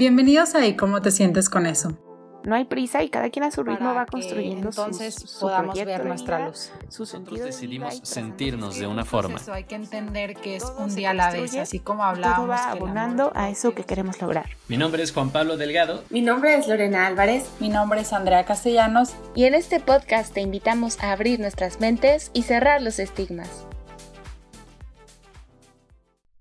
Bienvenidos 0.00 0.54
a 0.54 0.66
¿Y 0.66 0.76
cómo 0.76 1.02
te 1.02 1.10
sientes 1.10 1.50
con 1.50 1.66
eso? 1.66 1.92
No 2.44 2.54
hay 2.54 2.64
prisa 2.64 3.02
y 3.02 3.10
cada 3.10 3.28
quien 3.28 3.44
a 3.44 3.50
su 3.50 3.62
ritmo 3.62 3.92
va 3.92 4.06
construyendo 4.06 4.70
entonces 4.70 5.14
su, 5.14 5.40
podamos 5.40 5.74
proyecto 5.74 5.90
ver 5.90 6.02
de 6.02 6.08
nuestra 6.08 6.46
luz. 6.46 6.72
Su 6.88 7.02
Nosotros 7.02 7.40
decidimos 7.40 8.00
sentirnos 8.02 8.78
de 8.78 8.86
una 8.86 9.04
forma. 9.04 9.36
eso, 9.36 9.52
hay 9.52 9.64
que 9.64 9.74
entender 9.74 10.36
que 10.36 10.56
es 10.56 10.62
Todo 10.62 10.84
un 10.84 10.94
día 10.94 11.10
a 11.10 11.12
la 11.12 11.30
vez, 11.30 11.54
así 11.56 11.80
como 11.80 12.00
todo 12.00 12.12
hablábamos. 12.12 12.48
va 12.48 12.54
el 12.54 12.78
amor 12.78 12.88
abonando 12.88 13.32
a 13.34 13.50
eso 13.50 13.74
que 13.74 13.84
queremos 13.84 14.18
lograr. 14.22 14.48
Mi 14.68 14.78
nombre 14.78 15.02
es 15.02 15.12
Juan 15.12 15.28
Pablo 15.28 15.58
Delgado. 15.58 16.02
Mi 16.08 16.22
nombre 16.22 16.54
es 16.54 16.66
Lorena 16.66 17.06
Álvarez. 17.06 17.50
Mi 17.60 17.68
nombre 17.68 18.00
es 18.00 18.14
Andrea 18.14 18.46
Castellanos. 18.46 19.10
Y 19.34 19.44
en 19.44 19.52
este 19.52 19.80
podcast 19.80 20.32
te 20.32 20.40
invitamos 20.40 20.98
a 21.00 21.12
abrir 21.12 21.40
nuestras 21.40 21.78
mentes 21.78 22.30
y 22.32 22.44
cerrar 22.44 22.80
los 22.80 22.98
estigmas. 23.00 23.66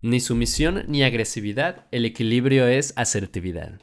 Ni 0.01 0.21
sumisión 0.21 0.85
ni 0.87 1.03
agresividad, 1.03 1.85
el 1.91 2.05
equilibrio 2.05 2.67
es 2.67 2.93
asertividad. 2.95 3.81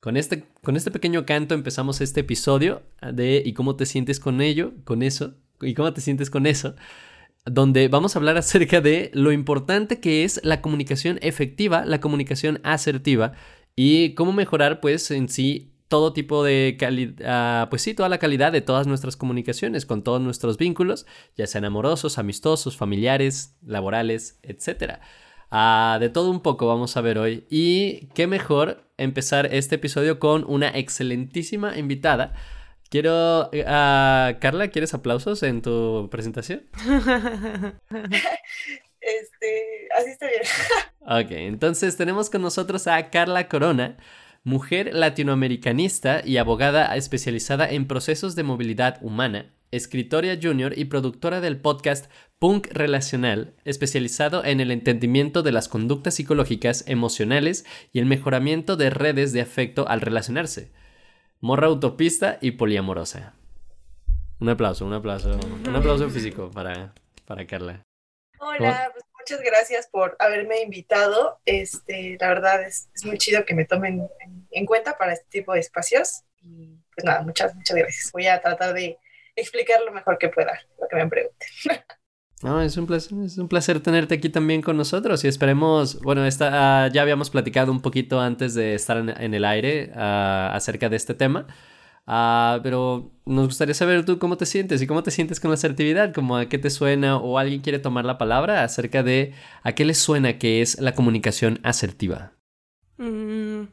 Con 0.00 0.18
este, 0.18 0.44
con 0.62 0.76
este 0.76 0.90
pequeño 0.90 1.24
canto 1.24 1.54
empezamos 1.54 2.00
este 2.00 2.20
episodio 2.20 2.82
de 3.12 3.42
¿Y 3.44 3.54
cómo 3.54 3.74
te 3.74 3.86
sientes 3.86 4.20
con 4.20 4.42
ello? 4.42 4.72
Con 4.84 5.02
eso. 5.02 5.34
¿Y 5.62 5.72
cómo 5.72 5.92
te 5.94 6.02
sientes 6.02 6.28
con 6.28 6.46
eso? 6.46 6.76
Donde 7.46 7.88
vamos 7.88 8.14
a 8.14 8.18
hablar 8.18 8.36
acerca 8.36 8.82
de 8.82 9.10
lo 9.14 9.32
importante 9.32 9.98
que 9.98 10.24
es 10.24 10.40
la 10.44 10.60
comunicación 10.60 11.18
efectiva, 11.22 11.86
la 11.86 12.00
comunicación 12.00 12.60
asertiva 12.62 13.32
y 13.74 14.14
cómo 14.14 14.32
mejorar 14.32 14.80
pues 14.80 15.10
en 15.10 15.28
sí 15.30 15.72
todo 15.88 16.12
tipo 16.12 16.44
de 16.44 16.76
calidad, 16.78 17.70
pues 17.70 17.80
sí, 17.80 17.94
toda 17.94 18.08
la 18.08 18.18
calidad 18.18 18.52
de 18.52 18.60
todas 18.60 18.86
nuestras 18.86 19.16
comunicaciones 19.16 19.86
con 19.86 20.02
todos 20.02 20.20
nuestros 20.20 20.58
vínculos, 20.58 21.06
ya 21.36 21.46
sean 21.46 21.64
amorosos, 21.64 22.18
amistosos, 22.18 22.76
familiares, 22.76 23.56
laborales, 23.62 24.38
etcétera. 24.42 25.00
De 25.50 26.10
todo 26.10 26.30
un 26.30 26.40
poco 26.40 26.66
vamos 26.66 26.96
a 26.96 27.00
ver 27.00 27.18
hoy. 27.18 27.46
Y 27.50 28.08
qué 28.14 28.26
mejor 28.26 28.84
empezar 28.96 29.46
este 29.54 29.76
episodio 29.76 30.18
con 30.18 30.44
una 30.48 30.68
excelentísima 30.68 31.76
invitada. 31.78 32.34
Quiero, 32.88 33.50
ah, 33.66 34.34
Carla, 34.40 34.68
¿quieres 34.68 34.94
aplausos 34.94 35.42
en 35.42 35.62
tu 35.62 36.08
presentación? 36.10 36.66
Este, 39.06 39.88
así 39.96 40.10
está 40.10 40.26
bien. 40.26 40.42
Ok, 41.02 41.30
entonces 41.30 41.96
tenemos 41.96 42.28
con 42.28 42.42
nosotros 42.42 42.88
a 42.88 43.08
Carla 43.10 43.46
Corona, 43.46 43.98
mujer 44.42 44.92
latinoamericanista 44.92 46.22
y 46.24 46.38
abogada 46.38 46.96
especializada 46.96 47.70
en 47.70 47.86
procesos 47.86 48.34
de 48.34 48.42
movilidad 48.42 48.98
humana, 49.02 49.54
escritora 49.70 50.36
junior 50.40 50.78
y 50.78 50.86
productora 50.86 51.40
del 51.40 51.60
podcast 51.60 52.10
Punk 52.38 52.68
Relacional, 52.70 53.54
especializado 53.64 54.44
en 54.44 54.60
el 54.60 54.70
entendimiento 54.70 55.42
de 55.42 55.52
las 55.52 55.68
conductas 55.68 56.14
psicológicas, 56.14 56.84
emocionales 56.86 57.64
y 57.92 57.98
el 57.98 58.06
mejoramiento 58.06 58.76
de 58.76 58.90
redes 58.90 59.32
de 59.32 59.40
afecto 59.40 59.88
al 59.88 60.00
relacionarse. 60.00 60.70
Morra 61.40 61.70
utopista 61.70 62.38
y 62.40 62.52
poliamorosa. 62.52 63.34
Un 64.38 64.50
aplauso, 64.50 64.84
un 64.84 64.92
aplauso, 64.92 65.38
un 65.66 65.76
aplauso 65.76 66.10
físico 66.10 66.50
para, 66.50 66.92
para 67.24 67.46
Carla. 67.46 67.82
Hola, 68.38 68.90
pues 68.92 69.04
muchas 69.18 69.40
gracias 69.42 69.88
por 69.88 70.14
haberme 70.18 70.60
invitado. 70.60 71.40
Este, 71.46 72.18
la 72.20 72.28
verdad 72.28 72.62
es, 72.62 72.88
es 72.94 73.04
muy 73.06 73.16
chido 73.16 73.44
que 73.46 73.54
me 73.54 73.64
tomen 73.64 74.06
en, 74.20 74.46
en 74.50 74.66
cuenta 74.66 74.98
para 74.98 75.14
este 75.14 75.26
tipo 75.30 75.54
de 75.54 75.60
espacios. 75.60 76.22
Y 76.42 76.78
pues 76.94 77.04
nada, 77.04 77.22
muchas, 77.22 77.54
muchas 77.54 77.76
gracias. 77.76 78.12
Voy 78.12 78.26
a 78.26 78.40
tratar 78.40 78.74
de 78.74 78.98
explicar 79.36 79.80
lo 79.82 79.92
mejor 79.92 80.18
que 80.18 80.28
pueda 80.28 80.58
lo 80.80 80.88
que 80.88 80.96
me 80.96 81.06
pregunten. 81.06 81.48
No, 82.42 82.60
es 82.60 82.76
un 82.76 82.86
placer, 82.86 83.16
es 83.24 83.38
un 83.38 83.48
placer 83.48 83.80
tenerte 83.80 84.14
aquí 84.14 84.28
también 84.28 84.60
con 84.60 84.76
nosotros 84.76 85.24
y 85.24 85.28
esperemos, 85.28 85.98
bueno, 86.02 86.26
esta, 86.26 86.84
ah, 86.84 86.88
ya 86.88 87.00
habíamos 87.00 87.30
platicado 87.30 87.72
un 87.72 87.80
poquito 87.80 88.20
antes 88.20 88.52
de 88.52 88.74
estar 88.74 88.98
en, 88.98 89.08
en 89.08 89.32
el 89.32 89.42
aire 89.42 89.90
ah, 89.94 90.50
acerca 90.52 90.90
de 90.90 90.96
este 90.96 91.14
tema, 91.14 91.46
Ah, 92.06 92.60
pero 92.62 93.10
nos 93.24 93.46
gustaría 93.46 93.74
saber 93.74 94.04
tú 94.04 94.20
cómo 94.20 94.36
te 94.36 94.46
sientes 94.46 94.80
y 94.80 94.86
cómo 94.86 95.02
te 95.02 95.10
sientes 95.10 95.40
con 95.40 95.50
la 95.50 95.54
asertividad, 95.54 96.14
como 96.14 96.36
a 96.36 96.48
qué 96.48 96.56
te 96.56 96.70
suena 96.70 97.16
o 97.16 97.38
alguien 97.38 97.60
quiere 97.60 97.80
tomar 97.80 98.04
la 98.04 98.16
palabra 98.16 98.62
acerca 98.62 99.02
de 99.02 99.34
a 99.64 99.72
qué 99.72 99.84
le 99.84 99.94
suena 99.94 100.38
que 100.38 100.62
es 100.62 100.78
la 100.80 100.94
comunicación 100.94 101.58
asertiva. 101.64 102.32
Mm, 102.98 103.64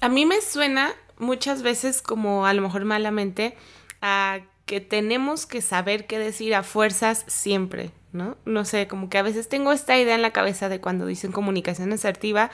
a 0.00 0.08
mí 0.08 0.24
me 0.24 0.40
suena 0.40 0.92
muchas 1.18 1.62
veces 1.62 2.00
como 2.00 2.46
a 2.46 2.54
lo 2.54 2.62
mejor 2.62 2.86
malamente 2.86 3.54
a 4.00 4.40
que 4.66 4.80
tenemos 4.80 5.46
que 5.46 5.60
saber 5.60 6.06
qué 6.06 6.18
decir 6.18 6.54
a 6.54 6.62
fuerzas 6.62 7.24
siempre, 7.26 7.90
¿no? 8.12 8.36
No 8.44 8.64
sé, 8.64 8.86
como 8.86 9.10
que 9.10 9.18
a 9.18 9.22
veces 9.22 9.48
tengo 9.48 9.72
esta 9.72 9.98
idea 9.98 10.14
en 10.14 10.22
la 10.22 10.30
cabeza 10.30 10.68
de 10.68 10.80
cuando 10.80 11.06
dicen 11.06 11.32
comunicación 11.32 11.92
asertiva, 11.92 12.50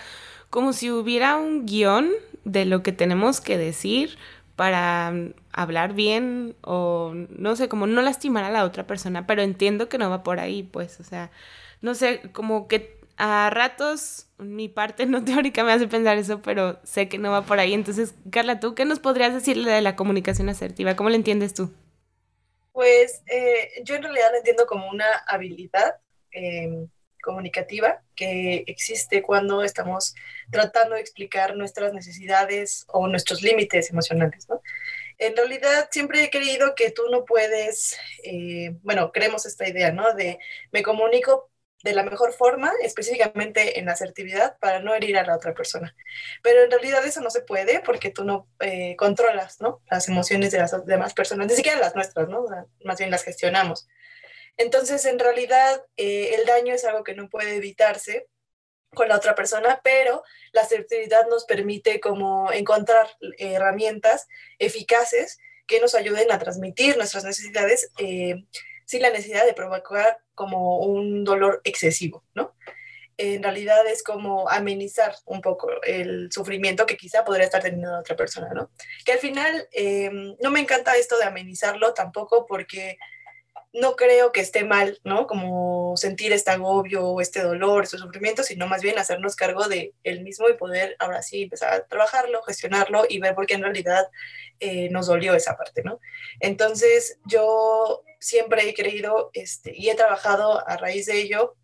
como 0.51 0.73
si 0.73 0.91
hubiera 0.91 1.37
un 1.37 1.67
guion 1.67 2.11
de 2.45 2.65
lo 2.65 2.83
que 2.83 2.93
tenemos 2.93 3.41
que 3.41 3.59
decir 3.59 4.19
para 4.57 5.13
mm, 5.13 5.35
hablar 5.53 5.95
bien 5.95 6.57
o 6.63 7.13
no 7.15 7.57
sé, 7.57 7.69
como 7.69 7.87
no 7.87 8.03
lastimar 8.03 8.45
a 8.45 8.51
la 8.51 8.65
otra 8.65 8.87
persona, 8.87 9.27
pero 9.27 9.43
entiendo 9.43 9.89
que 9.89 9.99
no 9.99 10.11
va 10.11 10.23
por 10.23 10.41
ahí, 10.41 10.63
pues, 10.63 11.01
o 11.01 11.05
sea, 11.05 11.31
no 11.83 11.95
sé, 11.95 12.23
como 12.33 12.69
que 12.69 12.99
a 13.19 13.51
ratos 13.51 14.27
mi 14.39 14.69
parte 14.69 15.07
no 15.07 15.25
teórica 15.25 15.65
me 15.65 15.73
hace 15.73 15.89
pensar 15.89 16.19
eso, 16.19 16.41
pero 16.41 16.79
sé 16.85 17.09
que 17.09 17.19
no 17.19 17.31
va 17.31 17.43
por 17.43 17.61
ahí. 17.61 17.75
Entonces, 17.75 18.15
Carla, 18.31 18.61
¿tú 18.61 18.75
qué 18.75 18.85
nos 18.85 18.99
podrías 19.01 19.35
decir 19.35 19.65
de 19.65 19.81
la 19.83 19.97
comunicación 19.97 20.49
asertiva? 20.49 20.97
¿Cómo 20.97 21.11
la 21.11 21.17
entiendes 21.17 21.55
tú? 21.55 21.71
Pues 22.79 23.25
eh, 23.27 23.83
yo 23.83 23.97
en 23.97 24.05
realidad 24.05 24.29
la 24.31 24.39
entiendo 24.39 24.65
como 24.65 24.89
una 24.89 25.13
habilidad 25.27 25.97
eh, 26.31 26.87
comunicativa 27.21 28.05
que 28.15 28.63
existe 28.69 29.21
cuando 29.21 29.65
estamos 29.65 30.15
tratando 30.53 30.95
de 30.95 31.01
explicar 31.01 31.57
nuestras 31.57 31.93
necesidades 31.93 32.85
o 32.87 33.09
nuestros 33.09 33.43
límites 33.43 33.91
emocionales, 33.91 34.49
¿no? 34.49 34.63
En 35.19 35.37
realidad 35.37 35.89
siempre 35.91 36.23
he 36.23 36.31
creído 36.31 36.77
que 36.77 36.93
tú 36.93 37.03
no 37.11 37.25
puedes, 37.25 37.99
eh, 38.23 38.71
bueno, 38.85 39.11
creemos 39.11 39.45
esta 39.45 39.69
idea, 39.69 39.91
¿no? 39.91 40.15
De 40.15 40.39
me 40.71 40.85
comunico 40.85 41.48
de 41.83 41.93
la 41.93 42.03
mejor 42.03 42.33
forma, 42.33 42.73
específicamente 42.83 43.79
en 43.79 43.89
asertividad, 43.89 44.59
para 44.59 44.81
no 44.81 44.95
herir 44.95 45.17
a 45.17 45.25
la 45.25 45.37
otra 45.37 45.55
persona. 45.55 45.95
Pero 46.43 46.65
en 46.65 46.71
realidad 46.71 47.05
eso 47.07 47.21
no 47.21 47.31
se 47.31 47.43
puede 47.43 47.81
porque 47.81 48.11
tú 48.11 48.25
no 48.25 48.49
eh, 48.61 48.97
controlas, 48.97 49.61
¿no? 49.61 49.83
Las 49.91 50.09
emociones 50.09 50.51
de 50.51 50.59
las 50.59 50.85
demás 50.87 51.15
personas, 51.15 51.47
ni 51.47 51.55
siquiera 51.55 51.79
las 51.79 51.95
nuestras, 51.95 52.29
¿no? 52.29 52.47
Más 52.85 52.99
bien 52.99 53.11
las 53.11 53.23
gestionamos. 53.23 53.89
Entonces, 54.57 55.05
en 55.05 55.21
realidad, 55.21 55.85
eh, 55.97 56.35
el 56.35 56.47
daño 56.47 56.75
es 56.75 56.85
algo 56.85 57.05
que 57.05 57.15
no 57.15 57.29
puede 57.29 57.55
evitarse 57.57 58.27
con 58.95 59.09
la 59.09 59.17
otra 59.17 59.35
persona, 59.35 59.81
pero 59.85 60.25
la 60.53 60.63
asertividad 60.63 61.29
nos 61.29 61.45
permite 61.45 62.01
como 62.01 62.51
encontrar 62.53 63.07
herramientas 63.39 64.27
eficaces 64.59 65.39
que 65.67 65.81
nos 65.81 65.95
ayuden 65.95 66.33
a 66.33 66.39
transmitir 66.39 66.97
nuestras 66.97 67.25
necesidades 67.25 67.93
eh, 67.99 68.47
sin 68.89 69.03
la 69.03 69.11
necesidad 69.11 69.45
de 69.45 69.53
provocar 69.53 70.19
como 70.35 70.79
un 70.79 71.23
dolor 71.23 71.61
excesivo, 71.65 72.25
¿no? 72.35 72.57
En 73.19 73.43
realidad 73.43 73.87
es 73.87 74.03
como 74.03 74.49
amenizar 74.49 75.15
un 75.27 75.43
poco 75.43 75.69
el 75.83 76.33
sufrimiento 76.33 76.87
que 76.87 76.97
quizá 76.97 77.23
podría 77.23 77.45
estar 77.45 77.61
teniendo 77.61 77.99
otra 77.99 78.17
persona, 78.17 78.49
¿no? 78.55 78.71
Que 79.05 79.13
al 79.13 79.19
final 79.19 79.69
eh, 79.73 80.11
no 80.41 80.51
me 80.51 80.61
encanta 80.61 80.97
esto 80.97 81.19
de 81.19 81.25
amenizarlo 81.25 81.93
tampoco 81.93 82.47
porque 82.47 82.97
no 83.81 83.97
creo 83.97 84.33
que 84.33 84.41
esté 84.41 84.65
mal, 84.65 85.01
¿no? 85.05 85.27
Como 85.27 85.97
sentir 85.97 86.33
este 86.33 86.51
agobio, 86.51 87.21
este 87.21 87.43
dolor, 87.43 87.85
este 87.85 87.99
sufrimiento, 87.99 88.43
sino 88.43 88.67
más 88.67 88.83
bien 88.83 88.99
hacernos 88.99 89.37
cargo 89.37 89.69
de 89.69 89.95
él 90.05 90.23
mismo 90.23 90.49
y 90.49 90.55
poder 90.55 90.97
ahora 90.99 91.23
sí 91.23 91.43
empezar 91.43 91.73
a 91.73 91.87
trabajarlo, 91.87 92.43
gestionarlo 92.43 93.05
y 93.09 93.21
ver 93.21 93.35
por 93.35 93.47
qué 93.47 93.55
en 93.55 93.63
realidad 93.63 94.07
eh, 94.61 94.89
nos 94.91 95.07
dolió 95.07 95.35
esa 95.35 95.57
parte, 95.57 95.83
¿no? 95.83 96.01
Entonces 96.41 97.19
yo 97.25 98.03
siempre 98.21 98.69
he 98.69 98.75
creído 98.75 99.31
este, 99.33 99.73
y 99.75 99.91
he 99.91 99.95
trabajado 99.95 100.67
a 100.69 100.77
raíz 100.77 101.07
de 101.07 101.21
ello 101.21 101.57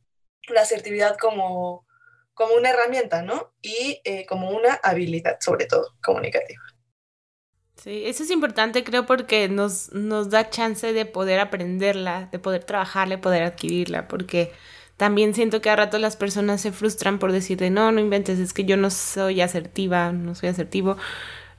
la 0.48 0.62
asertividad 0.62 1.16
como, 1.16 1.86
como 2.34 2.54
una 2.54 2.70
herramienta, 2.70 3.22
¿no? 3.22 3.52
Y 3.62 4.00
eh, 4.04 4.26
como 4.26 4.50
una 4.50 4.74
habilidad, 4.74 5.38
sobre 5.40 5.66
todo, 5.66 5.94
comunicativa. 6.02 6.62
Sí, 7.84 8.06
eso 8.06 8.22
es 8.22 8.30
importante 8.30 8.82
creo 8.82 9.04
porque 9.04 9.46
nos, 9.50 9.92
nos 9.92 10.30
da 10.30 10.48
chance 10.48 10.94
de 10.94 11.04
poder 11.04 11.38
aprenderla, 11.38 12.30
de 12.32 12.38
poder 12.38 12.64
trabajarla, 12.64 13.16
de 13.16 13.20
poder 13.20 13.42
adquirirla, 13.42 14.08
porque 14.08 14.52
también 14.96 15.34
siento 15.34 15.60
que 15.60 15.68
a 15.68 15.76
rato 15.76 15.98
las 15.98 16.16
personas 16.16 16.62
se 16.62 16.72
frustran 16.72 17.18
por 17.18 17.30
decirte, 17.30 17.68
no, 17.68 17.92
no 17.92 18.00
inventes, 18.00 18.38
es 18.38 18.54
que 18.54 18.64
yo 18.64 18.78
no 18.78 18.88
soy 18.88 19.42
asertiva, 19.42 20.12
no 20.12 20.34
soy 20.34 20.48
asertivo, 20.48 20.96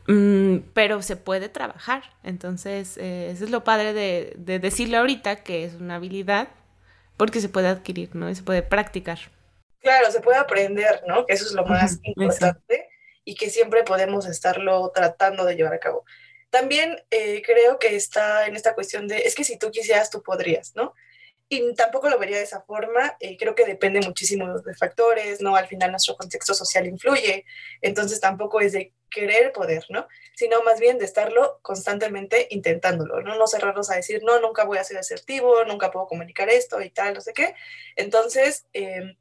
mm, 0.08 0.72
pero 0.74 1.04
se 1.04 1.16
puede 1.16 1.48
trabajar. 1.48 2.02
Entonces, 2.24 2.98
eh, 2.98 3.30
eso 3.30 3.44
es 3.44 3.52
lo 3.52 3.64
padre 3.64 3.94
de, 3.94 4.34
de 4.36 4.58
decirlo 4.58 4.98
ahorita, 4.98 5.44
que 5.44 5.64
es 5.64 5.76
una 5.76 5.98
habilidad, 5.98 6.48
porque 7.18 7.40
se 7.40 7.50
puede 7.50 7.68
adquirir, 7.68 8.16
¿no? 8.16 8.32
Y 8.32 8.34
se 8.34 8.42
puede 8.42 8.64
practicar. 8.64 9.20
Claro, 9.80 10.10
se 10.10 10.22
puede 10.22 10.40
aprender, 10.40 11.04
¿no? 11.08 11.28
Que 11.28 11.34
eso 11.34 11.46
es 11.46 11.52
lo 11.52 11.68
más 11.68 12.00
importante 12.02 12.95
y 13.26 13.36
que 13.36 13.50
siempre 13.50 13.84
podemos 13.84 14.26
estarlo 14.28 14.92
tratando 14.94 15.44
de 15.44 15.56
llevar 15.56 15.74
a 15.74 15.80
cabo. 15.80 16.06
También 16.50 17.04
eh, 17.12 17.42
creo 17.46 17.80
que 17.80 17.96
está 17.96 18.48
en 18.48 18.56
esta 18.56 18.76
cuestión 18.76 19.08
de, 19.08 19.18
es 19.18 19.36
que 19.36 19.44
si 19.44 19.58
tú 19.58 19.72
quisieras, 19.72 20.10
tú 20.10 20.24
podrías, 20.24 20.74
¿no? 20.76 20.94
y 21.48 21.74
tampoco 21.76 22.10
lo 22.10 22.18
vería 22.18 22.38
de 22.38 22.44
esa 22.44 22.62
forma. 22.62 23.16
Eh, 23.20 23.38
creo 23.38 23.56
que 23.56 23.66
depende 23.66 24.00
muchísimo 24.02 24.60
de 24.60 24.74
factores, 24.76 25.42
¿no? 25.42 25.56
Al 25.56 25.68
final 25.68 25.92
nuestro 25.92 26.16
contexto 26.16 26.54
social 26.54 26.88
influye, 26.88 27.46
entonces 27.82 28.20
tampoco 28.20 28.62
es 28.62 28.74
de 28.74 28.94
querer 29.10 29.52
poder, 29.54 29.86
¿no? 29.90 30.08
Sino 30.36 30.64
más 30.64 30.80
bien 30.80 30.98
de 30.98 31.06
estarlo 31.06 31.60
constantemente 31.62 32.48
intentándolo, 32.50 33.22
¿no? 33.22 33.36
No 33.36 33.48
cerrarnos 33.48 33.90
a 33.92 33.96
decir, 33.96 34.22
no, 34.24 34.40
nunca 34.40 34.66
voy 34.66 34.78
a 34.78 34.84
ser 34.84 34.98
asertivo, 34.98 35.64
nunca 35.66 35.92
puedo 35.92 36.08
comunicar 36.08 36.50
esto 36.50 36.82
y 36.82 36.90
tal, 36.90 37.14
no 37.14 37.22
sé 37.22 37.34
qué. 37.34 37.54
Entonces, 37.96 38.66
em, 38.74 39.16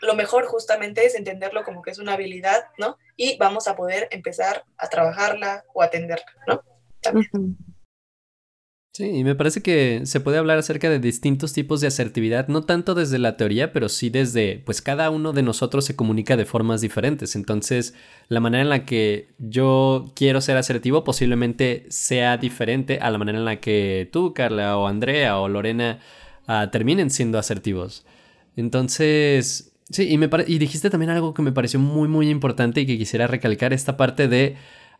lo 0.00 0.14
mejor 0.14 0.46
justamente 0.46 1.04
es 1.04 1.14
entenderlo 1.14 1.64
como 1.64 1.82
que 1.82 1.90
es 1.90 1.98
una 1.98 2.14
habilidad, 2.14 2.64
¿no? 2.78 2.98
Y 3.16 3.36
vamos 3.38 3.68
a 3.68 3.76
poder 3.76 4.08
empezar 4.10 4.64
a 4.76 4.88
trabajarla 4.88 5.64
o 5.74 5.82
atenderla, 5.82 6.26
¿no? 6.46 6.62
También. 7.00 7.56
Sí, 8.98 9.04
y 9.04 9.22
me 9.22 9.36
parece 9.36 9.62
que 9.62 10.00
se 10.06 10.18
puede 10.18 10.38
hablar 10.38 10.58
acerca 10.58 10.90
de 10.90 10.98
distintos 10.98 11.52
tipos 11.52 11.80
de 11.80 11.86
asertividad, 11.86 12.48
no 12.48 12.64
tanto 12.64 12.96
desde 12.96 13.20
la 13.20 13.36
teoría, 13.36 13.72
pero 13.72 13.88
sí 13.88 14.10
desde, 14.10 14.60
pues 14.66 14.82
cada 14.82 15.10
uno 15.10 15.32
de 15.32 15.42
nosotros 15.42 15.84
se 15.84 15.94
comunica 15.94 16.36
de 16.36 16.44
formas 16.44 16.80
diferentes. 16.80 17.36
Entonces, 17.36 17.94
la 18.26 18.40
manera 18.40 18.62
en 18.62 18.70
la 18.70 18.84
que 18.84 19.28
yo 19.38 20.06
quiero 20.16 20.40
ser 20.40 20.56
asertivo 20.56 21.04
posiblemente 21.04 21.86
sea 21.90 22.38
diferente 22.38 22.98
a 23.00 23.12
la 23.12 23.18
manera 23.18 23.38
en 23.38 23.44
la 23.44 23.60
que 23.60 24.08
tú, 24.12 24.34
Carla, 24.34 24.76
o 24.76 24.88
Andrea, 24.88 25.38
o 25.38 25.48
Lorena 25.48 26.00
uh, 26.48 26.68
terminen 26.68 27.10
siendo 27.10 27.38
asertivos. 27.38 28.04
Entonces, 28.56 29.67
sí, 29.90 30.08
y, 30.10 30.18
me 30.18 30.28
y 30.46 30.58
dijiste 30.58 30.90
también 30.90 31.10
algo 31.10 31.34
que 31.34 31.42
me 31.42 31.52
pareció 31.52 31.80
muy, 31.80 32.08
muy 32.08 32.30
importante 32.30 32.80
y 32.80 32.86
que 32.86 32.98
quisiera 32.98 33.26
recalcar, 33.26 33.72
esta 33.72 33.96
parte 33.96 34.28
de... 34.28 34.56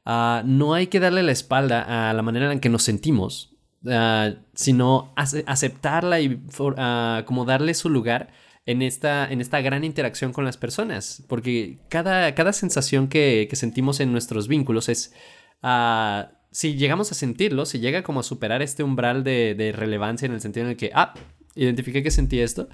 Uh, 0.06 0.40
no 0.44 0.72
hay 0.72 0.86
que 0.86 1.00
darle 1.00 1.22
la 1.22 1.32
espalda 1.32 2.08
a 2.08 2.14
la 2.14 2.22
manera 2.22 2.50
en 2.50 2.60
que 2.60 2.70
nos 2.70 2.82
sentimos 2.82 3.58
Ah, 3.86 4.34
sino 4.54 5.12
aceptarla 5.14 6.20
y 6.20 6.34
uh, 6.34 7.24
como 7.24 7.44
darle 7.44 7.74
su 7.74 7.88
lugar 7.88 8.32
en 8.66 8.82
esta, 8.82 9.30
en 9.30 9.40
esta 9.40 9.60
gran 9.60 9.84
interacción 9.84 10.32
con 10.32 10.44
las 10.44 10.56
personas. 10.56 11.22
Porque 11.28 11.78
cada, 11.88 12.34
cada 12.34 12.52
sensación 12.52 13.08
que, 13.08 13.46
que, 13.48 13.56
sentimos 13.56 14.00
en 14.00 14.10
nuestros 14.10 14.48
vínculos 14.48 14.88
es, 14.88 15.14
uh, 15.62 16.28
si 16.50 16.74
llegamos 16.74 17.12
a 17.12 17.14
sentirlo, 17.14 17.66
si 17.66 17.78
llega 17.78 18.02
como 18.02 18.20
a 18.20 18.24
superar 18.24 18.62
este 18.62 18.82
umbral 18.82 19.22
de, 19.22 19.54
de, 19.54 19.70
relevancia 19.72 20.26
en 20.26 20.32
el 20.32 20.40
sentido 20.40 20.66
en 20.66 20.70
el 20.70 20.76
que, 20.76 20.90
ah, 20.94 21.14
identifiqué 21.54 22.02
que 22.02 22.10
sentí 22.10 22.40
esto, 22.40 22.68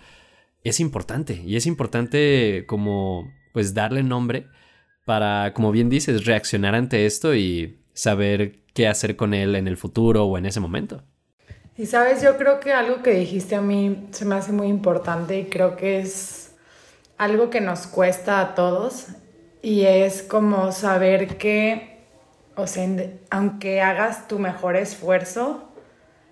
es 0.64 0.80
importante. 0.80 1.34
Y 1.44 1.56
es 1.56 1.66
importante 1.66 2.64
como, 2.66 3.32
pues, 3.52 3.74
darle 3.74 4.02
nombre 4.02 4.48
para, 5.04 5.52
como 5.54 5.70
bien 5.70 5.90
dices, 5.90 6.24
reaccionar 6.24 6.74
ante 6.74 7.06
esto 7.06 7.34
y 7.34 7.80
saber 7.92 8.64
qué 8.74 8.88
hacer 8.88 9.16
con 9.16 9.34
él 9.34 9.54
en 9.54 9.68
el 9.68 9.76
futuro 9.76 10.24
o 10.24 10.38
en 10.38 10.46
ese 10.46 10.60
momento. 10.60 11.02
Y 11.76 11.86
sabes, 11.86 12.22
yo 12.22 12.36
creo 12.36 12.60
que 12.60 12.72
algo 12.72 13.02
que 13.02 13.12
dijiste 13.12 13.56
a 13.56 13.60
mí 13.60 14.08
se 14.12 14.24
me 14.24 14.36
hace 14.36 14.52
muy 14.52 14.68
importante 14.68 15.38
y 15.38 15.46
creo 15.46 15.76
que 15.76 15.98
es 15.98 16.52
algo 17.18 17.50
que 17.50 17.60
nos 17.60 17.86
cuesta 17.86 18.40
a 18.40 18.54
todos 18.54 19.08
y 19.60 19.82
es 19.82 20.22
como 20.22 20.72
saber 20.72 21.36
que, 21.36 22.04
o 22.54 22.66
sea, 22.66 22.86
aunque 23.30 23.80
hagas 23.80 24.28
tu 24.28 24.38
mejor 24.38 24.76
esfuerzo, 24.76 25.68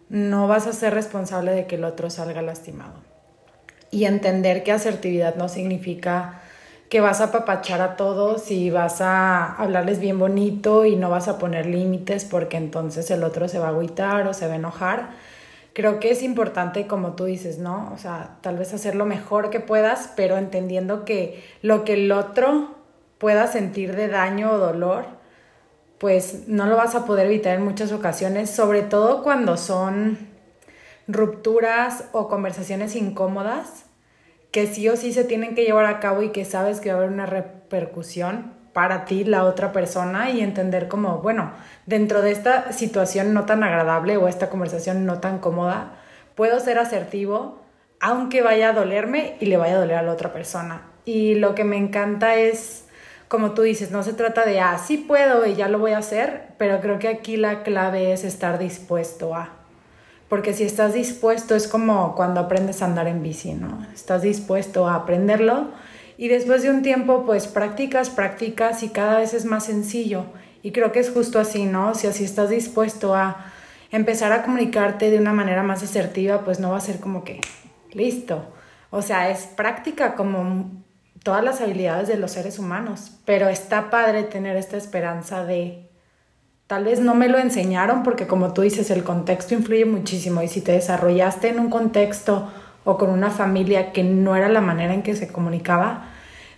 no 0.08 0.46
vas 0.46 0.66
a 0.66 0.72
ser 0.72 0.94
responsable 0.94 1.52
de 1.52 1.66
que 1.66 1.76
el 1.76 1.84
otro 1.84 2.10
salga 2.10 2.42
lastimado. 2.42 3.11
Y 3.92 4.06
entender 4.06 4.64
que 4.64 4.72
asertividad 4.72 5.36
no 5.36 5.48
significa 5.48 6.40
que 6.88 7.00
vas 7.00 7.20
a 7.20 7.24
apapachar 7.24 7.80
a 7.80 7.96
todos 7.96 8.50
y 8.50 8.68
vas 8.68 9.00
a 9.00 9.54
hablarles 9.54 10.00
bien 10.00 10.18
bonito 10.18 10.84
y 10.84 10.96
no 10.96 11.08
vas 11.08 11.28
a 11.28 11.38
poner 11.38 11.64
límites 11.64 12.26
porque 12.26 12.58
entonces 12.58 13.10
el 13.10 13.24
otro 13.24 13.48
se 13.48 13.58
va 13.58 13.68
a 13.68 13.70
agüitar 13.70 14.26
o 14.28 14.34
se 14.34 14.46
va 14.46 14.54
a 14.54 14.56
enojar. 14.56 15.10
Creo 15.72 16.00
que 16.00 16.10
es 16.10 16.22
importante, 16.22 16.86
como 16.86 17.12
tú 17.12 17.24
dices, 17.24 17.56
¿no? 17.56 17.90
O 17.94 17.98
sea, 17.98 18.36
tal 18.42 18.58
vez 18.58 18.74
hacer 18.74 18.94
lo 18.94 19.06
mejor 19.06 19.48
que 19.48 19.58
puedas, 19.58 20.10
pero 20.16 20.36
entendiendo 20.36 21.06
que 21.06 21.42
lo 21.62 21.84
que 21.84 21.94
el 21.94 22.12
otro 22.12 22.74
pueda 23.16 23.46
sentir 23.46 23.96
de 23.96 24.08
daño 24.08 24.52
o 24.52 24.58
dolor, 24.58 25.06
pues 25.96 26.46
no 26.46 26.66
lo 26.66 26.76
vas 26.76 26.94
a 26.94 27.06
poder 27.06 27.26
evitar 27.26 27.54
en 27.54 27.64
muchas 27.64 27.90
ocasiones, 27.92 28.50
sobre 28.50 28.82
todo 28.82 29.22
cuando 29.22 29.56
son 29.56 30.31
rupturas 31.12 32.04
o 32.12 32.28
conversaciones 32.28 32.96
incómodas 32.96 33.86
que 34.52 34.66
sí 34.66 34.88
o 34.88 34.96
sí 34.96 35.12
se 35.12 35.24
tienen 35.24 35.54
que 35.54 35.64
llevar 35.64 35.86
a 35.86 35.98
cabo 35.98 36.22
y 36.22 36.28
que 36.28 36.44
sabes 36.44 36.78
que 36.78 36.90
va 36.90 36.96
a 36.96 36.98
haber 36.98 37.10
una 37.10 37.26
repercusión 37.26 38.52
para 38.74 39.04
ti, 39.06 39.24
la 39.24 39.44
otra 39.44 39.72
persona, 39.72 40.30
y 40.30 40.40
entender 40.40 40.88
como, 40.88 41.18
bueno, 41.18 41.52
dentro 41.86 42.22
de 42.22 42.32
esta 42.32 42.72
situación 42.72 43.34
no 43.34 43.44
tan 43.44 43.64
agradable 43.64 44.16
o 44.16 44.28
esta 44.28 44.50
conversación 44.50 45.04
no 45.06 45.20
tan 45.20 45.38
cómoda, 45.38 45.94
puedo 46.34 46.60
ser 46.60 46.78
asertivo 46.78 47.60
aunque 48.04 48.42
vaya 48.42 48.70
a 48.70 48.72
dolerme 48.72 49.36
y 49.38 49.46
le 49.46 49.56
vaya 49.56 49.76
a 49.76 49.78
doler 49.78 49.96
a 49.96 50.02
la 50.02 50.12
otra 50.12 50.32
persona. 50.32 50.82
Y 51.04 51.36
lo 51.36 51.54
que 51.54 51.62
me 51.62 51.76
encanta 51.76 52.34
es, 52.34 52.86
como 53.28 53.52
tú 53.52 53.62
dices, 53.62 53.92
no 53.92 54.02
se 54.02 54.12
trata 54.12 54.44
de, 54.44 54.58
ah, 54.58 54.76
sí 54.76 54.96
puedo 54.96 55.46
y 55.46 55.54
ya 55.54 55.68
lo 55.68 55.78
voy 55.78 55.92
a 55.92 55.98
hacer, 55.98 56.48
pero 56.58 56.80
creo 56.80 56.98
que 56.98 57.06
aquí 57.06 57.36
la 57.36 57.62
clave 57.62 58.12
es 58.12 58.24
estar 58.24 58.58
dispuesto 58.58 59.36
a 59.36 59.61
porque 60.32 60.54
si 60.54 60.64
estás 60.64 60.94
dispuesto 60.94 61.54
es 61.54 61.68
como 61.68 62.14
cuando 62.14 62.40
aprendes 62.40 62.80
a 62.80 62.86
andar 62.86 63.06
en 63.06 63.22
bici, 63.22 63.52
¿no? 63.52 63.86
Estás 63.92 64.22
dispuesto 64.22 64.88
a 64.88 64.94
aprenderlo 64.94 65.66
y 66.16 66.28
después 66.28 66.62
de 66.62 66.70
un 66.70 66.80
tiempo 66.80 67.26
pues 67.26 67.46
practicas, 67.46 68.08
practicas 68.08 68.82
y 68.82 68.88
cada 68.88 69.18
vez 69.18 69.34
es 69.34 69.44
más 69.44 69.66
sencillo. 69.66 70.24
Y 70.62 70.72
creo 70.72 70.90
que 70.90 71.00
es 71.00 71.10
justo 71.10 71.38
así, 71.38 71.66
¿no? 71.66 71.94
Si 71.94 72.06
estás 72.06 72.48
dispuesto 72.48 73.14
a 73.14 73.44
empezar 73.90 74.32
a 74.32 74.42
comunicarte 74.42 75.10
de 75.10 75.18
una 75.18 75.34
manera 75.34 75.62
más 75.62 75.82
asertiva, 75.82 76.40
pues 76.46 76.60
no 76.60 76.70
va 76.70 76.78
a 76.78 76.80
ser 76.80 76.98
como 76.98 77.24
que 77.24 77.42
listo. 77.92 78.42
O 78.88 79.02
sea, 79.02 79.28
es 79.28 79.40
práctica 79.40 80.14
como 80.14 80.70
todas 81.22 81.44
las 81.44 81.60
habilidades 81.60 82.08
de 82.08 82.16
los 82.16 82.30
seres 82.30 82.58
humanos, 82.58 83.18
pero 83.26 83.50
está 83.50 83.90
padre 83.90 84.22
tener 84.22 84.56
esta 84.56 84.78
esperanza 84.78 85.44
de 85.44 85.91
Tal 86.72 86.84
vez 86.84 87.00
no 87.00 87.14
me 87.14 87.28
lo 87.28 87.38
enseñaron 87.38 88.02
porque 88.02 88.26
como 88.26 88.54
tú 88.54 88.62
dices, 88.62 88.90
el 88.90 89.04
contexto 89.04 89.52
influye 89.52 89.84
muchísimo. 89.84 90.40
Y 90.40 90.48
si 90.48 90.62
te 90.62 90.72
desarrollaste 90.72 91.50
en 91.50 91.60
un 91.60 91.68
contexto 91.68 92.50
o 92.84 92.96
con 92.96 93.10
una 93.10 93.28
familia 93.28 93.92
que 93.92 94.02
no 94.02 94.36
era 94.36 94.48
la 94.48 94.62
manera 94.62 94.94
en 94.94 95.02
que 95.02 95.14
se 95.14 95.28
comunicaba, 95.28 96.06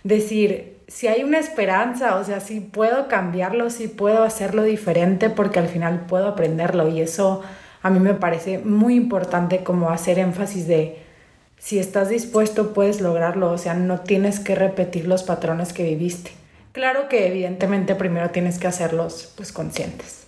decir, 0.05 0.77
si 0.87 1.07
hay 1.07 1.21
una 1.25 1.37
esperanza, 1.37 2.15
o 2.15 2.23
sea, 2.23 2.39
si 2.39 2.61
puedo 2.61 3.09
cambiarlo, 3.09 3.69
si 3.69 3.89
puedo 3.89 4.23
hacerlo 4.23 4.63
diferente 4.63 5.29
porque 5.29 5.59
al 5.59 5.67
final 5.67 6.05
puedo 6.07 6.27
aprenderlo. 6.27 6.87
Y 6.87 7.01
eso 7.01 7.41
a 7.81 7.89
mí 7.89 7.99
me 7.99 8.13
parece 8.13 8.59
muy 8.59 8.95
importante 8.95 9.65
como 9.65 9.89
hacer 9.89 10.17
énfasis 10.17 10.65
de 10.65 10.97
si 11.59 11.77
estás 11.77 12.07
dispuesto 12.07 12.73
puedes 12.73 13.01
lograrlo, 13.01 13.51
o 13.51 13.57
sea, 13.57 13.73
no 13.73 13.99
tienes 13.99 14.39
que 14.39 14.55
repetir 14.55 15.09
los 15.09 15.23
patrones 15.23 15.73
que 15.73 15.83
viviste. 15.83 16.31
Claro 16.75 17.07
que 17.07 17.27
evidentemente 17.27 17.95
primero 17.95 18.31
tienes 18.31 18.59
que 18.59 18.67
hacerlos 18.67 19.31
pues 19.37 19.53
conscientes. 19.53 20.27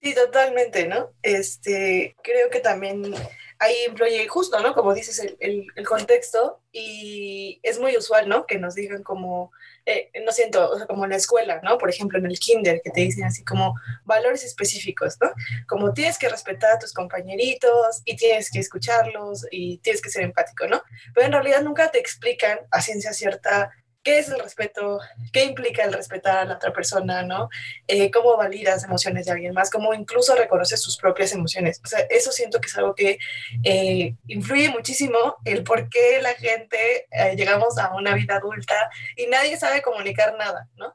Sí, 0.00 0.14
totalmente, 0.14 0.88
¿no? 0.88 1.12
Este, 1.20 2.16
creo 2.22 2.48
que 2.48 2.60
también 2.60 3.14
ahí 3.58 3.74
influye 3.86 4.26
justo, 4.26 4.58
¿no? 4.60 4.72
Como 4.72 4.94
dices, 4.94 5.18
el, 5.38 5.66
el, 5.76 5.86
contexto 5.86 6.62
y 6.72 7.60
es 7.62 7.78
muy 7.78 7.94
usual, 7.94 8.26
¿no? 8.26 8.46
Que 8.46 8.58
nos 8.58 8.74
digan 8.74 9.02
como, 9.02 9.52
eh, 9.84 10.10
no 10.24 10.32
siento, 10.32 10.70
o 10.70 10.78
sea, 10.78 10.86
como 10.86 11.04
en 11.04 11.10
la 11.10 11.16
escuela, 11.16 11.60
¿no? 11.62 11.76
Por 11.76 11.90
ejemplo, 11.90 12.18
en 12.18 12.24
el 12.24 12.38
kinder, 12.38 12.80
que 12.82 12.88
te 12.88 13.02
dicen 13.02 13.24
así 13.24 13.44
como 13.44 13.74
valores 14.04 14.44
específicos, 14.44 15.18
¿no? 15.20 15.30
Como 15.68 15.92
tienes 15.92 16.16
que 16.16 16.30
respetar 16.30 16.72
a 16.72 16.78
tus 16.78 16.94
compañeritos 16.94 18.00
y 18.06 18.16
tienes 18.16 18.50
que 18.50 18.60
escucharlos 18.60 19.46
y 19.50 19.76
tienes 19.78 20.00
que 20.00 20.08
ser 20.08 20.22
empático, 20.22 20.66
¿no? 20.68 20.80
Pero 21.12 21.26
en 21.26 21.32
realidad 21.32 21.60
nunca 21.60 21.90
te 21.90 21.98
explican 21.98 22.60
a 22.70 22.80
ciencia 22.80 23.12
cierta 23.12 23.70
qué 24.02 24.18
es 24.18 24.28
el 24.28 24.40
respeto, 24.40 24.98
qué 25.32 25.44
implica 25.44 25.84
el 25.84 25.92
respetar 25.92 26.38
a 26.38 26.44
la 26.44 26.54
otra 26.54 26.72
persona, 26.72 27.22
¿no? 27.22 27.48
Eh, 27.86 28.10
cómo 28.10 28.36
validas 28.36 28.84
emociones 28.84 29.26
de 29.26 29.32
alguien 29.32 29.52
más, 29.52 29.70
cómo 29.70 29.92
incluso 29.92 30.34
reconoces 30.34 30.80
sus 30.80 30.96
propias 30.96 31.32
emociones. 31.32 31.80
O 31.84 31.88
sea, 31.88 32.00
eso 32.08 32.32
siento 32.32 32.60
que 32.60 32.68
es 32.68 32.78
algo 32.78 32.94
que 32.94 33.18
eh, 33.64 34.14
influye 34.26 34.70
muchísimo 34.70 35.36
el 35.44 35.62
por 35.64 35.88
qué 35.88 36.20
la 36.22 36.34
gente 36.34 37.06
eh, 37.10 37.36
llegamos 37.36 37.78
a 37.78 37.94
una 37.94 38.14
vida 38.14 38.36
adulta 38.36 38.90
y 39.16 39.26
nadie 39.26 39.56
sabe 39.58 39.82
comunicar 39.82 40.36
nada, 40.38 40.68
¿no? 40.76 40.94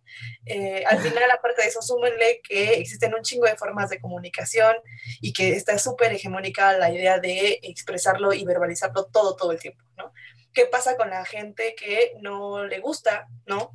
al 0.87 0.99
final, 0.99 1.29
aparte 1.31 1.63
de 1.63 1.69
eso, 1.69 1.81
súmenle 1.81 2.39
que 2.47 2.75
existen 2.75 3.15
un 3.15 3.23
chingo 3.23 3.47
de 3.47 3.57
formas 3.57 3.89
de 3.89 3.99
comunicación 3.99 4.75
y 5.19 5.33
que 5.33 5.53
está 5.53 5.79
súper 5.79 6.13
hegemónica 6.13 6.73
la 6.73 6.91
idea 6.91 7.17
de 7.17 7.59
expresarlo 7.63 8.31
y 8.31 8.45
verbalizarlo 8.45 9.05
todo, 9.05 9.35
todo 9.35 9.51
el 9.51 9.59
tiempo, 9.59 9.83
¿no? 9.97 10.13
Qué 10.55 10.65
pasa 10.65 10.97
con 10.97 11.11
la 11.11 11.25
gente 11.25 11.75
que 11.75 12.13
no 12.21 12.63
le 12.63 12.79
gusta, 12.79 13.27
¿no? 13.45 13.71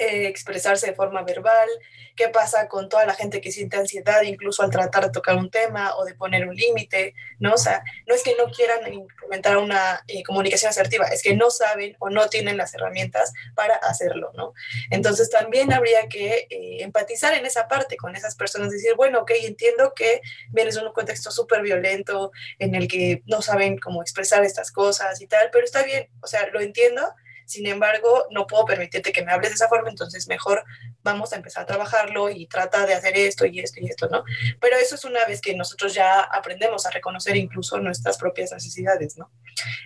Eh, 0.00 0.28
expresarse 0.28 0.86
de 0.86 0.94
forma 0.94 1.22
verbal, 1.24 1.68
qué 2.16 2.28
pasa 2.28 2.68
con 2.68 2.88
toda 2.88 3.04
la 3.04 3.12
gente 3.12 3.42
que 3.42 3.52
siente 3.52 3.76
ansiedad 3.76 4.22
incluso 4.22 4.62
al 4.62 4.70
tratar 4.70 5.04
de 5.04 5.10
tocar 5.10 5.36
un 5.36 5.50
tema 5.50 5.94
o 5.96 6.06
de 6.06 6.14
poner 6.14 6.48
un 6.48 6.54
límite, 6.56 7.14
¿no? 7.38 7.52
O 7.52 7.58
sea, 7.58 7.84
no 8.06 8.14
es 8.14 8.22
que 8.22 8.34
no 8.38 8.50
quieran 8.50 8.90
implementar 8.90 9.58
una 9.58 10.02
eh, 10.08 10.22
comunicación 10.22 10.70
asertiva, 10.70 11.04
es 11.08 11.22
que 11.22 11.36
no 11.36 11.50
saben 11.50 11.96
o 11.98 12.08
no 12.08 12.28
tienen 12.28 12.56
las 12.56 12.72
herramientas 12.72 13.34
para 13.54 13.74
hacerlo, 13.74 14.32
¿no? 14.34 14.54
Entonces 14.90 15.28
también 15.28 15.70
habría 15.70 16.08
que 16.08 16.46
eh, 16.48 16.82
empatizar 16.82 17.34
en 17.34 17.44
esa 17.44 17.68
parte 17.68 17.98
con 17.98 18.16
esas 18.16 18.36
personas, 18.36 18.70
decir, 18.70 18.94
bueno, 18.96 19.20
ok, 19.20 19.32
entiendo 19.42 19.92
que 19.94 20.22
vienes 20.48 20.76
de 20.76 20.86
un 20.86 20.94
contexto 20.94 21.30
súper 21.30 21.60
violento 21.60 22.32
en 22.58 22.74
el 22.74 22.88
que 22.88 23.22
no 23.26 23.42
saben 23.42 23.76
cómo 23.76 24.00
expresar 24.00 24.44
estas 24.44 24.72
cosas 24.72 25.20
y 25.20 25.26
tal, 25.26 25.50
pero 25.52 25.66
está 25.66 25.82
bien, 25.82 26.08
o 26.22 26.26
sea, 26.26 26.46
lo 26.46 26.60
entiendo 26.60 27.02
sin 27.50 27.66
embargo, 27.66 28.26
no 28.30 28.46
puedo 28.46 28.64
permitirte 28.64 29.12
que 29.12 29.24
me 29.24 29.32
hables 29.32 29.50
de 29.50 29.54
esa 29.56 29.68
forma, 29.68 29.90
entonces 29.90 30.28
mejor 30.28 30.64
vamos 31.02 31.32
a 31.32 31.36
empezar 31.36 31.64
a 31.64 31.66
trabajarlo 31.66 32.30
y 32.30 32.46
trata 32.46 32.86
de 32.86 32.94
hacer 32.94 33.16
esto 33.16 33.44
y 33.44 33.58
esto 33.58 33.80
y 33.80 33.88
esto, 33.88 34.08
¿no? 34.08 34.22
Pero 34.60 34.76
eso 34.76 34.94
es 34.94 35.04
una 35.04 35.24
vez 35.24 35.40
que 35.40 35.56
nosotros 35.56 35.92
ya 35.92 36.20
aprendemos 36.20 36.86
a 36.86 36.90
reconocer 36.90 37.36
incluso 37.36 37.80
nuestras 37.80 38.18
propias 38.18 38.52
necesidades, 38.52 39.16
¿no? 39.18 39.32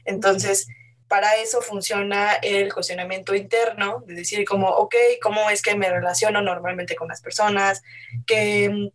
Entonces, 0.05 0.67
para 1.09 1.37
eso 1.37 1.63
funciona 1.63 2.35
el 2.35 2.73
cuestionamiento 2.73 3.35
interno, 3.35 4.05
de 4.07 4.15
decir 4.15 4.45
como, 4.45 4.69
ok, 4.69 4.95
¿cómo 5.23 5.49
es 5.49 5.63
que 5.63 5.75
me 5.75 5.89
relaciono 5.89 6.43
normalmente 6.43 6.97
con 6.97 7.09
las 7.09 7.23
personas? 7.23 7.83
¿Qué 8.27 8.91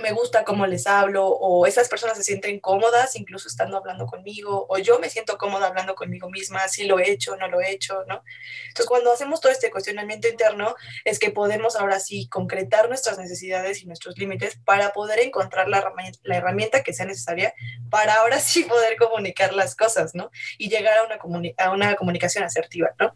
me 0.00 0.12
gusta 0.12 0.44
cómo 0.44 0.66
les 0.66 0.86
hablo 0.86 1.26
o 1.26 1.66
esas 1.66 1.88
personas 1.88 2.16
se 2.16 2.24
sienten 2.24 2.60
cómodas 2.60 3.16
incluso 3.16 3.48
estando 3.48 3.76
hablando 3.76 4.06
conmigo 4.06 4.66
o 4.68 4.78
yo 4.78 4.98
me 4.98 5.10
siento 5.10 5.36
cómoda 5.38 5.66
hablando 5.66 5.94
conmigo 5.94 6.30
misma, 6.30 6.66
si 6.68 6.84
lo 6.84 6.98
he 6.98 7.10
hecho, 7.10 7.36
no 7.36 7.48
lo 7.48 7.60
he 7.60 7.70
hecho, 7.70 8.04
¿no? 8.08 8.22
Entonces 8.68 8.86
cuando 8.86 9.12
hacemos 9.12 9.40
todo 9.40 9.52
este 9.52 9.70
cuestionamiento 9.70 10.28
interno 10.28 10.74
es 11.04 11.18
que 11.18 11.30
podemos 11.30 11.76
ahora 11.76 12.00
sí 12.00 12.28
concretar 12.28 12.88
nuestras 12.88 13.18
necesidades 13.18 13.82
y 13.82 13.86
nuestros 13.86 14.18
límites 14.18 14.58
para 14.64 14.92
poder 14.92 15.18
encontrar 15.20 15.68
la 15.68 15.78
herramienta, 15.78 16.18
la 16.22 16.36
herramienta 16.36 16.82
que 16.82 16.92
sea 16.92 17.06
necesaria 17.06 17.54
para 17.90 18.14
ahora 18.14 18.40
sí 18.40 18.64
poder 18.64 18.96
comunicar 18.96 19.52
las 19.52 19.74
cosas, 19.74 20.14
¿no? 20.14 20.30
Y 20.58 20.68
llegar 20.68 20.98
a 20.98 21.04
una, 21.04 21.52
a 21.58 21.70
una 21.70 21.94
comunicación 21.96 22.44
asertiva, 22.44 22.90
¿no? 22.98 23.14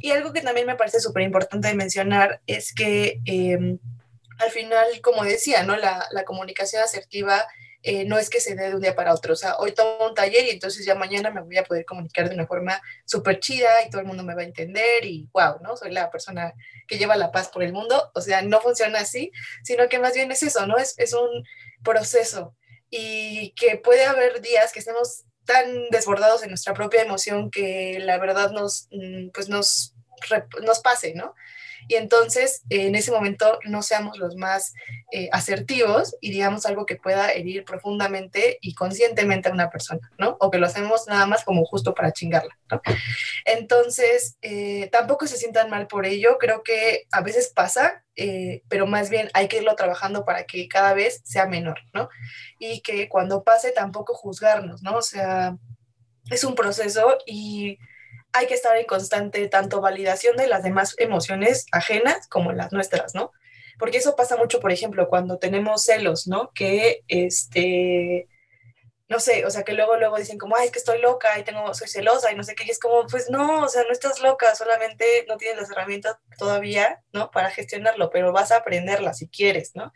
Y 0.00 0.10
algo 0.10 0.32
que 0.32 0.42
también 0.42 0.66
me 0.66 0.76
parece 0.76 1.00
súper 1.00 1.22
importante 1.22 1.72
mencionar 1.74 2.40
es 2.46 2.74
que... 2.74 3.20
Eh, 3.24 3.78
al 4.42 4.50
final, 4.50 5.00
como 5.02 5.24
decía, 5.24 5.62
¿no? 5.62 5.76
La, 5.76 6.08
comunicación 6.26 6.82
asertiva 6.82 7.46
eh, 7.82 8.04
no 8.04 8.18
es 8.18 8.30
que 8.30 8.40
se 8.40 8.54
dé 8.54 8.68
de 8.68 8.74
un 8.74 8.80
día 8.80 8.94
para 8.94 9.14
otro. 9.14 9.32
O 9.32 9.36
sea, 9.36 9.56
hoy 9.56 9.72
tomo 9.72 10.08
un 10.08 10.14
taller 10.14 10.44
y 10.46 10.50
entonces 10.50 10.84
ya 10.84 10.94
mañana 10.94 11.30
me 11.30 11.40
voy 11.40 11.56
a 11.56 11.64
poder 11.64 11.84
comunicar 11.84 12.28
de 12.28 12.34
una 12.34 12.46
forma 12.46 12.80
súper 13.04 13.40
chida 13.40 13.82
y 13.84 13.90
todo 13.90 14.00
el 14.00 14.06
mundo 14.06 14.22
me 14.22 14.34
va 14.34 14.42
a 14.42 14.44
entender 14.44 15.04
y 15.04 15.28
wow, 15.32 15.58
¿no? 15.62 15.76
Soy 15.76 15.90
la 15.90 16.10
persona 16.10 16.54
que 16.86 16.98
lleva 16.98 17.16
la 17.16 17.32
paz 17.32 17.48
por 17.48 17.62
el 17.62 17.72
mundo. 17.72 18.10
O 18.14 18.20
sea, 18.20 18.42
no 18.42 18.60
funciona 18.60 19.00
así, 19.00 19.32
sino 19.64 19.88
que 19.88 19.98
más 19.98 20.14
bien 20.14 20.30
es 20.30 20.42
eso, 20.42 20.66
¿no? 20.66 20.76
Es, 20.78 20.94
es 20.98 21.12
un 21.12 21.44
proceso 21.82 22.54
y 22.90 23.54
que 23.56 23.78
puede 23.78 24.04
haber 24.04 24.40
días 24.42 24.72
que 24.72 24.80
estemos 24.80 25.24
tan 25.44 25.88
desbordados 25.90 26.42
en 26.42 26.50
nuestra 26.50 26.74
propia 26.74 27.02
emoción 27.02 27.50
que 27.50 27.98
la 28.00 28.18
verdad 28.18 28.52
nos, 28.52 28.88
mm, 28.90 29.30
pues 29.32 29.48
nos, 29.48 29.94
nos 30.62 30.80
pase, 30.80 31.14
¿no? 31.14 31.34
Y 31.88 31.94
entonces 31.94 32.62
en 32.70 32.94
ese 32.94 33.10
momento 33.10 33.58
no 33.64 33.82
seamos 33.82 34.18
los 34.18 34.36
más 34.36 34.72
eh, 35.10 35.28
asertivos 35.32 36.16
y 36.20 36.30
digamos 36.30 36.66
algo 36.66 36.86
que 36.86 36.96
pueda 36.96 37.32
herir 37.32 37.64
profundamente 37.64 38.58
y 38.60 38.74
conscientemente 38.74 39.48
a 39.48 39.52
una 39.52 39.70
persona, 39.70 40.10
¿no? 40.18 40.36
O 40.40 40.50
que 40.50 40.58
lo 40.58 40.66
hacemos 40.66 41.06
nada 41.06 41.26
más 41.26 41.44
como 41.44 41.64
justo 41.64 41.94
para 41.94 42.12
chingarla, 42.12 42.56
¿no? 42.70 42.80
Entonces, 43.44 44.38
eh, 44.42 44.88
tampoco 44.90 45.26
se 45.26 45.36
sientan 45.36 45.70
mal 45.70 45.86
por 45.86 46.06
ello, 46.06 46.38
creo 46.38 46.62
que 46.62 47.06
a 47.10 47.20
veces 47.20 47.52
pasa, 47.54 48.04
eh, 48.16 48.62
pero 48.68 48.86
más 48.86 49.10
bien 49.10 49.30
hay 49.34 49.48
que 49.48 49.58
irlo 49.58 49.74
trabajando 49.74 50.24
para 50.24 50.44
que 50.44 50.68
cada 50.68 50.94
vez 50.94 51.20
sea 51.24 51.46
menor, 51.46 51.80
¿no? 51.92 52.08
Y 52.58 52.80
que 52.80 53.08
cuando 53.08 53.44
pase 53.44 53.72
tampoco 53.72 54.14
juzgarnos, 54.14 54.82
¿no? 54.82 54.96
O 54.96 55.02
sea, 55.02 55.56
es 56.30 56.44
un 56.44 56.54
proceso 56.54 57.18
y 57.26 57.78
hay 58.32 58.46
que 58.46 58.54
estar 58.54 58.76
en 58.76 58.86
constante 58.86 59.46
tanto 59.48 59.80
validación 59.80 60.36
de 60.36 60.46
las 60.46 60.62
demás 60.62 60.94
emociones 60.98 61.66
ajenas 61.72 62.28
como 62.28 62.52
las 62.52 62.72
nuestras, 62.72 63.14
¿no? 63.14 63.32
Porque 63.78 63.98
eso 63.98 64.16
pasa 64.16 64.36
mucho, 64.36 64.60
por 64.60 64.72
ejemplo, 64.72 65.08
cuando 65.08 65.38
tenemos 65.38 65.84
celos, 65.84 66.26
¿no? 66.26 66.50
Que, 66.54 67.02
este, 67.08 68.28
no 69.12 69.20
sé, 69.20 69.44
o 69.44 69.50
sea, 69.50 69.62
que 69.62 69.74
luego, 69.74 69.96
luego 69.96 70.16
dicen 70.16 70.38
como, 70.38 70.56
ay, 70.56 70.66
es 70.66 70.72
que 70.72 70.78
estoy 70.78 71.00
loca 71.00 71.38
y 71.38 71.44
tengo, 71.44 71.74
soy 71.74 71.86
celosa 71.86 72.32
y 72.32 72.34
no 72.34 72.42
sé 72.42 72.54
qué, 72.54 72.64
y 72.64 72.70
es 72.70 72.78
como, 72.78 73.06
pues 73.06 73.28
no, 73.28 73.64
o 73.64 73.68
sea, 73.68 73.82
no 73.84 73.92
estás 73.92 74.20
loca, 74.20 74.54
solamente 74.54 75.26
no 75.28 75.36
tienes 75.36 75.60
las 75.60 75.70
herramientas 75.70 76.16
todavía, 76.38 77.02
¿no? 77.12 77.30
Para 77.30 77.50
gestionarlo, 77.50 78.08
pero 78.10 78.32
vas 78.32 78.52
a 78.52 78.56
aprenderlas 78.56 79.18
si 79.18 79.28
quieres, 79.28 79.72
¿no? 79.74 79.92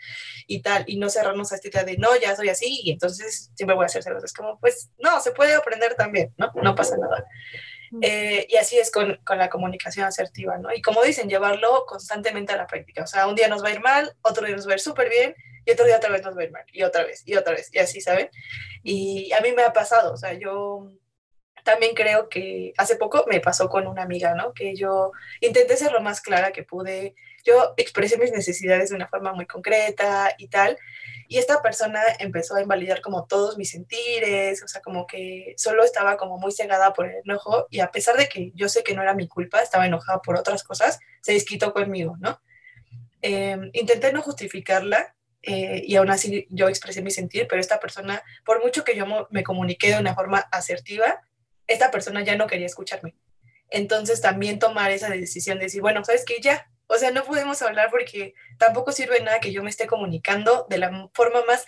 Y 0.47 0.61
tal, 0.61 0.85
y 0.87 0.99
no 0.99 1.09
cerrarnos 1.09 1.53
a 1.53 1.55
esta 1.57 1.69
idea 1.69 1.85
de, 1.85 1.97
no, 1.97 2.15
ya 2.17 2.37
soy 2.37 2.51
así 2.51 2.81
y 2.83 2.91
entonces 2.91 3.51
siempre 3.55 3.75
voy 3.75 3.87
a 3.87 3.89
ser 3.89 4.03
celosa. 4.03 4.27
Es 4.27 4.35
como, 4.35 4.59
pues 4.61 4.91
no, 4.99 5.21
se 5.21 5.33
puede 5.33 5.55
aprender 5.55 5.95
también, 5.95 6.35
¿no? 6.37 6.53
No 6.63 6.75
pasa 6.75 6.97
nada. 6.99 7.25
Eh, 8.01 8.47
y 8.49 8.57
así 8.57 8.79
es 8.79 8.91
con, 8.91 9.19
con, 9.25 9.39
la 9.39 9.49
comunicación 9.49 10.07
asertiva, 10.07 10.59
¿no? 10.59 10.73
Y 10.75 10.83
como 10.83 11.03
dicen, 11.03 11.29
llevarlo 11.29 11.85
constantemente 11.87 12.53
a 12.53 12.57
la 12.57 12.67
práctica. 12.67 13.03
O 13.03 13.07
sea, 13.07 13.27
un 13.27 13.35
día 13.35 13.49
nos 13.49 13.63
va 13.63 13.69
a 13.69 13.73
ir 13.73 13.81
mal, 13.81 14.17
otro 14.23 14.47
día 14.47 14.57
nos 14.57 14.67
va 14.67 14.73
a 14.73 14.75
ir 14.75 14.81
súper 14.81 15.09
bien, 15.09 15.35
y 15.67 15.73
otro 15.73 15.85
día 15.85 15.97
otra 15.97 16.11
vez 16.11 16.23
nos 16.23 16.37
va 16.37 16.43
a 16.43 16.45
ir 16.45 16.53
mal, 16.53 16.65
y 16.73 16.83
otra 16.83 17.05
vez, 17.05 17.23
y 17.27 17.35
otra 17.35 17.53
vez, 17.53 17.71
y 17.73 17.79
así, 17.79 18.01
¿saben? 18.01 18.31
Y 18.83 19.33
a 19.33 19.41
mí 19.41 19.53
me 19.53 19.63
ha 19.63 19.73
pasado, 19.73 20.13
o 20.13 20.17
sea, 20.17 20.33
yo 20.35 20.93
también 21.65 21.95
creo 21.95 22.29
que 22.29 22.73
hace 22.79 22.95
poco 22.95 23.25
me 23.29 23.41
pasó 23.41 23.69
con 23.69 23.89
una 23.89 24.03
amiga, 24.03 24.35
¿no? 24.35 24.55
Que 24.55 24.77
yo 24.77 25.11
intenté 25.41 25.77
ser 25.77 25.91
lo 25.91 26.01
más 26.01 26.21
clara 26.21 26.53
que 26.53 26.63
pude, 26.63 27.17
yo 27.45 27.75
expresé 27.77 28.17
mis 28.17 28.31
necesidades 28.31 28.91
de 28.91 28.97
una 28.97 29.09
forma 29.09 29.33
muy 29.33 29.47
concreta 29.47 30.33
y 30.39 30.49
tal, 30.49 30.79
y 31.29 31.39
esta 31.39 31.63
persona 31.63 32.01
empezó 32.19 32.57
a 32.57 32.63
invalidar 32.63 33.01
como 33.01 33.27
todos 33.27 33.59
mis 33.59 33.71
sentires, 33.71 34.63
o 34.63 34.69
sea, 34.69 34.81
como 34.81 35.07
que 35.07 35.55
solo 35.57 35.85
estaba 35.85 36.17
como 36.17 36.39
muy 36.39 36.53
cegada 36.53 36.93
por 36.93 37.07
el 37.07 37.17
enojo 37.25 37.67
y 37.71 37.81
a 37.81 37.91
pesar 37.91 38.17
de 38.17 38.29
que 38.29 38.53
yo 38.55 38.69
sé 38.69 38.83
que 38.83 38.95
no 38.95 39.03
era 39.03 39.15
mi 39.15 39.29
culpa, 39.29 39.61
estaba 39.61 39.87
enojada 39.87 40.21
por 40.23 40.37
otras 40.37 40.63
cosas, 40.63 40.99
se 41.21 41.33
desquitó 41.33 41.73
conmigo, 41.73 42.17
¿no? 42.21 42.41
Em, 43.23 43.71
intenté 43.73 44.13
no 44.13 44.23
justificarla 44.23 45.15
eh, 45.43 45.83
y 45.85 45.97
aún 45.97 46.11
así 46.11 46.47
yo 46.51 46.69
expresé 46.69 47.03
mi 47.03 47.11
sentir, 47.11 47.47
pero 47.49 47.61
esta 47.61 47.81
persona, 47.81 48.23
por 48.45 48.63
mucho 48.63 48.85
que 48.85 48.97
yo 48.97 49.07
me 49.31 49.45
comuniqué 49.45 49.95
de 49.95 50.01
una 50.01 50.15
forma 50.15 50.39
asertiva, 50.51 51.21
esta 51.67 51.91
persona 51.91 52.23
ya 52.23 52.37
no 52.37 52.47
quería 52.47 52.67
escucharme. 52.67 53.17
Entonces 53.71 54.21
también 54.21 54.59
tomar 54.59 54.91
esa 54.91 55.09
decisión 55.09 55.59
de 55.59 55.65
decir, 55.65 55.81
bueno, 55.81 56.05
sabes 56.05 56.25
que 56.25 56.41
ya, 56.41 56.71
o 56.89 56.97
sea, 56.97 57.11
no 57.11 57.25
podemos 57.25 57.61
hablar 57.63 57.91
porque 57.91 58.35
tampoco 58.59 58.93
sirve 58.93 59.21
nada 59.21 59.41
que 59.41 59.53
yo 59.53 59.63
me 59.63 59.71
esté 59.71 59.87
comunicando 59.87 60.67
de 60.69 60.79
la 60.79 61.11
forma 61.13 61.45
más 61.47 61.67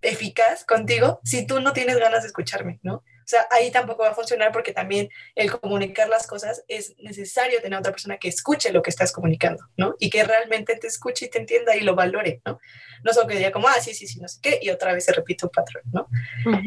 eficaz 0.00 0.64
contigo 0.64 1.20
si 1.24 1.46
tú 1.46 1.60
no 1.60 1.72
tienes 1.72 1.98
ganas 1.98 2.22
de 2.22 2.28
escucharme, 2.28 2.78
¿no? 2.82 2.94
O 3.28 3.30
sea, 3.30 3.46
ahí 3.50 3.70
tampoco 3.70 4.04
va 4.04 4.10
a 4.10 4.14
funcionar 4.14 4.52
porque 4.52 4.72
también 4.72 5.10
el 5.34 5.50
comunicar 5.50 6.08
las 6.08 6.26
cosas 6.26 6.64
es 6.66 6.94
necesario 6.98 7.60
tener 7.60 7.78
otra 7.78 7.92
persona 7.92 8.16
que 8.16 8.28
escuche 8.28 8.72
lo 8.72 8.80
que 8.80 8.88
estás 8.88 9.12
comunicando, 9.12 9.64
¿no? 9.76 9.96
Y 9.98 10.08
que 10.08 10.24
realmente 10.24 10.76
te 10.76 10.86
escuche 10.86 11.26
y 11.26 11.28
te 11.28 11.38
entienda 11.38 11.76
y 11.76 11.80
lo 11.80 11.94
valore, 11.94 12.40
¿no? 12.46 12.58
No 13.04 13.12
solo 13.12 13.26
que 13.26 13.36
diga 13.36 13.52
como, 13.52 13.68
ah, 13.68 13.78
sí, 13.82 13.92
sí, 13.92 14.06
sí, 14.06 14.18
no 14.18 14.28
sé 14.28 14.38
qué, 14.40 14.58
y 14.62 14.70
otra 14.70 14.94
vez 14.94 15.04
se 15.04 15.12
repite 15.12 15.44
un 15.44 15.50
patrón, 15.50 15.82
¿no? 15.92 16.08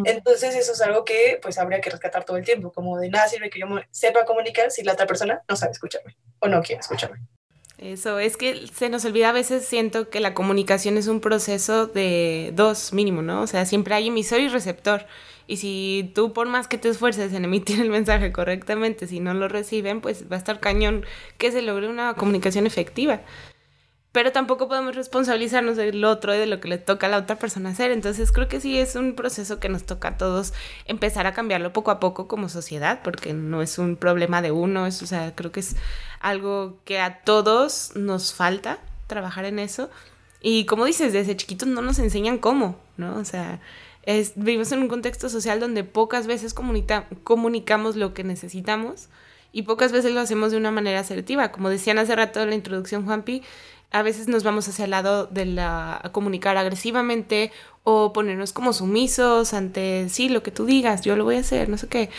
Entonces 0.05 0.53
eso 0.53 0.73
es 0.73 0.81
algo 0.81 1.03
que 1.03 1.39
pues 1.41 1.57
habría 1.57 1.81
que 1.81 1.89
rescatar 1.89 2.25
todo 2.25 2.37
el 2.37 2.45
tiempo, 2.45 2.71
como 2.71 2.99
de 2.99 3.09
nada 3.09 3.27
sirve 3.27 3.49
que 3.49 3.59
yo 3.59 3.65
sepa 3.89 4.25
comunicar 4.25 4.69
si 4.69 4.83
la 4.83 4.93
otra 4.93 5.07
persona 5.07 5.41
no 5.49 5.55
sabe 5.55 5.71
escucharme 5.71 6.15
o 6.39 6.47
no 6.47 6.61
quiere 6.61 6.81
escucharme. 6.81 7.21
Eso, 7.81 8.19
es 8.19 8.37
que 8.37 8.67
se 8.67 8.89
nos 8.89 9.05
olvida 9.05 9.29
a 9.29 9.31
veces, 9.31 9.65
siento 9.65 10.09
que 10.09 10.19
la 10.19 10.35
comunicación 10.35 10.97
es 10.97 11.07
un 11.07 11.19
proceso 11.19 11.87
de 11.87 12.51
dos 12.53 12.93
mínimo, 12.93 13.23
¿no? 13.23 13.41
O 13.41 13.47
sea, 13.47 13.65
siempre 13.65 13.95
hay 13.95 14.09
emisor 14.09 14.39
y 14.39 14.49
receptor. 14.49 15.07
Y 15.47 15.57
si 15.57 16.11
tú 16.13 16.31
por 16.31 16.47
más 16.47 16.67
que 16.67 16.77
te 16.77 16.89
esfuerces 16.89 17.33
en 17.33 17.43
emitir 17.43 17.81
el 17.81 17.89
mensaje 17.89 18.31
correctamente, 18.31 19.07
si 19.07 19.19
no 19.19 19.33
lo 19.33 19.47
reciben, 19.47 19.99
pues 19.99 20.31
va 20.31 20.35
a 20.35 20.39
estar 20.39 20.59
cañón 20.59 21.07
que 21.39 21.51
se 21.51 21.63
logre 21.63 21.89
una 21.89 22.13
comunicación 22.13 22.67
efectiva 22.67 23.21
pero 24.11 24.31
tampoco 24.33 24.67
podemos 24.67 24.95
responsabilizarnos 24.95 25.77
del 25.77 26.03
otro 26.03 26.35
y 26.35 26.37
de 26.37 26.45
lo 26.45 26.59
que 26.59 26.67
le 26.67 26.77
toca 26.77 27.07
a 27.07 27.09
la 27.09 27.17
otra 27.17 27.37
persona 27.37 27.69
hacer. 27.69 27.91
Entonces 27.91 28.31
creo 28.31 28.49
que 28.49 28.59
sí 28.59 28.77
es 28.77 28.95
un 28.95 29.15
proceso 29.15 29.59
que 29.59 29.69
nos 29.69 29.83
toca 29.85 30.09
a 30.09 30.17
todos 30.17 30.53
empezar 30.85 31.27
a 31.27 31.33
cambiarlo 31.33 31.71
poco 31.71 31.91
a 31.91 31.99
poco 31.99 32.27
como 32.27 32.49
sociedad, 32.49 32.99
porque 33.03 33.33
no 33.33 33.61
es 33.61 33.77
un 33.77 33.95
problema 33.95 34.41
de 34.41 34.51
uno, 34.51 34.85
es, 34.85 35.01
o 35.01 35.07
sea, 35.07 35.33
creo 35.33 35.51
que 35.51 35.61
es 35.61 35.77
algo 36.19 36.77
que 36.83 36.99
a 36.99 37.21
todos 37.21 37.95
nos 37.95 38.33
falta 38.33 38.79
trabajar 39.07 39.45
en 39.45 39.59
eso. 39.59 39.89
Y 40.41 40.65
como 40.65 40.85
dices, 40.85 41.13
desde 41.13 41.37
chiquitos 41.37 41.69
no 41.69 41.81
nos 41.81 41.99
enseñan 41.99 42.37
cómo, 42.37 42.77
¿no? 42.97 43.15
O 43.15 43.23
sea, 43.23 43.61
vivimos 44.35 44.71
en 44.71 44.79
un 44.79 44.87
contexto 44.89 45.29
social 45.29 45.59
donde 45.59 45.83
pocas 45.83 46.27
veces 46.27 46.53
comunicamos 46.53 47.95
lo 47.95 48.13
que 48.13 48.23
necesitamos 48.23 49.07
y 49.53 49.61
pocas 49.61 49.91
veces 49.91 50.13
lo 50.13 50.19
hacemos 50.19 50.51
de 50.51 50.57
una 50.57 50.71
manera 50.71 50.99
asertiva. 50.99 51.51
Como 51.51 51.69
decían 51.69 51.97
hace 51.99 52.15
rato 52.15 52.41
en 52.41 52.49
la 52.49 52.55
introducción, 52.55 53.05
Juanpi, 53.05 53.43
a 53.91 54.01
veces 54.03 54.27
nos 54.27 54.43
vamos 54.43 54.67
hacia 54.67 54.85
el 54.85 54.91
lado 54.91 55.27
de 55.27 55.45
la 55.45 56.09
comunicar 56.13 56.57
agresivamente 56.57 57.51
o 57.83 58.13
ponernos 58.13 58.53
como 58.53 58.73
sumisos 58.73 59.53
ante 59.53 60.07
sí, 60.09 60.29
lo 60.29 60.43
que 60.43 60.51
tú 60.51 60.65
digas, 60.65 61.01
yo 61.01 61.15
lo 61.15 61.25
voy 61.25 61.35
a 61.35 61.41
hacer, 61.41 61.69
no 61.69 61.77
sé 61.77 61.87
qué. 61.87 62.09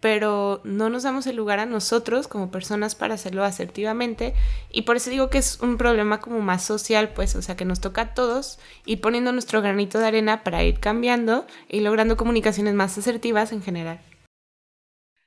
pero 0.00 0.60
no 0.64 0.90
nos 0.90 1.04
damos 1.04 1.26
el 1.28 1.36
lugar 1.36 1.60
a 1.60 1.66
nosotros 1.66 2.26
como 2.26 2.50
personas 2.50 2.96
para 2.96 3.14
hacerlo 3.14 3.44
asertivamente 3.44 4.34
y 4.70 4.82
por 4.82 4.96
eso 4.96 5.10
digo 5.10 5.30
que 5.30 5.38
es 5.38 5.60
un 5.60 5.76
problema 5.78 6.20
como 6.20 6.40
más 6.40 6.64
social, 6.64 7.10
pues, 7.14 7.36
o 7.36 7.42
sea, 7.42 7.56
que 7.56 7.64
nos 7.64 7.80
toca 7.80 8.02
a 8.02 8.14
todos 8.14 8.58
ir 8.84 9.00
poniendo 9.00 9.32
nuestro 9.32 9.62
granito 9.62 9.98
de 10.00 10.06
arena 10.06 10.42
para 10.42 10.64
ir 10.64 10.80
cambiando 10.80 11.46
y 11.68 11.80
logrando 11.80 12.16
comunicaciones 12.16 12.74
más 12.74 12.98
asertivas 12.98 13.52
en 13.52 13.62
general. 13.62 14.00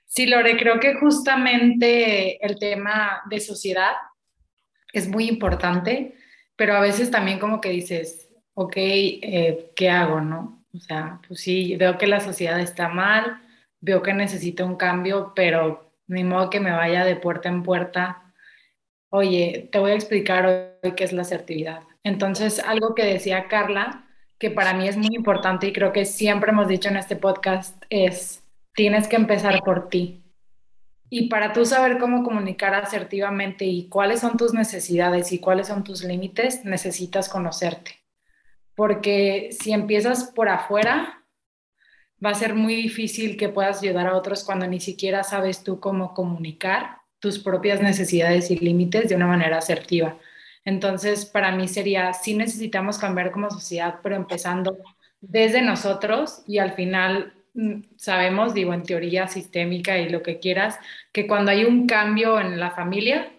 Sí, 0.08 0.28
Lore, 0.28 0.58
creo 0.58 0.80
que 0.80 0.96
justamente 0.96 2.46
el 2.46 2.58
tema 2.60 3.22
de 3.30 3.40
sociedad 3.40 3.94
es 5.00 5.08
muy 5.08 5.28
importante, 5.28 6.16
pero 6.56 6.76
a 6.76 6.82
veces 6.82 7.12
también 7.12 7.40
como 7.40 7.62
que 7.62 7.70
dices, 7.70 8.30
ok, 8.54 8.74
eh, 8.78 9.72
¿qué 9.76 9.90
hago, 9.90 10.22
no? 10.22 10.66
O 10.74 10.80
sea, 10.80 11.20
pues 11.28 11.42
sí, 11.42 11.76
veo 11.78 11.98
que 11.98 12.08
la 12.08 12.20
sociedad 12.20 12.60
está 12.60 12.90
mal, 12.90 13.42
veo 13.80 14.02
que 14.02 14.14
necesito 14.14 14.66
un 14.66 14.76
cambio, 14.76 15.34
pero 15.36 15.92
ni 16.08 16.24
modo 16.24 16.50
que 16.50 16.60
me 16.60 16.72
vaya 16.72 17.06
de 17.06 17.16
puerta 17.16 17.50
en 17.50 17.64
puerta. 17.64 18.34
Oye, 19.10 19.70
te 19.72 19.80
voy 19.80 19.92
a 19.92 19.96
explicar 19.96 20.46
hoy 20.46 20.92
qué 20.96 21.04
es 21.04 21.14
la 21.14 21.22
asertividad. 21.22 21.84
Entonces, 22.04 22.60
algo 22.60 22.96
que 22.96 23.06
decía 23.06 23.48
Carla, 23.48 24.08
que 24.38 24.52
para 24.52 24.74
mí 24.74 24.88
es 24.88 24.98
muy 24.98 25.16
importante 25.16 25.68
y 25.68 25.74
creo 25.74 25.94
que 25.94 26.06
siempre 26.06 26.52
hemos 26.52 26.68
dicho 26.68 26.90
en 26.90 26.98
este 26.98 27.16
podcast, 27.16 27.84
es, 27.90 28.44
tienes 28.74 29.08
que 29.08 29.16
empezar 29.16 29.62
por 29.64 29.90
ti. 29.90 30.25
Y 31.10 31.30
para 31.30 31.54
tú 31.54 31.66
saber 31.66 31.98
cómo 31.98 32.24
comunicar 32.24 32.74
asertivamente 32.74 33.66
y 33.66 33.88
cuáles 33.90 34.22
son 34.22 34.38
tus 34.38 34.54
necesidades 34.54 35.32
y 35.32 35.40
cuáles 35.40 35.68
son 35.68 35.84
tus 35.84 36.04
límites, 36.04 36.66
necesitas 36.66 37.30
conocerte. 37.30 38.00
Porque 38.76 39.50
si 39.52 39.72
empiezas 39.72 40.32
por 40.36 40.50
afuera, 40.50 41.24
va 42.24 42.32
a 42.32 42.36
ser 42.36 42.56
muy 42.56 42.76
difícil 42.76 43.38
que 43.38 43.50
puedas 43.50 43.82
ayudar 43.82 44.08
a 44.08 44.18
otros 44.18 44.44
cuando 44.44 44.68
ni 44.68 44.80
siquiera 44.80 45.24
sabes 45.24 45.64
tú 45.64 45.80
cómo 45.80 46.14
comunicar 46.14 46.98
tus 47.20 47.40
propias 47.40 47.82
necesidades 47.82 48.52
y 48.52 48.58
límites 48.58 49.10
de 49.10 49.16
una 49.16 49.28
manera 49.28 49.58
asertiva. 49.58 50.18
Entonces, 50.66 51.26
para 51.26 51.52
mí 51.52 51.68
sería, 51.68 52.14
sí 52.14 52.34
necesitamos 52.34 52.98
cambiar 52.98 53.32
como 53.32 53.52
sociedad, 53.52 54.00
pero 54.02 54.16
empezando 54.16 54.78
desde 55.22 55.62
nosotros 55.62 56.44
y 56.48 56.58
al 56.58 56.74
final 56.74 57.35
sabemos, 57.98 58.54
digo, 58.54 58.74
en 58.74 58.84
teoría 58.84 59.28
sistémica 59.28 59.98
y 59.98 60.10
lo 60.10 60.22
que 60.22 60.40
quieras, 60.40 60.80
que 61.12 61.28
cuando 61.28 61.52
hay 61.52 61.66
un 61.66 61.88
cambio 61.88 62.40
en 62.40 62.60
la 62.60 62.72
familia, 62.72 63.32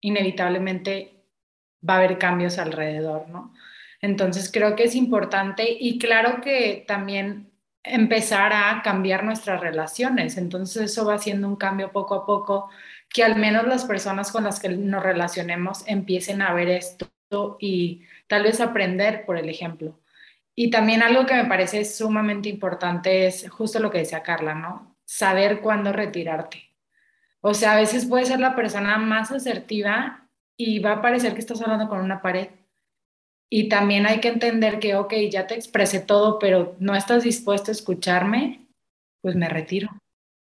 inevitablemente 0.00 1.24
va 1.88 1.94
a 1.94 1.98
haber 1.98 2.18
cambios 2.18 2.58
alrededor, 2.58 3.28
¿no? 3.28 3.54
Entonces 4.00 4.50
creo 4.52 4.74
que 4.74 4.84
es 4.84 4.94
importante 4.94 5.76
y 5.78 5.98
claro 5.98 6.40
que 6.40 6.84
también 6.88 7.52
empezar 7.84 8.52
a 8.52 8.82
cambiar 8.82 9.24
nuestras 9.24 9.60
relaciones. 9.60 10.36
Entonces 10.36 10.82
eso 10.82 11.06
va 11.06 11.14
haciendo 11.14 11.48
un 11.48 11.56
cambio 11.56 11.92
poco 11.92 12.14
a 12.14 12.26
poco, 12.26 12.70
que 13.08 13.24
al 13.24 13.36
menos 13.36 13.66
las 13.66 13.84
personas 13.84 14.32
con 14.32 14.44
las 14.44 14.60
que 14.60 14.70
nos 14.70 15.02
relacionemos 15.02 15.84
empiecen 15.86 16.42
a 16.42 16.54
ver 16.54 16.68
esto 16.68 17.08
y 17.60 18.02
tal 18.26 18.44
vez 18.44 18.60
aprender 18.60 19.24
por 19.24 19.38
el 19.38 19.48
ejemplo. 19.48 19.98
Y 20.54 20.70
también 20.70 21.02
algo 21.02 21.26
que 21.26 21.34
me 21.34 21.46
parece 21.46 21.84
sumamente 21.84 22.48
importante 22.48 23.26
es 23.26 23.48
justo 23.50 23.78
lo 23.78 23.90
que 23.90 23.98
decía 23.98 24.22
Carla, 24.22 24.54
¿no? 24.54 24.96
Saber 25.04 25.60
cuándo 25.60 25.92
retirarte. 25.92 26.70
O 27.40 27.54
sea, 27.54 27.72
a 27.72 27.76
veces 27.76 28.06
puedes 28.06 28.28
ser 28.28 28.40
la 28.40 28.54
persona 28.54 28.98
más 28.98 29.32
asertiva 29.32 30.28
y 30.56 30.78
va 30.78 30.92
a 30.92 31.02
parecer 31.02 31.34
que 31.34 31.40
estás 31.40 31.60
hablando 31.62 31.88
con 31.88 32.00
una 32.00 32.22
pared 32.22 32.48
y 33.54 33.68
también 33.68 34.06
hay 34.06 34.18
que 34.18 34.28
entender 34.28 34.78
que, 34.78 34.94
ok, 34.94 35.12
ya 35.30 35.46
te 35.46 35.54
expresé 35.54 36.00
todo, 36.00 36.38
pero 36.38 36.74
no 36.78 36.94
estás 36.94 37.22
dispuesto 37.22 37.70
a 37.70 37.72
escucharme, 37.72 38.66
pues 39.20 39.36
me 39.36 39.46
retiro. 39.46 39.90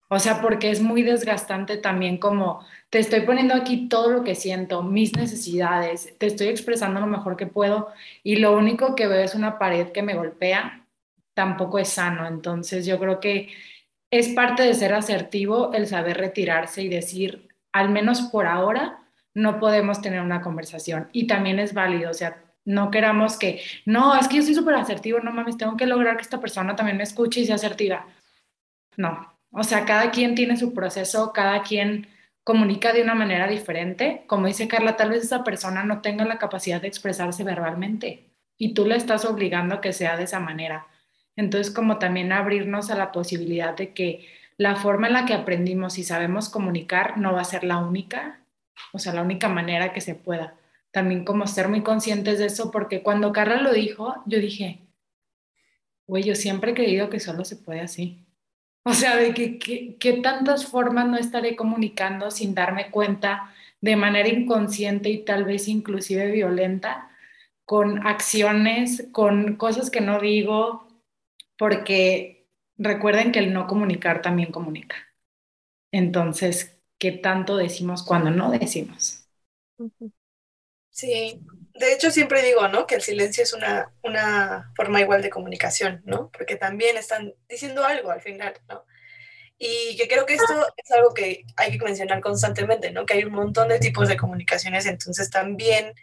O 0.09 0.19
sea, 0.19 0.41
porque 0.41 0.69
es 0.69 0.81
muy 0.81 1.03
desgastante 1.03 1.77
también 1.77 2.17
como 2.17 2.65
te 2.89 2.99
estoy 2.99 3.21
poniendo 3.21 3.53
aquí 3.53 3.87
todo 3.87 4.09
lo 4.09 4.23
que 4.23 4.35
siento, 4.35 4.81
mis 4.81 5.15
necesidades, 5.15 6.17
te 6.17 6.25
estoy 6.25 6.47
expresando 6.47 6.99
lo 6.99 7.07
mejor 7.07 7.37
que 7.37 7.45
puedo 7.45 7.89
y 8.23 8.37
lo 8.37 8.57
único 8.57 8.95
que 8.95 9.07
veo 9.07 9.23
es 9.23 9.35
una 9.35 9.59
pared 9.59 9.91
que 9.91 10.01
me 10.01 10.15
golpea, 10.15 10.85
tampoco 11.33 11.79
es 11.79 11.89
sano. 11.89 12.27
Entonces 12.27 12.85
yo 12.85 12.99
creo 12.99 13.19
que 13.19 13.49
es 14.11 14.29
parte 14.29 14.63
de 14.63 14.73
ser 14.73 14.93
asertivo 14.93 15.71
el 15.73 15.87
saber 15.87 16.17
retirarse 16.17 16.81
y 16.81 16.89
decir, 16.89 17.49
al 17.71 17.89
menos 17.89 18.21
por 18.23 18.47
ahora, 18.47 18.99
no 19.35 19.59
podemos 19.59 20.01
tener 20.01 20.21
una 20.21 20.41
conversación. 20.41 21.09
Y 21.13 21.27
también 21.27 21.59
es 21.59 21.73
válido, 21.73 22.09
o 22.09 22.13
sea, 22.15 22.43
no 22.65 22.91
queramos 22.91 23.37
que, 23.37 23.61
no, 23.85 24.15
es 24.15 24.27
que 24.27 24.37
yo 24.37 24.43
soy 24.43 24.55
súper 24.55 24.75
asertivo, 24.75 25.19
no 25.19 25.31
mames, 25.31 25.57
tengo 25.57 25.77
que 25.77 25.85
lograr 25.85 26.17
que 26.17 26.23
esta 26.23 26.41
persona 26.41 26.75
también 26.75 26.97
me 26.97 27.03
escuche 27.03 27.41
y 27.41 27.45
sea 27.45 27.55
asertiva. 27.55 28.07
No, 28.97 29.33
o 29.51 29.63
sea, 29.63 29.85
cada 29.85 30.11
quien 30.11 30.35
tiene 30.35 30.57
su 30.57 30.73
proceso, 30.73 31.31
cada 31.33 31.61
quien 31.61 32.07
comunica 32.49 32.93
de 32.93 33.03
una 33.03 33.13
manera 33.13 33.47
diferente. 33.47 34.23
Como 34.25 34.47
dice 34.47 34.67
Carla, 34.67 34.97
tal 34.97 35.11
vez 35.11 35.23
esa 35.23 35.43
persona 35.43 35.83
no 35.83 36.01
tenga 36.01 36.25
la 36.25 36.39
capacidad 36.39 36.81
de 36.81 36.87
expresarse 36.87 37.43
verbalmente 37.43 38.23
y 38.57 38.73
tú 38.73 38.87
le 38.87 38.95
estás 38.95 39.23
obligando 39.25 39.75
a 39.75 39.81
que 39.81 39.93
sea 39.93 40.17
de 40.17 40.23
esa 40.23 40.39
manera. 40.39 40.87
Entonces, 41.35 41.71
como 41.71 41.99
también 41.99 42.31
abrirnos 42.31 42.89
a 42.89 42.95
la 42.95 43.11
posibilidad 43.11 43.77
de 43.77 43.93
que 43.93 44.27
la 44.57 44.75
forma 44.75 45.05
en 45.05 45.13
la 45.13 45.25
que 45.27 45.35
aprendimos 45.35 45.99
y 45.99 46.03
sabemos 46.03 46.49
comunicar 46.49 47.19
no 47.19 47.33
va 47.33 47.41
a 47.41 47.43
ser 47.43 47.63
la 47.63 47.77
única, 47.77 48.39
o 48.93 48.97
sea, 48.97 49.13
la 49.13 49.21
única 49.21 49.47
manera 49.47 49.93
que 49.93 50.01
se 50.01 50.15
pueda 50.15 50.55
también 50.89 51.25
como 51.25 51.45
ser 51.45 51.67
muy 51.69 51.83
conscientes 51.83 52.39
de 52.39 52.47
eso, 52.47 52.71
porque 52.71 53.03
cuando 53.03 53.31
Carla 53.31 53.61
lo 53.61 53.73
dijo, 53.73 54.23
yo 54.25 54.39
dije, 54.39 54.79
güey, 56.07 56.23
yo 56.23 56.33
siempre 56.33 56.71
he 56.71 56.73
creído 56.73 57.11
que 57.11 57.19
solo 57.19 57.45
se 57.45 57.57
puede 57.57 57.81
así. 57.81 58.25
O 58.83 58.93
sea, 58.93 59.17
de 59.17 59.33
que, 59.33 59.59
que, 59.97 60.13
tantas 60.13 60.65
formas 60.65 61.07
no 61.07 61.17
estaré 61.17 61.55
comunicando 61.55 62.31
sin 62.31 62.55
darme 62.55 62.89
cuenta 62.91 63.53
de 63.81 63.95
manera 63.95 64.29
inconsciente 64.29 65.09
y 65.09 65.23
tal 65.23 65.43
vez 65.43 65.67
inclusive 65.67 66.31
violenta, 66.31 67.09
con 67.65 68.05
acciones, 68.07 69.07
con 69.11 69.55
cosas 69.57 69.91
que 69.91 70.01
no 70.01 70.19
digo, 70.19 70.87
porque 71.57 72.47
recuerden 72.77 73.31
que 73.31 73.39
el 73.39 73.53
no 73.53 73.67
comunicar 73.67 74.21
también 74.21 74.51
comunica. 74.51 74.95
Entonces, 75.91 76.79
¿qué 76.97 77.11
tanto 77.11 77.57
decimos 77.57 78.03
cuando 78.03 78.31
no 78.31 78.51
decimos? 78.51 79.27
Sí, 80.89 81.39
de 81.79 81.93
hecho 81.93 82.11
siempre 82.11 82.41
digo, 82.41 82.67
¿no? 82.67 82.85
Que 82.85 82.95
el 82.95 83.01
silencio 83.01 83.43
es 83.43 83.53
una, 83.53 83.91
una 84.03 84.71
forma 84.75 85.01
igual 85.01 85.21
de 85.21 85.29
comunicación, 85.29 86.01
¿no? 86.05 86.29
Porque 86.31 86.55
también 86.55 86.97
están 86.97 87.33
diciendo 87.47 87.85
algo 87.85 88.11
al 88.11 88.21
final, 88.21 88.53
¿no? 88.67 88.85
Y 89.57 89.97
que 89.97 90.07
creo 90.07 90.25
que 90.25 90.35
esto 90.35 90.53
es 90.77 90.91
algo 90.91 91.13
que 91.13 91.45
hay 91.57 91.77
que 91.77 91.83
mencionar 91.83 92.21
constantemente, 92.21 92.91
¿no? 92.91 93.05
Que 93.05 93.15
hay 93.15 93.23
un 93.23 93.33
montón 93.33 93.69
de 93.69 93.79
tipos 93.79 94.07
de 94.07 94.17
comunicaciones, 94.17 94.85
entonces 94.85 95.29
también 95.29 95.93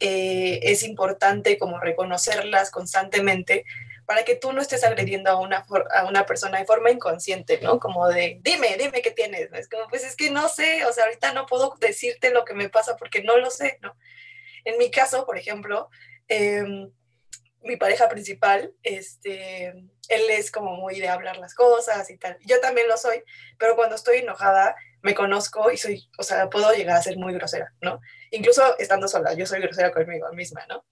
eh, 0.00 0.60
es 0.62 0.82
importante 0.82 1.58
como 1.58 1.78
reconocerlas 1.78 2.70
constantemente 2.70 3.64
para 4.06 4.24
que 4.24 4.34
tú 4.36 4.52
no 4.52 4.60
estés 4.60 4.84
agrediendo 4.84 5.30
a 5.30 5.40
una, 5.40 5.64
a 5.94 6.04
una 6.06 6.26
persona 6.26 6.58
de 6.58 6.66
forma 6.66 6.90
inconsciente, 6.90 7.60
¿no? 7.62 7.80
Como 7.80 8.08
de, 8.08 8.38
dime, 8.42 8.76
dime 8.78 9.02
qué 9.02 9.10
tienes, 9.10 9.48
Es 9.52 9.68
como, 9.68 9.88
pues 9.88 10.04
es 10.04 10.14
que 10.14 10.30
no 10.30 10.48
sé, 10.48 10.84
o 10.84 10.92
sea, 10.92 11.04
ahorita 11.04 11.32
no 11.32 11.46
puedo 11.46 11.74
decirte 11.80 12.30
lo 12.30 12.44
que 12.44 12.54
me 12.54 12.68
pasa 12.68 12.96
porque 12.96 13.22
no 13.22 13.38
lo 13.38 13.50
sé, 13.50 13.78
¿no? 13.80 13.96
En 14.64 14.78
mi 14.78 14.90
caso, 14.90 15.26
por 15.26 15.38
ejemplo, 15.38 15.88
em, 16.28 16.90
mi 17.62 17.76
pareja 17.76 18.08
principal, 18.08 18.74
este, 18.82 19.68
él 20.08 20.30
es 20.30 20.50
como 20.50 20.76
muy 20.76 21.00
de 21.00 21.08
hablar 21.08 21.38
las 21.38 21.54
cosas 21.54 22.10
y 22.10 22.18
tal. 22.18 22.38
Yo 22.44 22.60
también 22.60 22.88
lo 22.88 22.96
soy, 22.96 23.22
pero 23.58 23.74
cuando 23.74 23.96
estoy 23.96 24.18
enojada, 24.18 24.76
me 25.02 25.14
conozco 25.14 25.70
y 25.70 25.76
soy, 25.76 26.08
o 26.18 26.22
sea, 26.22 26.48
puedo 26.48 26.72
llegar 26.72 26.96
a 26.96 27.02
ser 27.02 27.18
muy 27.18 27.34
grosera, 27.34 27.72
¿no? 27.82 28.00
Incluso 28.30 28.62
estando 28.78 29.06
sola, 29.06 29.34
yo 29.34 29.44
soy 29.44 29.60
grosera 29.60 29.92
conmigo 29.92 30.30
misma, 30.32 30.64
¿no? 30.66 30.86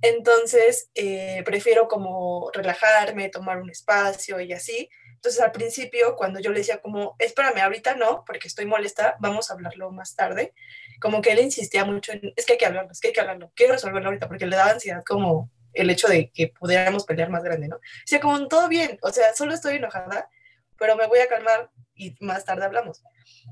Entonces, 0.00 0.90
eh, 0.94 1.42
prefiero 1.44 1.86
como 1.86 2.50
relajarme, 2.54 3.28
tomar 3.28 3.60
un 3.60 3.70
espacio 3.70 4.40
y 4.40 4.54
así. 4.54 4.88
Entonces, 5.20 5.42
al 5.42 5.52
principio, 5.52 6.16
cuando 6.16 6.40
yo 6.40 6.50
le 6.50 6.60
decía 6.60 6.80
como, 6.80 7.14
espérame, 7.18 7.58
ahorita 7.58 7.94
no, 7.94 8.24
porque 8.24 8.48
estoy 8.48 8.64
molesta, 8.64 9.16
vamos 9.20 9.50
a 9.50 9.52
hablarlo 9.52 9.90
más 9.92 10.16
tarde, 10.16 10.54
como 10.98 11.20
que 11.20 11.32
él 11.32 11.40
insistía 11.40 11.84
mucho 11.84 12.12
en, 12.12 12.32
es 12.36 12.46
que 12.46 12.52
hay 12.52 12.58
que 12.58 12.64
hablarlo, 12.64 12.90
es 12.90 13.00
que 13.00 13.08
hay 13.08 13.12
que 13.12 13.20
hablarlo, 13.20 13.52
quiero 13.54 13.74
resolverlo 13.74 14.08
ahorita, 14.08 14.28
porque 14.28 14.46
le 14.46 14.56
daba 14.56 14.70
ansiedad 14.70 15.04
como 15.06 15.50
el 15.74 15.90
hecho 15.90 16.08
de 16.08 16.30
que 16.30 16.48
pudiéramos 16.48 17.04
pelear 17.04 17.28
más 17.28 17.44
grande, 17.44 17.68
¿no? 17.68 17.76
O 17.76 17.80
sea, 18.06 18.18
como 18.18 18.48
todo 18.48 18.66
bien, 18.66 18.98
o 19.02 19.10
sea, 19.10 19.34
solo 19.34 19.52
estoy 19.52 19.76
enojada, 19.76 20.30
pero 20.78 20.96
me 20.96 21.06
voy 21.06 21.18
a 21.18 21.28
calmar 21.28 21.70
y 21.94 22.16
más 22.20 22.46
tarde 22.46 22.64
hablamos. 22.64 23.02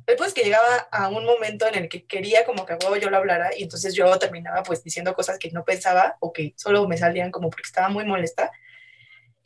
Después 0.06 0.32
que 0.32 0.44
llegaba 0.44 0.88
a 0.90 1.08
un 1.08 1.26
momento 1.26 1.66
en 1.66 1.74
el 1.74 1.88
que 1.90 2.06
quería 2.06 2.46
como 2.46 2.64
que 2.64 2.78
yo 2.98 3.10
lo 3.10 3.16
hablara 3.18 3.50
y 3.54 3.64
entonces 3.64 3.94
yo 3.94 4.18
terminaba 4.18 4.62
pues 4.62 4.82
diciendo 4.82 5.14
cosas 5.14 5.38
que 5.38 5.50
no 5.50 5.64
pensaba 5.66 6.16
o 6.20 6.32
que 6.32 6.54
solo 6.56 6.88
me 6.88 6.96
salían 6.96 7.30
como 7.30 7.50
porque 7.50 7.66
estaba 7.66 7.90
muy 7.90 8.06
molesta. 8.06 8.50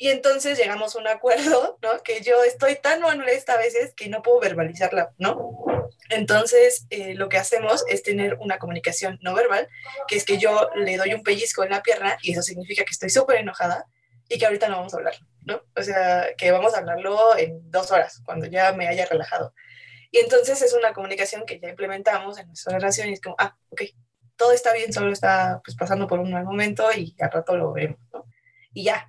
Y 0.02 0.08
entonces 0.08 0.58
llegamos 0.58 0.96
a 0.96 0.98
un 0.98 1.06
acuerdo, 1.06 1.78
¿no? 1.80 2.02
Que 2.02 2.22
yo 2.22 2.42
estoy 2.42 2.74
tan 2.74 3.00
molesta 3.00 3.52
a 3.52 3.56
veces 3.56 3.94
que 3.94 4.08
no 4.08 4.20
puedo 4.20 4.40
verbalizarla, 4.40 5.12
¿no? 5.16 5.64
Entonces, 6.10 6.88
eh, 6.90 7.14
lo 7.14 7.28
que 7.28 7.38
hacemos 7.38 7.84
es 7.88 8.02
tener 8.02 8.34
una 8.40 8.58
comunicación 8.58 9.20
no 9.22 9.32
verbal, 9.32 9.68
que 10.08 10.16
es 10.16 10.24
que 10.24 10.38
yo 10.38 10.70
le 10.74 10.96
doy 10.96 11.14
un 11.14 11.22
pellizco 11.22 11.62
en 11.62 11.70
la 11.70 11.84
pierna 11.84 12.18
y 12.20 12.32
eso 12.32 12.42
significa 12.42 12.84
que 12.84 12.90
estoy 12.90 13.10
súper 13.10 13.36
enojada 13.36 13.86
y 14.28 14.40
que 14.40 14.46
ahorita 14.46 14.68
no 14.68 14.78
vamos 14.78 14.92
a 14.92 14.96
hablar, 14.96 15.14
¿no? 15.42 15.62
O 15.76 15.82
sea, 15.84 16.34
que 16.36 16.50
vamos 16.50 16.74
a 16.74 16.78
hablarlo 16.78 17.38
en 17.38 17.70
dos 17.70 17.92
horas, 17.92 18.22
cuando 18.24 18.46
ya 18.46 18.72
me 18.72 18.88
haya 18.88 19.06
relajado. 19.06 19.54
Y 20.10 20.18
entonces 20.18 20.62
es 20.62 20.72
una 20.72 20.92
comunicación 20.94 21.46
que 21.46 21.60
ya 21.60 21.68
implementamos 21.68 22.38
en 22.38 22.48
nuestra 22.48 22.74
relación 22.76 23.08
y 23.08 23.12
es 23.12 23.20
como, 23.20 23.36
ah, 23.38 23.56
ok, 23.70 23.82
todo 24.34 24.50
está 24.50 24.72
bien, 24.72 24.92
solo 24.92 25.12
está 25.12 25.60
pues, 25.64 25.76
pasando 25.76 26.08
por 26.08 26.18
un 26.18 26.32
mal 26.32 26.42
momento 26.42 26.90
y 26.92 27.14
al 27.20 27.30
rato 27.30 27.56
lo 27.56 27.72
vemos, 27.72 28.00
¿no? 28.12 28.26
Y 28.72 28.82
ya. 28.82 29.08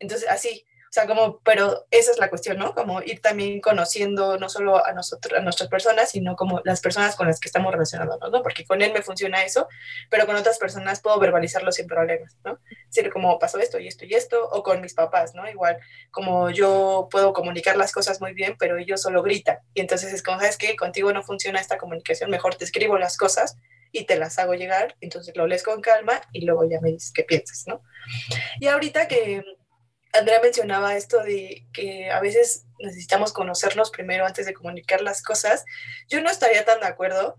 Entonces, 0.00 0.28
así, 0.28 0.66
o 0.90 0.92
sea, 0.92 1.06
como, 1.06 1.38
pero 1.44 1.86
esa 1.92 2.10
es 2.10 2.18
la 2.18 2.28
cuestión, 2.28 2.58
¿no? 2.58 2.74
Como 2.74 3.00
ir 3.00 3.20
también 3.20 3.60
conociendo 3.60 4.38
no 4.38 4.48
solo 4.48 4.84
a 4.84 4.92
nosotros, 4.92 5.38
a 5.38 5.40
nuestras 5.40 5.68
personas, 5.68 6.10
sino 6.10 6.34
como 6.34 6.62
las 6.64 6.80
personas 6.80 7.14
con 7.14 7.28
las 7.28 7.38
que 7.38 7.46
estamos 7.46 7.70
relacionándonos, 7.70 8.28
¿no? 8.32 8.42
Porque 8.42 8.64
con 8.64 8.82
él 8.82 8.92
me 8.92 9.00
funciona 9.00 9.44
eso, 9.44 9.68
pero 10.10 10.26
con 10.26 10.34
otras 10.34 10.58
personas 10.58 11.00
puedo 11.00 11.20
verbalizarlo 11.20 11.70
sin 11.70 11.86
problemas, 11.86 12.36
¿no? 12.44 12.58
Decir, 12.86 13.08
como 13.12 13.38
pasó 13.38 13.60
esto 13.60 13.78
y 13.78 13.86
esto 13.86 14.04
y 14.04 14.14
esto, 14.14 14.48
o 14.50 14.64
con 14.64 14.80
mis 14.80 14.94
papás, 14.94 15.32
¿no? 15.32 15.48
Igual, 15.48 15.78
como 16.10 16.50
yo 16.50 17.06
puedo 17.08 17.32
comunicar 17.32 17.76
las 17.76 17.92
cosas 17.92 18.20
muy 18.20 18.34
bien, 18.34 18.56
pero 18.58 18.76
ellos 18.76 19.00
solo 19.00 19.22
gritan. 19.22 19.58
Y 19.74 19.82
entonces 19.82 20.12
es 20.12 20.24
como, 20.24 20.40
¿sabes 20.40 20.56
qué? 20.56 20.74
Contigo 20.74 21.12
no 21.12 21.22
funciona 21.22 21.60
esta 21.60 21.78
comunicación, 21.78 22.30
mejor 22.30 22.56
te 22.56 22.64
escribo 22.64 22.98
las 22.98 23.16
cosas 23.16 23.58
y 23.92 24.06
te 24.06 24.16
las 24.16 24.40
hago 24.40 24.54
llegar, 24.54 24.96
entonces 25.00 25.36
lo 25.36 25.46
lees 25.46 25.62
con 25.62 25.80
calma 25.80 26.20
y 26.32 26.44
luego 26.44 26.68
ya 26.68 26.80
me 26.80 26.90
dices 26.90 27.12
qué 27.12 27.22
piensas, 27.22 27.64
¿no? 27.68 27.80
Y 28.58 28.66
ahorita 28.66 29.06
que 29.06 29.44
Andrea 30.12 30.40
mencionaba 30.40 30.96
esto 30.96 31.22
de 31.22 31.66
que 31.72 32.10
a 32.10 32.20
veces 32.20 32.66
necesitamos 32.78 33.32
conocernos 33.32 33.90
primero 33.90 34.26
antes 34.26 34.46
de 34.46 34.54
comunicar 34.54 35.02
las 35.02 35.22
cosas. 35.22 35.64
Yo 36.08 36.20
no 36.20 36.30
estaría 36.30 36.64
tan 36.64 36.80
de 36.80 36.86
acuerdo. 36.86 37.36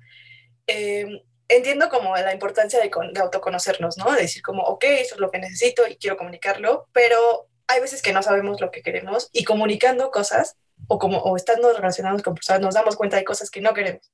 Eh, 0.67 1.23
entiendo 1.47 1.89
como 1.89 2.15
la 2.15 2.33
importancia 2.33 2.79
de, 2.79 2.89
autoconocernos, 3.19 3.97
¿no? 3.97 4.11
De 4.13 4.21
decir 4.21 4.41
como, 4.41 4.63
ok, 4.63 4.83
eso 4.85 5.15
es 5.15 5.21
lo 5.21 5.31
que 5.31 5.39
necesito 5.39 5.87
y 5.87 5.97
quiero 5.97 6.17
comunicarlo, 6.17 6.87
pero 6.93 7.47
hay 7.67 7.81
veces 7.81 8.01
que 8.01 8.13
no 8.13 8.23
sabemos 8.23 8.61
lo 8.61 8.71
que 8.71 8.81
queremos 8.81 9.29
y 9.31 9.43
comunicando 9.43 10.11
cosas 10.11 10.55
o 10.87 10.97
como 10.97 11.19
o 11.19 11.35
estando 11.35 11.71
relacionados 11.73 12.21
con 12.21 12.35
personas 12.35 12.61
nos 12.61 12.73
damos 12.73 12.95
cuenta 12.95 13.17
de 13.17 13.23
cosas 13.23 13.49
que 13.49 13.61
no 13.61 13.73
queremos. 13.73 14.11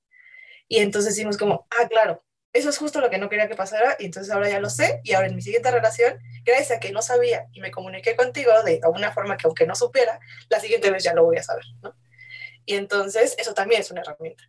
Y 0.68 0.80
entonces 0.80 1.16
decimos 1.16 1.38
como, 1.38 1.68
ah, 1.80 1.88
claro, 1.88 2.24
eso 2.54 2.70
es 2.70 2.78
justo 2.78 3.02
lo 3.02 3.10
que 3.10 3.18
no 3.18 3.30
quería 3.30 3.48
que 3.48 3.56
pasara 3.56 3.96
y 4.00 4.06
entonces 4.06 4.34
ahora 4.34 4.50
ya 4.50 4.60
lo 4.60 4.70
sé 4.70 5.02
y 5.04 5.14
ahora 5.14 5.28
en 5.28 5.36
mi 5.36 5.42
siguiente 5.42 5.70
relación, 5.70 6.18
gracias 6.44 6.72
a 6.72 6.80
que 6.80 6.92
no 6.92 7.02
sabía 7.02 7.48
y 7.52 7.62
me 7.62 7.72
comuniqué 7.72 8.16
contigo 8.16 8.52
de 8.64 8.80
una 8.88 9.12
forma 9.12 9.38
que 9.38 9.48
aunque 9.48 9.68
no 9.68 9.76
supiera, 9.76 10.20
la 10.50 10.60
siguiente 10.60 10.90
vez 10.90 11.04
ya 11.04 11.14
lo 11.14 11.24
voy 11.24 11.38
a 11.38 11.44
saber, 11.44 11.66
¿no? 11.84 11.96
Y 12.66 12.76
entonces 12.76 13.36
eso 13.38 13.54
también 13.54 13.82
es 13.82 13.92
una 13.92 14.02
herramienta. 14.02 14.44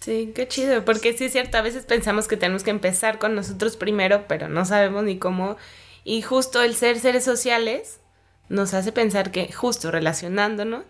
Sí, 0.00 0.32
qué 0.34 0.48
chido, 0.48 0.84
porque 0.84 1.12
sí 1.12 1.26
es 1.26 1.32
cierto, 1.32 1.58
a 1.58 1.62
veces 1.62 1.86
pensamos 1.86 2.26
que 2.26 2.36
tenemos 2.36 2.64
que 2.64 2.70
empezar 2.70 3.20
con 3.20 3.36
nosotros 3.36 3.76
primero, 3.76 4.26
pero 4.26 4.48
no 4.48 4.64
sabemos 4.64 5.04
ni 5.04 5.16
cómo. 5.18 5.56
Y 6.02 6.22
justo 6.22 6.60
el 6.62 6.74
ser 6.74 6.98
seres 6.98 7.24
sociales 7.24 8.00
nos 8.48 8.74
hace 8.74 8.90
pensar 8.90 9.30
que 9.30 9.52
justo 9.52 9.92
relacionándonos, 9.92 10.84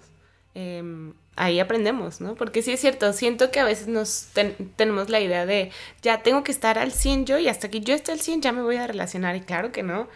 eh, 0.54 1.12
ahí 1.36 1.60
aprendemos, 1.60 2.20
¿no? 2.20 2.34
Porque 2.34 2.62
sí 2.62 2.72
es 2.72 2.80
cierto, 2.80 3.12
siento 3.12 3.50
que 3.50 3.60
a 3.60 3.64
veces 3.64 3.88
nos 3.88 4.28
tenemos 4.76 5.08
la 5.08 5.20
idea 5.20 5.46
de, 5.46 5.70
ya 6.02 6.22
tengo 6.22 6.44
que 6.44 6.52
estar 6.52 6.78
al 6.78 6.92
100 6.92 7.26
yo 7.26 7.38
y 7.38 7.48
hasta 7.48 7.70
que 7.70 7.80
yo 7.80 7.94
esté 7.94 8.12
al 8.12 8.20
100 8.20 8.42
ya 8.42 8.52
me 8.52 8.62
voy 8.62 8.76
a 8.76 8.86
relacionar. 8.86 9.36
Y 9.36 9.40
claro 9.40 9.72
que 9.72 9.82
no, 9.82 10.08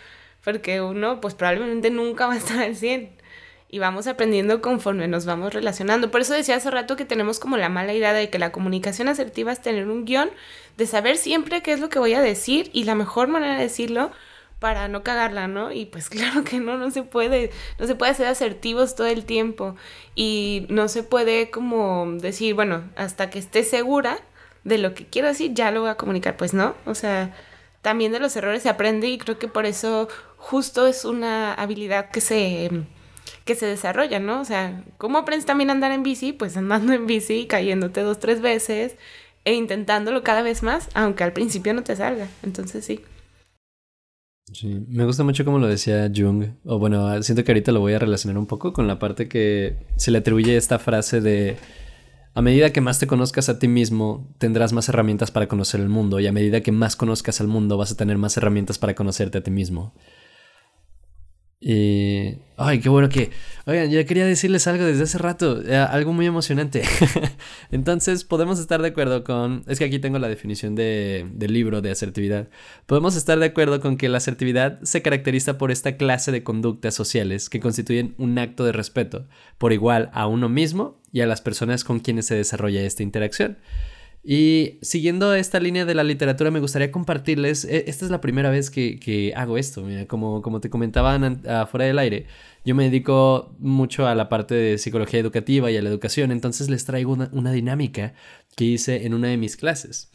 porque 0.44 0.80
uno 0.80 1.20
pues 1.20 1.34
probablemente 1.34 1.90
nunca 1.90 2.26
va 2.26 2.34
a 2.34 2.38
estar 2.38 2.58
al 2.60 2.76
100. 2.76 3.10
Y 3.68 3.80
vamos 3.80 4.06
aprendiendo 4.06 4.62
conforme 4.62 5.08
nos 5.08 5.26
vamos 5.26 5.52
relacionando. 5.52 6.10
Por 6.10 6.20
eso 6.20 6.34
decía 6.34 6.56
hace 6.56 6.70
rato 6.70 6.94
que 6.96 7.04
tenemos 7.04 7.40
como 7.40 7.56
la 7.56 7.68
mala 7.68 7.94
idea 7.94 8.12
de 8.12 8.30
que 8.30 8.38
la 8.38 8.52
comunicación 8.52 9.08
asertiva 9.08 9.50
es 9.52 9.60
tener 9.60 9.88
un 9.88 10.04
guion, 10.04 10.30
de 10.76 10.86
saber 10.86 11.16
siempre 11.16 11.62
qué 11.62 11.72
es 11.72 11.80
lo 11.80 11.88
que 11.88 11.98
voy 11.98 12.14
a 12.14 12.20
decir 12.20 12.70
y 12.72 12.84
la 12.84 12.94
mejor 12.94 13.26
manera 13.28 13.56
de 13.56 13.62
decirlo 13.62 14.12
para 14.58 14.88
no 14.88 15.02
cagarla, 15.02 15.48
¿no? 15.48 15.72
Y 15.72 15.86
pues 15.86 16.08
claro 16.10 16.44
que 16.44 16.58
no, 16.58 16.76
no 16.78 16.90
se 16.90 17.02
puede, 17.02 17.50
no 17.78 17.86
se 17.86 17.94
puede 17.94 18.14
ser 18.14 18.26
asertivos 18.26 18.94
todo 18.94 19.06
el 19.06 19.24
tiempo 19.24 19.76
y 20.14 20.66
no 20.68 20.88
se 20.88 21.02
puede 21.02 21.50
como 21.50 22.06
decir, 22.12 22.54
bueno, 22.54 22.84
hasta 22.96 23.30
que 23.30 23.38
esté 23.38 23.64
segura 23.64 24.18
de 24.64 24.78
lo 24.78 24.94
que 24.94 25.06
quiero 25.06 25.28
decir, 25.28 25.54
ya 25.54 25.70
lo 25.70 25.82
voy 25.82 25.90
a 25.90 25.96
comunicar, 25.96 26.36
pues 26.36 26.52
no, 26.52 26.74
o 26.86 26.94
sea, 26.94 27.34
también 27.82 28.10
de 28.12 28.18
los 28.18 28.34
errores 28.34 28.62
se 28.62 28.68
aprende 28.68 29.06
y 29.08 29.18
creo 29.18 29.38
que 29.38 29.46
por 29.46 29.64
eso 29.64 30.08
justo 30.38 30.86
es 30.86 31.04
una 31.04 31.54
habilidad 31.54 32.10
que 32.10 32.20
se 32.20 32.70
que 33.44 33.54
se 33.54 33.66
desarrolla, 33.66 34.18
¿no? 34.18 34.40
O 34.40 34.44
sea, 34.44 34.82
¿cómo 34.98 35.18
aprendes 35.18 35.46
también 35.46 35.70
a 35.70 35.72
andar 35.72 35.92
en 35.92 36.02
bici? 36.02 36.32
Pues 36.32 36.56
andando 36.56 36.92
en 36.92 37.06
bici, 37.06 37.46
cayéndote 37.46 38.00
dos, 38.00 38.18
tres 38.18 38.40
veces 38.40 38.96
e 39.44 39.54
intentándolo 39.54 40.24
cada 40.24 40.42
vez 40.42 40.64
más, 40.64 40.88
aunque 40.94 41.22
al 41.22 41.32
principio 41.32 41.72
no 41.72 41.84
te 41.84 41.94
salga. 41.94 42.26
Entonces 42.42 42.84
sí. 42.84 43.04
Sí, 44.52 44.84
me 44.88 45.04
gusta 45.04 45.24
mucho 45.24 45.44
como 45.44 45.58
lo 45.58 45.66
decía 45.66 46.10
Jung, 46.14 46.44
o 46.64 46.78
bueno, 46.78 47.20
siento 47.22 47.42
que 47.42 47.50
ahorita 47.50 47.72
lo 47.72 47.80
voy 47.80 47.94
a 47.94 47.98
relacionar 47.98 48.38
un 48.38 48.46
poco 48.46 48.72
con 48.72 48.86
la 48.86 48.98
parte 48.98 49.28
que 49.28 49.76
se 49.96 50.12
le 50.12 50.18
atribuye 50.18 50.56
esta 50.56 50.78
frase 50.78 51.20
de 51.20 51.56
a 52.32 52.42
medida 52.42 52.72
que 52.72 52.80
más 52.80 52.98
te 52.98 53.06
conozcas 53.06 53.48
a 53.48 53.58
ti 53.58 53.66
mismo, 53.66 54.28
tendrás 54.38 54.72
más 54.72 54.88
herramientas 54.88 55.30
para 55.30 55.48
conocer 55.48 55.80
el 55.80 55.88
mundo, 55.88 56.20
y 56.20 56.26
a 56.26 56.32
medida 56.32 56.60
que 56.60 56.70
más 56.70 56.94
conozcas 56.94 57.40
al 57.40 57.48
mundo, 57.48 57.76
vas 57.76 57.92
a 57.92 57.96
tener 57.96 58.18
más 58.18 58.36
herramientas 58.36 58.78
para 58.78 58.94
conocerte 58.94 59.38
a 59.38 59.42
ti 59.42 59.50
mismo. 59.50 59.94
Y. 61.58 62.36
Ay, 62.58 62.80
qué 62.80 62.88
bueno 62.88 63.08
que. 63.08 63.30
Oigan, 63.66 63.90
yo 63.90 64.04
quería 64.04 64.26
decirles 64.26 64.66
algo 64.66 64.84
desde 64.84 65.04
hace 65.04 65.18
rato, 65.18 65.62
eh, 65.62 65.76
algo 65.76 66.12
muy 66.12 66.26
emocionante. 66.26 66.82
Entonces, 67.70 68.24
podemos 68.24 68.58
estar 68.60 68.82
de 68.82 68.88
acuerdo 68.88 69.24
con. 69.24 69.64
Es 69.66 69.78
que 69.78 69.86
aquí 69.86 69.98
tengo 69.98 70.18
la 70.18 70.28
definición 70.28 70.74
de, 70.74 71.26
del 71.32 71.52
libro 71.54 71.80
de 71.80 71.90
asertividad. 71.90 72.48
Podemos 72.84 73.16
estar 73.16 73.38
de 73.38 73.46
acuerdo 73.46 73.80
con 73.80 73.96
que 73.96 74.08
la 74.08 74.18
asertividad 74.18 74.80
se 74.82 75.00
caracteriza 75.02 75.56
por 75.56 75.70
esta 75.70 75.96
clase 75.96 76.30
de 76.30 76.42
conductas 76.42 76.94
sociales 76.94 77.48
que 77.48 77.60
constituyen 77.60 78.14
un 78.18 78.38
acto 78.38 78.64
de 78.64 78.72
respeto, 78.72 79.26
por 79.56 79.72
igual 79.72 80.10
a 80.12 80.26
uno 80.26 80.48
mismo 80.50 81.00
y 81.10 81.22
a 81.22 81.26
las 81.26 81.40
personas 81.40 81.84
con 81.84 82.00
quienes 82.00 82.26
se 82.26 82.34
desarrolla 82.34 82.82
esta 82.82 83.02
interacción. 83.02 83.58
Y 84.28 84.80
siguiendo 84.82 85.36
esta 85.36 85.60
línea 85.60 85.84
de 85.84 85.94
la 85.94 86.02
literatura, 86.02 86.50
me 86.50 86.58
gustaría 86.58 86.90
compartirles, 86.90 87.64
e, 87.64 87.84
esta 87.86 88.04
es 88.04 88.10
la 88.10 88.20
primera 88.20 88.50
vez 88.50 88.70
que, 88.70 89.32
hago 89.36 89.56
esto, 89.56 89.86
como 90.08 90.60
te 90.60 90.68
comentaban 90.68 91.42
afuera 91.48 91.86
del 91.86 91.96
aire, 92.00 92.26
yo 92.64 92.74
me 92.74 92.82
dedico 92.82 93.54
mucho 93.60 94.08
a 94.08 94.16
la 94.16 94.28
parte 94.28 94.56
de 94.56 94.78
psicología 94.78 95.20
educativa 95.20 95.70
y 95.70 95.76
a 95.76 95.82
la 95.82 95.88
educación, 95.88 96.32
entonces 96.32 96.68
les 96.68 96.84
traigo 96.84 97.12
una, 97.12 97.52
dinámica 97.52 98.14
que 98.56 98.64
hice 98.64 99.06
en 99.06 99.14
una 99.14 99.28
de 99.28 99.36
mis 99.36 99.56
clases. 99.56 100.10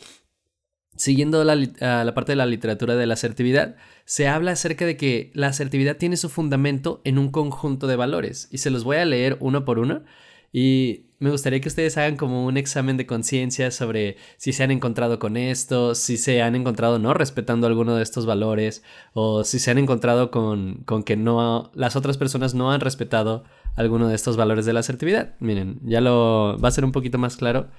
Siguiendo 0.97 1.45
la, 1.45 1.55
la 1.55 2.13
parte 2.13 2.33
de 2.33 2.35
la 2.35 2.45
literatura 2.45 2.97
de 2.97 3.05
la 3.05 3.13
asertividad, 3.13 3.77
se 4.03 4.27
habla 4.27 4.51
acerca 4.51 4.85
de 4.85 4.97
que 4.97 5.31
la 5.35 5.47
asertividad 5.47 5.95
tiene 5.95 6.17
su 6.17 6.27
fundamento 6.27 6.99
en 7.05 7.17
un 7.17 7.31
conjunto 7.31 7.87
de 7.87 7.95
valores, 7.95 8.49
y 8.51 8.57
se 8.57 8.71
los 8.71 8.83
voy 8.83 8.97
a 8.97 9.05
leer 9.05 9.37
uno 9.39 9.63
por 9.63 9.79
uno. 9.79 10.03
Y 10.51 11.05
me 11.19 11.29
gustaría 11.29 11.61
que 11.61 11.67
ustedes 11.67 11.97
hagan 11.97 12.17
como 12.17 12.45
un 12.45 12.57
examen 12.57 12.97
de 12.97 13.05
conciencia 13.05 13.69
sobre 13.69 14.17
si 14.37 14.53
se 14.53 14.63
han 14.63 14.71
encontrado 14.71 15.19
con 15.19 15.37
esto, 15.37 15.93
si 15.93 16.17
se 16.17 16.41
han 16.41 16.55
encontrado 16.55 16.97
no 16.97 17.13
respetando 17.13 17.67
alguno 17.67 17.95
de 17.95 18.01
estos 18.01 18.25
valores, 18.25 18.83
o 19.13 19.43
si 19.43 19.59
se 19.59 19.69
han 19.69 19.77
encontrado 19.77 20.31
con, 20.31 20.81
con 20.85 21.03
que 21.03 21.15
no 21.15 21.71
las 21.75 21.95
otras 21.95 22.17
personas 22.17 22.55
no 22.55 22.71
han 22.71 22.81
respetado 22.81 23.43
alguno 23.75 24.07
de 24.07 24.15
estos 24.15 24.35
valores 24.35 24.65
de 24.65 24.73
la 24.73 24.79
asertividad. 24.79 25.35
Miren, 25.39 25.79
ya 25.83 26.01
lo 26.01 26.57
va 26.57 26.69
a 26.69 26.71
ser 26.71 26.85
un 26.85 26.91
poquito 26.91 27.19
más 27.19 27.37
claro 27.37 27.69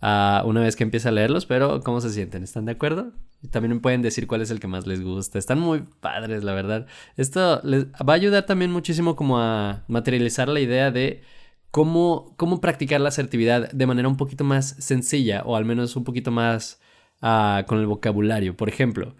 uh, 0.00 0.46
una 0.46 0.60
vez 0.60 0.76
que 0.76 0.84
empiece 0.84 1.08
a 1.08 1.12
leerlos, 1.12 1.44
pero 1.44 1.80
¿cómo 1.80 2.00
se 2.00 2.10
sienten? 2.10 2.44
¿Están 2.44 2.66
de 2.66 2.72
acuerdo? 2.72 3.10
También 3.50 3.74
me 3.74 3.80
pueden 3.80 4.02
decir 4.02 4.28
cuál 4.28 4.42
es 4.42 4.52
el 4.52 4.60
que 4.60 4.68
más 4.68 4.86
les 4.86 5.02
gusta. 5.02 5.40
Están 5.40 5.58
muy 5.58 5.82
padres, 6.00 6.44
la 6.44 6.54
verdad. 6.54 6.86
Esto 7.16 7.60
les 7.64 7.86
va 7.86 8.12
a 8.12 8.16
ayudar 8.16 8.46
también 8.46 8.70
muchísimo 8.70 9.16
como 9.16 9.40
a 9.40 9.82
materializar 9.88 10.48
la 10.48 10.60
idea 10.60 10.92
de 10.92 11.24
cómo, 11.72 12.34
cómo 12.36 12.60
practicar 12.60 13.00
la 13.00 13.08
asertividad 13.08 13.72
de 13.72 13.86
manera 13.86 14.06
un 14.06 14.16
poquito 14.16 14.44
más 14.44 14.76
sencilla 14.78 15.42
o 15.44 15.56
al 15.56 15.64
menos 15.64 15.96
un 15.96 16.04
poquito 16.04 16.30
más 16.30 16.80
uh, 17.22 17.66
con 17.66 17.80
el 17.80 17.86
vocabulario. 17.86 18.56
Por 18.56 18.68
ejemplo, 18.68 19.16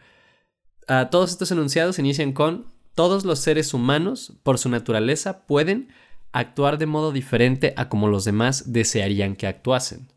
uh, 0.89 1.11
todos 1.11 1.33
estos 1.33 1.51
enunciados 1.51 1.99
inician 1.99 2.33
con 2.33 2.71
todos 2.95 3.25
los 3.25 3.39
seres 3.39 3.73
humanos, 3.73 4.39
por 4.43 4.59
su 4.59 4.69
naturaleza, 4.69 5.47
pueden 5.47 5.89
actuar 6.31 6.77
de 6.77 6.87
modo 6.87 7.11
diferente 7.11 7.73
a 7.77 7.89
como 7.89 8.07
los 8.07 8.25
demás 8.25 8.73
desearían 8.73 9.35
que 9.35 9.47
actuasen. 9.47 10.13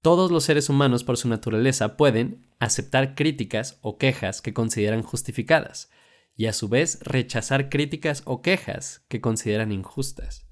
Todos 0.00 0.30
los 0.30 0.44
seres 0.44 0.70
humanos, 0.70 1.04
por 1.04 1.18
su 1.18 1.28
naturaleza, 1.28 1.98
pueden 1.98 2.46
aceptar 2.60 3.14
críticas 3.14 3.78
o 3.82 3.98
quejas 3.98 4.40
que 4.40 4.54
consideran 4.54 5.02
justificadas 5.02 5.90
y 6.34 6.46
a 6.46 6.54
su 6.54 6.68
vez 6.68 7.00
rechazar 7.02 7.68
críticas 7.68 8.22
o 8.24 8.40
quejas 8.40 9.04
que 9.08 9.20
consideran 9.20 9.72
injustas. 9.72 10.45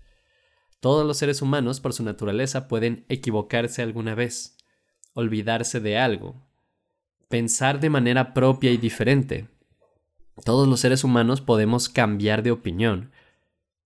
Todos 0.84 1.06
los 1.06 1.16
seres 1.16 1.40
humanos, 1.40 1.80
por 1.80 1.94
su 1.94 2.02
naturaleza, 2.02 2.68
pueden 2.68 3.06
equivocarse 3.08 3.80
alguna 3.80 4.14
vez, 4.14 4.58
olvidarse 5.14 5.80
de 5.80 5.96
algo, 5.96 6.46
pensar 7.30 7.80
de 7.80 7.88
manera 7.88 8.34
propia 8.34 8.70
y 8.70 8.76
diferente. 8.76 9.48
Todos 10.44 10.68
los 10.68 10.80
seres 10.80 11.02
humanos 11.02 11.40
podemos 11.40 11.88
cambiar 11.88 12.42
de 12.42 12.50
opinión, 12.50 13.12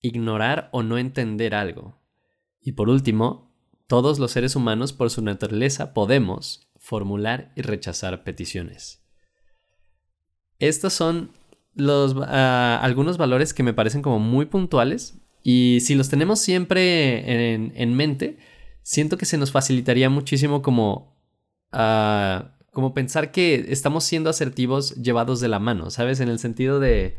ignorar 0.00 0.70
o 0.72 0.82
no 0.82 0.98
entender 0.98 1.54
algo. 1.54 2.00
Y 2.60 2.72
por 2.72 2.88
último, 2.88 3.54
todos 3.86 4.18
los 4.18 4.32
seres 4.32 4.56
humanos, 4.56 4.92
por 4.92 5.10
su 5.10 5.22
naturaleza, 5.22 5.94
podemos 5.94 6.68
formular 6.78 7.52
y 7.54 7.62
rechazar 7.62 8.24
peticiones. 8.24 9.06
Estas 10.58 10.94
son 10.94 11.30
los, 11.74 12.16
ah, 12.26 12.80
algunos 12.82 13.18
valores 13.18 13.54
que 13.54 13.62
me 13.62 13.72
parecen 13.72 14.02
como 14.02 14.18
muy 14.18 14.46
puntuales 14.46 15.22
y 15.42 15.78
si 15.82 15.94
los 15.94 16.08
tenemos 16.08 16.40
siempre 16.40 17.54
en, 17.54 17.72
en 17.74 17.94
mente, 17.94 18.38
siento 18.82 19.18
que 19.18 19.26
se 19.26 19.38
nos 19.38 19.52
facilitaría 19.52 20.08
muchísimo 20.08 20.62
como, 20.62 21.14
ah, 21.72 22.56
como 22.72 22.94
pensar 22.94 23.32
que 23.32 23.66
estamos 23.68 24.04
siendo 24.04 24.30
asertivos 24.30 24.94
llevados 24.94 25.40
de 25.40 25.48
la 25.48 25.58
mano, 25.58 25.90
¿sabes? 25.90 26.20
En 26.20 26.28
el 26.28 26.38
sentido 26.38 26.80
de, 26.80 27.16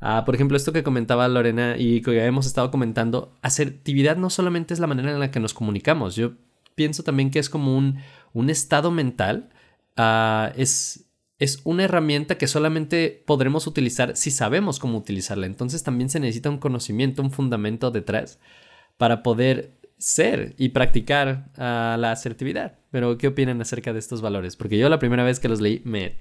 ah, 0.00 0.24
por 0.24 0.34
ejemplo, 0.34 0.56
esto 0.56 0.72
que 0.72 0.82
comentaba 0.82 1.28
Lorena 1.28 1.76
y 1.78 2.00
que 2.00 2.24
hemos 2.24 2.46
estado 2.46 2.70
comentando, 2.70 3.36
asertividad 3.42 4.16
no 4.16 4.30
solamente 4.30 4.72
es 4.72 4.80
la 4.80 4.86
manera 4.86 5.12
en 5.12 5.20
la 5.20 5.30
que 5.30 5.40
nos 5.40 5.52
comunicamos, 5.52 6.16
yo 6.16 6.32
pienso 6.74 7.02
también 7.02 7.30
que 7.30 7.38
es 7.38 7.50
como 7.50 7.76
un, 7.76 7.98
un 8.32 8.48
estado 8.48 8.90
mental, 8.90 9.50
uh, 9.98 10.52
es, 10.56 11.09
es 11.40 11.62
una 11.64 11.84
herramienta 11.84 12.36
que 12.36 12.46
solamente 12.46 13.24
podremos 13.26 13.66
utilizar 13.66 14.14
si 14.14 14.30
sabemos 14.30 14.78
cómo 14.78 14.98
utilizarla. 14.98 15.46
Entonces 15.46 15.82
también 15.82 16.10
se 16.10 16.20
necesita 16.20 16.50
un 16.50 16.58
conocimiento, 16.58 17.22
un 17.22 17.32
fundamento 17.32 17.90
detrás 17.90 18.38
para 18.98 19.22
poder 19.22 19.80
ser 19.96 20.54
y 20.58 20.68
practicar 20.68 21.50
uh, 21.56 21.98
la 21.98 22.12
asertividad. 22.12 22.78
Pero, 22.90 23.16
¿qué 23.16 23.28
opinan 23.28 23.60
acerca 23.62 23.92
de 23.92 23.98
estos 23.98 24.20
valores? 24.20 24.56
Porque 24.56 24.76
yo 24.76 24.88
la 24.90 24.98
primera 24.98 25.24
vez 25.24 25.40
que 25.40 25.48
los 25.48 25.60
leí 25.60 25.80
me 25.84 26.18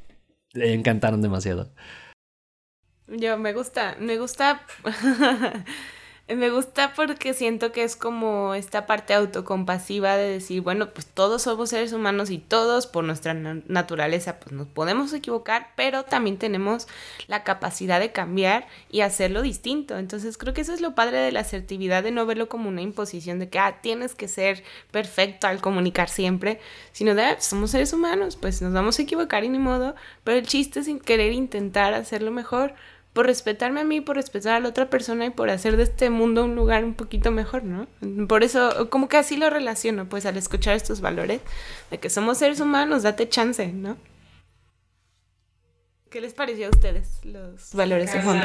encantaron 0.53 1.21
demasiado. 1.21 1.73
Yo 3.07 3.37
me 3.37 3.53
gusta, 3.53 3.97
me 3.99 4.17
gusta 4.17 4.61
Me 6.35 6.51
gusta 6.51 6.93
porque 6.95 7.33
siento 7.33 7.71
que 7.71 7.83
es 7.83 7.95
como 7.95 8.53
esta 8.53 8.85
parte 8.85 9.15
autocompasiva 9.15 10.15
de 10.15 10.29
decir, 10.29 10.61
bueno, 10.61 10.91
pues 10.91 11.07
todos 11.07 11.41
somos 11.41 11.71
seres 11.71 11.91
humanos 11.91 12.29
y 12.29 12.37
todos 12.37 12.85
por 12.85 13.03
nuestra 13.03 13.33
naturaleza 13.33 14.39
pues 14.39 14.51
nos 14.51 14.67
podemos 14.67 15.11
equivocar, 15.13 15.71
pero 15.75 16.03
también 16.03 16.37
tenemos 16.37 16.87
la 17.25 17.43
capacidad 17.43 17.99
de 17.99 18.11
cambiar 18.11 18.67
y 18.91 19.01
hacerlo 19.01 19.41
distinto. 19.41 19.97
Entonces 19.97 20.37
creo 20.37 20.53
que 20.53 20.61
eso 20.61 20.71
es 20.71 20.81
lo 20.81 20.93
padre 20.93 21.17
de 21.17 21.31
la 21.31 21.39
asertividad, 21.39 22.03
de 22.03 22.11
no 22.11 22.27
verlo 22.27 22.47
como 22.47 22.69
una 22.69 22.83
imposición 22.83 23.39
de 23.39 23.49
que, 23.49 23.57
ah, 23.57 23.79
tienes 23.81 24.13
que 24.13 24.27
ser 24.27 24.63
perfecto 24.91 25.47
al 25.47 25.61
comunicar 25.61 26.09
siempre, 26.09 26.59
sino 26.91 27.15
de, 27.15 27.23
ah, 27.23 27.41
somos 27.41 27.71
seres 27.71 27.91
humanos, 27.91 28.35
pues 28.35 28.61
nos 28.61 28.71
vamos 28.71 28.99
a 28.99 29.01
equivocar 29.01 29.43
y 29.43 29.49
ni 29.49 29.57
modo, 29.57 29.95
pero 30.23 30.37
el 30.37 30.45
chiste 30.45 30.81
es 30.81 30.89
querer 31.03 31.33
intentar 31.33 31.95
hacerlo 31.95 32.29
mejor 32.29 32.75
por 33.19 33.25
respetarme 33.25 33.81
a 33.81 33.83
mí, 33.83 33.99
por 33.99 34.15
respetar 34.15 34.55
a 34.55 34.59
la 34.61 34.69
otra 34.69 34.89
persona 34.89 35.25
y 35.25 35.29
por 35.29 35.49
hacer 35.49 35.75
de 35.75 35.83
este 35.83 36.09
mundo 36.09 36.45
un 36.45 36.55
lugar 36.55 36.85
un 36.85 36.93
poquito 36.93 37.31
mejor, 37.31 37.65
¿no? 37.65 37.85
Por 38.29 38.45
eso, 38.45 38.89
como 38.89 39.09
que 39.09 39.17
así 39.17 39.35
lo 39.35 39.49
relaciono, 39.49 40.07
pues 40.07 40.25
al 40.25 40.37
escuchar 40.37 40.77
estos 40.77 41.01
valores, 41.01 41.41
de 41.91 41.97
que 41.97 42.09
somos 42.09 42.37
seres 42.37 42.61
humanos, 42.61 43.03
date 43.03 43.27
chance, 43.27 43.67
¿no? 43.73 43.97
¿Qué 46.09 46.21
les 46.21 46.33
pareció 46.33 46.67
a 46.67 46.69
ustedes 46.69 47.19
los 47.25 47.73
valores 47.73 48.13
de 48.13 48.21
Juan 48.21 48.41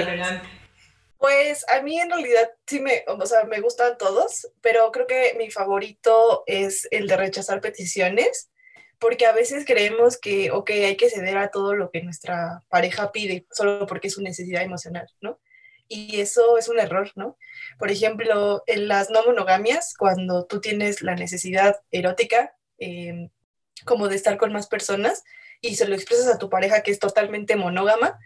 Pues 1.19 1.65
a 1.69 1.81
mí 1.83 2.01
en 2.01 2.11
realidad 2.11 2.51
sí 2.67 2.81
me, 2.81 3.05
o 3.07 3.27
sea, 3.27 3.45
me 3.45 3.61
gustan 3.61 3.97
todos, 3.97 4.51
pero 4.61 4.91
creo 4.91 5.07
que 5.07 5.37
mi 5.39 5.53
favorito 5.53 6.43
es 6.49 6.89
el 6.91 7.07
de 7.07 7.17
rechazar 7.17 7.61
peticiones 7.61 8.51
porque 8.99 9.27
a 9.27 9.33
veces 9.33 9.65
creemos 9.67 10.19
que, 10.19 10.51
ok, 10.51 10.71
hay 10.71 10.97
que 10.97 11.11
ceder 11.11 11.37
a 11.39 11.51
todo 11.51 11.75
lo 11.75 11.91
que 11.91 12.03
nuestra 12.03 12.63
pareja 12.69 13.13
pide, 13.13 13.47
solo 13.51 13.87
porque 13.87 14.09
es 14.09 14.15
su 14.15 14.23
necesidad 14.23 14.63
emocional, 14.63 15.09
¿no? 15.21 15.41
Y 15.89 16.21
eso 16.21 16.57
es 16.57 16.69
un 16.69 16.79
error, 16.79 17.11
¿no? 17.15 17.37
Por 17.79 17.91
ejemplo, 17.91 18.63
en 18.67 18.89
las 18.89 19.11
no 19.11 19.25
monogamias, 19.25 19.95
cuando 19.99 20.47
tú 20.47 20.61
tienes 20.61 21.03
la 21.03 21.15
necesidad 21.15 21.77
erótica, 21.91 22.57
em, 22.79 23.31
como 23.85 24.09
de 24.09 24.17
estar 24.17 24.39
con 24.39 24.53
más 24.53 24.67
personas, 24.67 25.25
y 25.61 25.77
se 25.77 25.87
lo 25.87 25.95
expresas 25.95 26.29
a 26.29 26.39
tu 26.39 26.49
pareja 26.49 26.83
que 26.83 26.91
es 26.91 26.99
totalmente 26.99 27.57
monógama, 27.57 28.19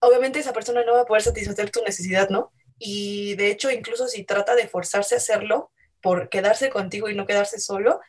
obviamente 0.00 0.38
esa 0.38 0.52
persona 0.52 0.84
no 0.84 0.94
va 0.94 1.02
a 1.02 1.06
poder 1.06 1.22
satisfacer 1.22 1.70
tu 1.70 1.82
necesidad, 1.82 2.28
¿no? 2.30 2.52
Y 2.78 3.34
de 3.36 3.50
hecho, 3.50 3.70
incluso 3.70 4.06
si 4.08 4.24
trata 4.24 4.54
de 4.54 4.68
forzarse 4.68 5.14
a 5.14 5.18
hacerlo 5.18 5.72
por 6.00 6.28
quedarse 6.28 6.70
contigo 6.70 7.08
y 7.08 7.14
no 7.14 7.26
quedarse 7.26 7.58
solo, 7.58 8.00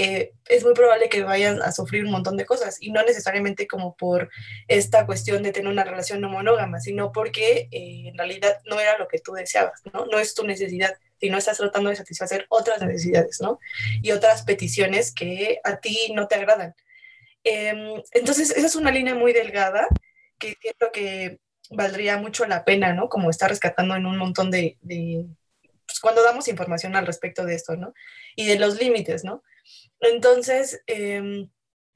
eh, 0.00 0.32
es 0.48 0.62
muy 0.62 0.74
probable 0.74 1.08
que 1.08 1.24
vayan 1.24 1.60
a 1.60 1.72
sufrir 1.72 2.04
un 2.04 2.12
montón 2.12 2.36
de 2.36 2.46
cosas 2.46 2.76
y 2.80 2.92
no 2.92 3.02
necesariamente 3.02 3.66
como 3.66 3.96
por 3.96 4.30
esta 4.68 5.04
cuestión 5.06 5.42
de 5.42 5.50
tener 5.50 5.70
una 5.70 5.82
relación 5.82 6.20
no 6.20 6.28
monógama, 6.28 6.78
sino 6.78 7.10
porque 7.10 7.68
eh, 7.72 8.04
en 8.06 8.16
realidad 8.16 8.60
no 8.64 8.78
era 8.78 8.96
lo 8.96 9.08
que 9.08 9.18
tú 9.18 9.32
deseabas, 9.32 9.82
¿no? 9.92 10.06
No 10.06 10.20
es 10.20 10.36
tu 10.36 10.46
necesidad, 10.46 10.96
sino 11.20 11.36
estás 11.36 11.58
tratando 11.58 11.90
de 11.90 11.96
satisfacer 11.96 12.46
otras 12.48 12.80
necesidades, 12.80 13.40
¿no? 13.40 13.58
Y 14.00 14.12
otras 14.12 14.42
peticiones 14.42 15.12
que 15.12 15.58
a 15.64 15.80
ti 15.80 16.12
no 16.14 16.28
te 16.28 16.36
agradan. 16.36 16.76
Em, 17.42 18.00
entonces, 18.12 18.50
esa 18.52 18.68
es 18.68 18.76
una 18.76 18.92
línea 18.92 19.16
muy 19.16 19.32
delgada 19.32 19.88
que 20.38 20.56
siento 20.60 20.92
que 20.92 21.40
valdría 21.70 22.18
mucho 22.18 22.46
la 22.46 22.64
pena, 22.64 22.92
¿no? 22.94 23.08
Como 23.08 23.30
estar 23.30 23.50
rescatando 23.50 23.96
en 23.96 24.06
un 24.06 24.16
montón 24.16 24.52
de, 24.52 24.78
pues, 24.80 25.98
cuando 26.00 26.22
damos 26.22 26.46
información 26.46 26.94
al 26.94 27.04
respecto 27.04 27.44
de 27.44 27.56
esto, 27.56 27.76
¿no? 27.76 27.94
Y 28.36 28.46
de 28.46 28.60
los 28.60 28.78
límites, 28.78 29.24
¿no? 29.24 29.42
Entonces, 30.00 30.82
em, 30.86 31.50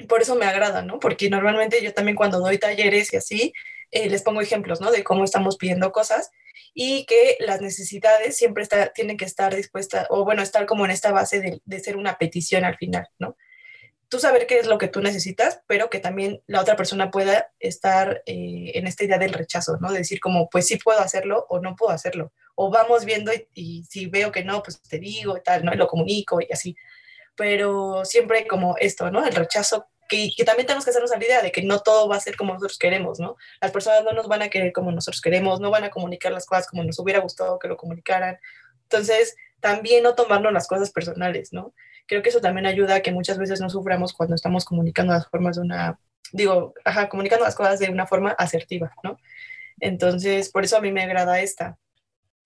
por 0.08 0.22
eso 0.22 0.34
me 0.34 0.46
agrada, 0.46 0.82
¿no? 0.82 0.98
Porque 0.98 1.30
normalmente 1.30 1.82
yo 1.82 1.94
también 1.94 2.16
cuando 2.16 2.40
doy 2.40 2.58
talleres 2.58 3.12
y 3.12 3.16
así, 3.16 3.52
eh, 3.90 4.08
les 4.08 4.22
pongo 4.22 4.40
ejemplos, 4.40 4.80
¿no? 4.80 4.90
De 4.90 5.04
cómo 5.04 5.24
estamos 5.24 5.56
pidiendo 5.56 5.92
cosas 5.92 6.30
y 6.74 7.04
que 7.06 7.36
las 7.40 7.60
necesidades 7.60 8.36
siempre 8.36 8.62
está, 8.62 8.92
tienen 8.92 9.16
que 9.16 9.26
estar 9.26 9.54
dispuestas, 9.54 10.06
o 10.10 10.24
bueno, 10.24 10.42
estar 10.42 10.66
como 10.66 10.84
en 10.84 10.90
esta 10.90 11.12
base 11.12 11.40
de, 11.40 11.60
de, 11.64 11.80
ser 11.80 11.96
una 11.96 12.16
petición 12.18 12.64
al 12.64 12.76
final, 12.76 13.06
¿no? 13.18 13.36
Tú 14.08 14.18
saber 14.18 14.46
qué 14.46 14.58
es 14.58 14.66
lo 14.66 14.78
que 14.78 14.88
tú 14.88 15.00
necesitas, 15.00 15.60
pero 15.66 15.88
que 15.90 15.98
también 15.98 16.42
la 16.46 16.60
otra 16.60 16.76
persona 16.76 17.10
pueda 17.10 17.52
estar 17.60 18.22
eh, 18.26 18.72
en 18.74 18.86
esta 18.86 19.04
idea 19.04 19.18
del 19.18 19.32
rechazo, 19.32 19.78
¿no? 19.80 19.90
De 19.92 19.98
decir 19.98 20.20
como, 20.20 20.48
pues 20.50 20.66
sí 20.66 20.76
puedo 20.76 21.00
hacerlo 21.00 21.46
o 21.48 21.60
no 21.60 21.76
puedo 21.76 21.92
hacerlo. 21.92 22.32
O 22.54 22.70
vamos 22.70 23.04
viendo 23.04 23.32
y, 23.32 23.48
y 23.54 23.84
si 23.84 24.06
veo 24.06 24.32
que 24.32 24.44
no, 24.44 24.62
pues 24.62 24.82
te 24.82 24.98
digo 24.98 25.36
y 25.36 25.42
tal, 25.42 25.64
¿no? 25.64 25.72
Y 25.72 25.76
lo 25.76 25.86
comunico 25.86 26.40
y 26.40 26.48
así 26.52 26.76
pero 27.36 28.04
siempre 28.04 28.46
como 28.46 28.76
esto, 28.78 29.10
¿no? 29.10 29.24
El 29.24 29.34
rechazo, 29.34 29.86
que, 30.08 30.30
que, 30.36 30.44
también 30.44 30.66
tenemos 30.66 30.84
que 30.84 30.90
hacernos 30.90 31.10
la 31.10 31.24
idea 31.24 31.42
de 31.42 31.52
que 31.52 31.62
no 31.62 31.80
todo 31.80 32.08
va 32.08 32.16
a 32.16 32.20
ser 32.20 32.36
como 32.36 32.52
nosotros 32.52 32.78
queremos, 32.78 33.18
¿no? 33.18 33.36
Las 33.60 33.70
personas 33.70 34.04
no 34.04 34.12
nos 34.12 34.28
van 34.28 34.42
a 34.42 34.48
querer 34.48 34.72
como 34.72 34.92
nosotros 34.92 35.20
queremos, 35.20 35.60
no 35.60 35.70
van 35.70 35.84
a 35.84 35.90
comunicar 35.90 36.32
las 36.32 36.46
cosas 36.46 36.68
como 36.68 36.84
nos 36.84 36.98
hubiera 36.98 37.20
gustado 37.20 37.58
que 37.58 37.68
lo 37.68 37.76
comunicaran. 37.76 38.38
Entonces, 38.84 39.36
también 39.60 40.02
no 40.02 40.14
tomarnos 40.14 40.52
las 40.52 40.66
cosas 40.66 40.90
personales, 40.90 41.52
¿no? 41.52 41.72
Creo 42.06 42.22
que 42.22 42.28
eso 42.28 42.40
también 42.40 42.66
ayuda 42.66 42.96
a 42.96 43.00
que 43.00 43.12
muchas 43.12 43.38
veces 43.38 43.60
no 43.60 43.70
suframos 43.70 44.12
cuando 44.12 44.34
estamos 44.34 44.64
comunicando 44.64 45.12
las 45.12 45.28
formas 45.28 45.56
de 45.56 45.62
una, 45.62 45.98
digo, 46.32 46.74
ajá, 46.84 47.08
comunicando 47.08 47.44
las 47.44 47.54
cosas 47.54 47.78
de 47.78 47.88
una 47.88 48.06
forma 48.06 48.32
asertiva, 48.32 48.92
¿no? 49.02 49.18
Entonces, 49.80 50.50
por 50.50 50.64
eso 50.64 50.76
a 50.76 50.80
mí 50.80 50.92
me 50.92 51.02
agrada 51.02 51.40
esta. 51.40 51.78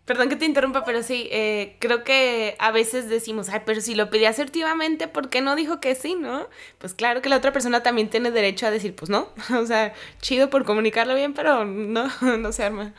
Perdón 0.06 0.28
que 0.28 0.36
te 0.36 0.44
interrumpa, 0.44 0.84
pero 0.84 1.02
sí, 1.02 1.28
eh, 1.32 1.76
creo 1.80 2.04
que 2.04 2.54
a 2.60 2.70
veces 2.70 3.08
decimos, 3.08 3.48
ay, 3.48 3.62
pero 3.66 3.80
si 3.80 3.96
lo 3.96 4.08
pedí 4.08 4.24
asertivamente, 4.24 5.08
¿por 5.08 5.30
qué 5.30 5.40
no 5.40 5.56
dijo 5.56 5.80
que 5.80 5.96
sí, 5.96 6.14
no? 6.14 6.46
Pues 6.78 6.94
claro 6.94 7.20
que 7.22 7.28
la 7.28 7.36
otra 7.36 7.52
persona 7.52 7.82
también 7.82 8.08
tiene 8.08 8.30
derecho 8.30 8.68
a 8.68 8.70
decir, 8.70 8.94
pues 8.94 9.10
no, 9.10 9.28
o 9.60 9.66
sea, 9.66 9.94
chido 10.22 10.48
por 10.48 10.64
comunicarlo 10.64 11.16
bien, 11.16 11.34
pero 11.34 11.64
no, 11.64 12.08
no 12.38 12.52
se 12.52 12.62
arma. 12.62 12.94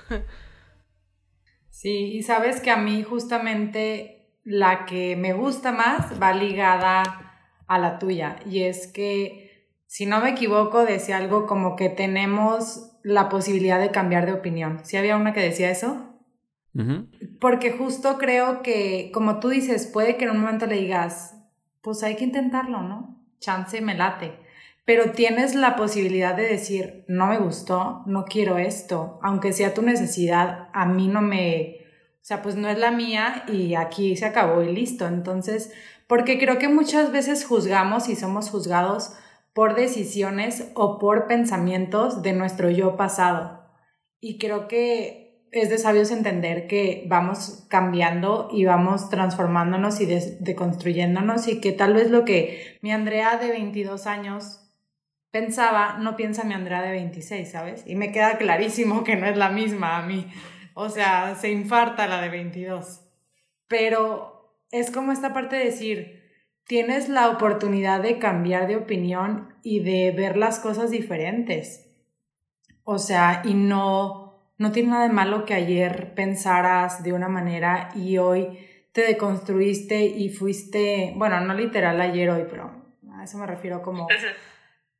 Sí, 1.69 2.17
y 2.17 2.23
sabes 2.23 2.59
que 2.59 2.71
a 2.71 2.77
mí 2.77 3.03
justamente 3.03 4.33
la 4.43 4.85
que 4.85 5.15
me 5.15 5.31
gusta 5.31 5.71
más 5.71 6.21
va 6.21 6.33
ligada 6.33 7.03
a 7.67 7.79
la 7.79 7.99
tuya, 7.99 8.35
y 8.45 8.63
es 8.63 8.87
que, 8.87 9.69
si 9.85 10.05
no 10.05 10.19
me 10.19 10.31
equivoco, 10.31 10.83
decía 10.83 11.15
algo 11.15 11.47
como 11.47 11.77
que 11.77 11.87
tenemos 11.87 12.91
la 13.01 13.29
posibilidad 13.29 13.79
de 13.79 13.91
cambiar 13.91 14.25
de 14.25 14.33
opinión. 14.33 14.81
¿Sí 14.83 14.97
había 14.97 15.15
una 15.15 15.31
que 15.31 15.39
decía 15.39 15.71
eso? 15.71 16.16
Porque 17.39 17.71
justo 17.71 18.17
creo 18.17 18.61
que, 18.61 19.09
como 19.13 19.39
tú 19.39 19.49
dices, 19.49 19.87
puede 19.87 20.17
que 20.17 20.25
en 20.25 20.31
un 20.31 20.41
momento 20.41 20.65
le 20.67 20.75
digas, 20.75 21.35
pues 21.81 22.03
hay 22.03 22.15
que 22.15 22.23
intentarlo, 22.23 22.81
¿no? 22.81 23.19
Chance 23.39 23.81
me 23.81 23.95
late. 23.95 24.39
Pero 24.85 25.11
tienes 25.11 25.55
la 25.55 25.75
posibilidad 25.75 26.35
de 26.35 26.43
decir, 26.47 27.03
no 27.07 27.27
me 27.27 27.39
gustó, 27.39 28.03
no 28.05 28.25
quiero 28.25 28.57
esto, 28.57 29.19
aunque 29.21 29.51
sea 29.51 29.73
tu 29.73 29.81
necesidad, 29.81 30.69
a 30.71 30.85
mí 30.85 31.07
no 31.07 31.21
me, 31.21 31.77
o 32.21 32.25
sea, 32.27 32.41
pues 32.41 32.55
no 32.55 32.69
es 32.69 32.77
la 32.77 32.91
mía 32.91 33.43
y 33.47 33.75
aquí 33.75 34.15
se 34.15 34.25
acabó 34.25 34.61
y 34.61 34.73
listo. 34.73 35.07
Entonces, 35.07 35.73
porque 36.07 36.39
creo 36.39 36.57
que 36.57 36.69
muchas 36.69 37.11
veces 37.11 37.45
juzgamos 37.45 38.07
y 38.07 38.15
somos 38.15 38.49
juzgados 38.49 39.13
por 39.53 39.75
decisiones 39.75 40.71
o 40.73 40.99
por 40.99 41.27
pensamientos 41.27 42.21
de 42.21 42.33
nuestro 42.33 42.69
yo 42.69 42.95
pasado. 42.95 43.65
Y 44.21 44.37
creo 44.37 44.67
que 44.67 45.26
es 45.51 45.69
de 45.69 45.77
sabios 45.77 46.11
entender 46.11 46.67
que 46.67 47.05
vamos 47.07 47.65
cambiando 47.69 48.49
y 48.51 48.65
vamos 48.65 49.09
transformándonos 49.09 50.01
y 50.01 50.05
deconstruyéndonos 50.05 51.47
y 51.47 51.61
que 51.61 51.71
tal 51.71 51.93
vez 51.93 52.11
lo 52.11 52.25
que 52.25 52.77
mi 52.81 52.91
Andrea 52.91 53.37
de 53.37 53.49
22 53.49 54.07
años 54.07 54.67
pensaba, 55.31 55.97
no 55.99 56.15
piensa 56.15 56.43
mi 56.43 56.53
Andrea 56.53 56.81
de 56.81 56.91
26, 56.91 57.49
¿sabes? 57.49 57.83
Y 57.85 57.95
me 57.95 58.11
queda 58.11 58.37
clarísimo 58.37 59.03
que 59.03 59.15
no 59.15 59.25
es 59.25 59.37
la 59.37 59.49
misma 59.49 59.97
a 59.97 60.01
mí. 60.05 60.27
O 60.73 60.89
sea, 60.89 61.35
se 61.35 61.51
infarta 61.51 62.07
la 62.07 62.21
de 62.21 62.29
22. 62.29 63.01
Pero 63.67 64.61
es 64.71 64.91
como 64.91 65.11
esta 65.11 65.33
parte 65.33 65.55
de 65.55 65.65
decir, 65.65 66.23
tienes 66.65 67.09
la 67.09 67.29
oportunidad 67.29 68.01
de 68.01 68.19
cambiar 68.19 68.67
de 68.67 68.75
opinión 68.75 69.55
y 69.63 69.79
de 69.79 70.11
ver 70.11 70.37
las 70.37 70.59
cosas 70.59 70.91
diferentes. 70.91 71.89
O 72.83 72.99
sea, 72.99 73.41
y 73.43 73.53
no 73.53 74.26
no 74.57 74.71
tiene 74.71 74.89
nada 74.89 75.07
de 75.07 75.13
malo 75.13 75.45
que 75.45 75.53
ayer 75.53 76.13
pensaras 76.15 77.03
de 77.03 77.13
una 77.13 77.27
manera 77.27 77.89
y 77.95 78.17
hoy 78.17 78.59
te 78.91 79.01
deconstruiste 79.01 80.05
y 80.05 80.29
fuiste, 80.29 81.13
bueno, 81.15 81.39
no 81.41 81.53
literal 81.53 82.01
ayer 82.01 82.29
hoy, 82.29 82.45
pero 82.49 82.71
a 83.13 83.23
eso 83.23 83.37
me 83.37 83.45
refiero 83.45 83.81
como... 83.81 84.07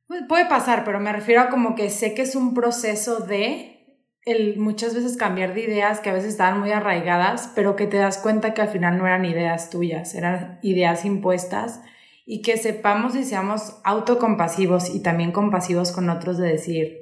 Pues, 0.06 0.22
puede 0.28 0.46
pasar, 0.46 0.84
pero 0.84 1.00
me 1.00 1.12
refiero 1.12 1.42
a 1.42 1.48
como 1.50 1.74
que 1.74 1.90
sé 1.90 2.14
que 2.14 2.22
es 2.22 2.34
un 2.34 2.54
proceso 2.54 3.20
de 3.20 3.74
el 4.22 4.58
muchas 4.58 4.94
veces 4.94 5.16
cambiar 5.16 5.54
de 5.54 5.62
ideas 5.62 6.00
que 6.00 6.10
a 6.10 6.12
veces 6.12 6.30
estaban 6.30 6.60
muy 6.60 6.70
arraigadas, 6.70 7.50
pero 7.54 7.76
que 7.76 7.86
te 7.86 7.96
das 7.96 8.18
cuenta 8.18 8.54
que 8.54 8.62
al 8.62 8.68
final 8.68 8.98
no 8.98 9.06
eran 9.06 9.24
ideas 9.24 9.70
tuyas, 9.70 10.14
eran 10.14 10.58
ideas 10.62 11.04
impuestas 11.04 11.80
y 12.26 12.42
que 12.42 12.56
sepamos 12.56 13.14
y 13.16 13.24
seamos 13.24 13.80
autocompasivos 13.84 14.94
y 14.94 15.02
también 15.02 15.32
compasivos 15.32 15.92
con 15.92 16.10
otros 16.10 16.36
de 16.36 16.48
decir, 16.48 16.97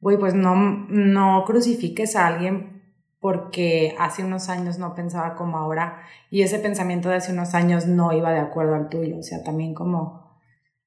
güey, 0.00 0.16
pues 0.16 0.34
no, 0.34 0.54
no 0.56 1.44
crucifiques 1.46 2.16
a 2.16 2.26
alguien 2.26 2.78
porque 3.20 3.96
hace 3.98 4.24
unos 4.24 4.48
años 4.48 4.78
no 4.78 4.94
pensaba 4.94 5.34
como 5.34 5.58
ahora 5.58 6.02
y 6.30 6.42
ese 6.42 6.58
pensamiento 6.58 7.08
de 7.08 7.16
hace 7.16 7.32
unos 7.32 7.54
años 7.54 7.86
no 7.86 8.12
iba 8.12 8.30
de 8.30 8.38
acuerdo 8.38 8.74
al 8.74 8.88
tuyo. 8.88 9.18
O 9.18 9.22
sea, 9.22 9.42
también 9.42 9.74
como 9.74 10.38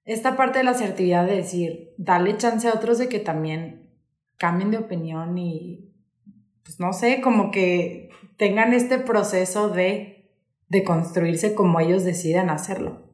esta 0.05 0.35
parte 0.35 0.59
de 0.59 0.63
la 0.63 0.71
asertividad 0.71 1.25
de 1.25 1.35
decir, 1.35 1.93
dale 1.97 2.37
chance 2.37 2.67
a 2.67 2.73
otros 2.73 2.97
de 2.97 3.09
que 3.09 3.19
también 3.19 3.89
cambien 4.37 4.71
de 4.71 4.77
opinión 4.77 5.37
y, 5.37 5.93
pues 6.63 6.79
no 6.79 6.93
sé, 6.93 7.21
como 7.21 7.51
que 7.51 8.09
tengan 8.37 8.73
este 8.73 8.97
proceso 8.97 9.69
de, 9.69 10.31
de 10.69 10.83
construirse 10.83 11.53
como 11.53 11.79
ellos 11.79 12.03
decidan 12.03 12.49
hacerlo. 12.49 13.10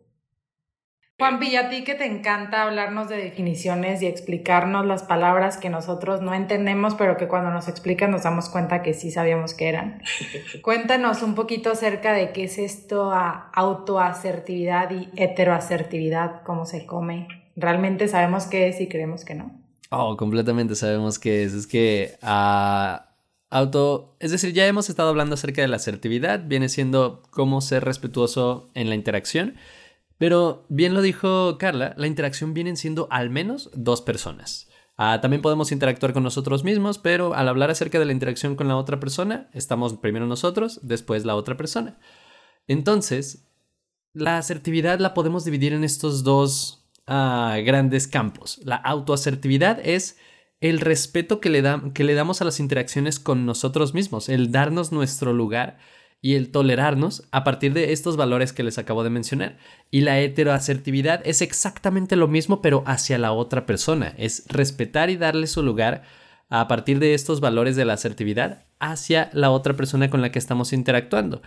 Juan 1.19 1.39
y 1.41 1.55
a 1.55 1.67
ti 1.69 1.83
que 1.83 1.95
te 1.95 2.05
encanta 2.05 2.61
hablarnos 2.61 3.09
de 3.09 3.17
definiciones 3.17 4.03
y 4.03 4.05
explicarnos 4.05 4.85
las 4.85 5.01
palabras 5.01 5.57
que 5.57 5.67
nosotros 5.67 6.21
no 6.21 6.35
entendemos, 6.35 6.93
pero 6.93 7.17
que 7.17 7.27
cuando 7.27 7.49
nos 7.49 7.67
explican 7.67 8.11
nos 8.11 8.21
damos 8.21 8.49
cuenta 8.49 8.83
que 8.83 8.93
sí 8.93 9.09
sabíamos 9.09 9.55
que 9.55 9.67
eran. 9.67 10.03
Cuéntanos 10.61 11.23
un 11.23 11.33
poquito 11.33 11.71
acerca 11.71 12.13
de 12.13 12.33
qué 12.33 12.43
es 12.43 12.59
esto 12.59 13.11
a 13.11 13.49
autoasertividad 13.55 14.91
y 14.91 15.09
heteroasertividad, 15.15 16.43
cómo 16.43 16.67
se 16.67 16.85
come. 16.85 17.27
¿Realmente 17.55 18.07
sabemos 18.07 18.45
qué 18.45 18.67
es 18.67 18.79
y 18.79 18.87
creemos 18.87 19.25
que 19.25 19.33
no? 19.33 19.59
Oh, 19.89 20.17
completamente 20.17 20.75
sabemos 20.75 21.17
qué 21.17 21.43
es. 21.43 21.53
Es 21.53 21.65
que 21.65 22.15
a 22.21 23.07
auto, 23.49 24.15
es 24.19 24.29
decir, 24.29 24.53
ya 24.53 24.67
hemos 24.67 24.87
estado 24.87 25.09
hablando 25.09 25.33
acerca 25.33 25.63
de 25.63 25.67
la 25.67 25.77
asertividad, 25.77 26.43
viene 26.45 26.69
siendo 26.69 27.23
cómo 27.31 27.61
ser 27.61 27.85
respetuoso 27.85 28.69
en 28.75 28.89
la 28.89 28.93
interacción. 28.93 29.55
Pero 30.17 30.65
bien 30.69 30.93
lo 30.93 31.01
dijo 31.01 31.57
Carla, 31.57 31.93
la 31.97 32.07
interacción 32.07 32.53
vienen 32.53 32.77
siendo 32.77 33.07
al 33.11 33.29
menos 33.29 33.69
dos 33.73 34.01
personas. 34.01 34.67
Ah, 34.97 35.19
también 35.21 35.43
podemos 35.43 35.71
interactuar 35.71 36.11
con 36.11 36.23
nosotros 36.23 36.63
mismos, 36.63 36.97
pero 36.97 37.35
al 37.35 37.47
hablar 37.47 37.69
acerca 37.69 37.99
de 37.99 38.05
la 38.05 38.13
interacción 38.13 38.55
con 38.55 38.67
la 38.67 38.77
otra 38.77 38.99
persona, 38.99 39.47
estamos 39.53 39.93
primero 39.97 40.25
nosotros, 40.25 40.79
después 40.81 41.23
la 41.23 41.35
otra 41.35 41.55
persona. 41.55 41.99
Entonces, 42.67 43.47
la 44.13 44.39
asertividad 44.39 44.99
la 44.99 45.13
podemos 45.13 45.45
dividir 45.45 45.73
en 45.73 45.83
estos 45.83 46.23
dos 46.23 46.89
ah, 47.05 47.57
grandes 47.63 48.07
campos. 48.07 48.59
La 48.63 48.77
autoasertividad 48.77 49.79
es 49.83 50.17
el 50.61 50.79
respeto 50.79 51.39
que 51.39 51.51
le 51.51 52.13
damos 52.15 52.41
a 52.41 52.45
las 52.45 52.59
interacciones 52.59 53.19
con 53.19 53.45
nosotros 53.45 53.93
mismos, 53.93 54.27
el 54.29 54.51
darnos 54.51 54.91
nuestro 54.91 55.31
lugar 55.31 55.77
y 56.21 56.35
el 56.35 56.51
tolerarnos 56.51 57.23
a 57.31 57.43
partir 57.43 57.73
de 57.73 57.93
estos 57.93 58.17
valores 58.17 58.53
que 58.53 58.63
les 58.63 58.77
acabo 58.77 59.03
de 59.03 59.09
mencionar. 59.09 59.57
Y 59.91 60.01
la 60.01 60.19
heteroasertividad 60.19 61.21
es 61.25 61.41
exactamente 61.41 62.15
lo 62.15 62.27
mismo, 62.27 62.61
pero 62.61 62.83
hacia 62.85 63.17
la 63.17 63.31
otra 63.31 63.65
persona. 63.65 64.13
Es 64.17 64.43
respetar 64.47 65.09
y 65.09 65.17
darle 65.17 65.47
su 65.47 65.63
lugar 65.63 66.03
a 66.49 66.67
partir 66.67 66.99
de 66.99 67.13
estos 67.13 67.39
valores 67.39 67.75
de 67.75 67.85
la 67.85 67.93
asertividad 67.93 68.65
hacia 68.79 69.29
la 69.33 69.51
otra 69.51 69.75
persona 69.75 70.09
con 70.09 70.21
la 70.21 70.31
que 70.31 70.39
estamos 70.39 70.73
interactuando. 70.73 71.41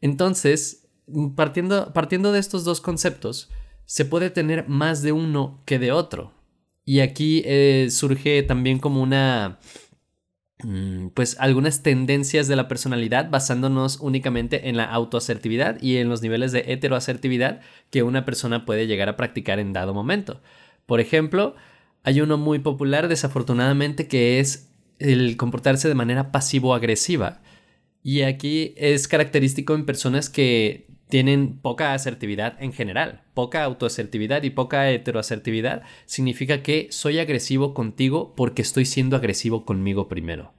Entonces, 0.00 0.88
partiendo, 1.36 1.92
partiendo 1.92 2.32
de 2.32 2.38
estos 2.38 2.64
dos 2.64 2.80
conceptos, 2.80 3.50
se 3.84 4.04
puede 4.04 4.30
tener 4.30 4.68
más 4.68 5.02
de 5.02 5.12
uno 5.12 5.62
que 5.66 5.78
de 5.78 5.92
otro. 5.92 6.32
Y 6.84 7.00
aquí 7.00 7.42
eh, 7.46 7.88
surge 7.90 8.42
también 8.42 8.78
como 8.78 9.02
una 9.02 9.58
pues 11.14 11.36
algunas 11.38 11.82
tendencias 11.82 12.48
de 12.48 12.56
la 12.56 12.68
personalidad 12.68 13.30
basándonos 13.30 13.98
únicamente 14.00 14.68
en 14.68 14.76
la 14.76 14.84
autoasertividad 14.84 15.80
y 15.80 15.96
en 15.98 16.08
los 16.08 16.22
niveles 16.22 16.52
de 16.52 16.72
heteroasertividad 16.72 17.60
que 17.90 18.02
una 18.02 18.24
persona 18.24 18.64
puede 18.64 18.86
llegar 18.86 19.08
a 19.08 19.16
practicar 19.16 19.58
en 19.58 19.72
dado 19.72 19.94
momento. 19.94 20.40
Por 20.86 21.00
ejemplo, 21.00 21.54
hay 22.02 22.20
uno 22.20 22.38
muy 22.38 22.58
popular 22.58 23.08
desafortunadamente 23.08 24.08
que 24.08 24.40
es 24.40 24.70
el 24.98 25.36
comportarse 25.36 25.88
de 25.88 25.94
manera 25.94 26.30
pasivo-agresiva. 26.32 27.42
Y 28.02 28.22
aquí 28.22 28.74
es 28.76 29.08
característico 29.08 29.74
en 29.74 29.86
personas 29.86 30.28
que 30.28 30.86
tienen 31.08 31.58
poca 31.58 31.94
asertividad 31.94 32.56
en 32.60 32.72
general. 32.72 33.22
Poca 33.34 33.64
autoasertividad 33.64 34.42
y 34.42 34.50
poca 34.50 34.90
heteroasertividad 34.90 35.82
significa 36.06 36.62
que 36.62 36.88
soy 36.90 37.18
agresivo 37.18 37.74
contigo 37.74 38.34
porque 38.36 38.62
estoy 38.62 38.84
siendo 38.84 39.16
agresivo 39.16 39.64
conmigo 39.64 40.08
primero. 40.08 40.52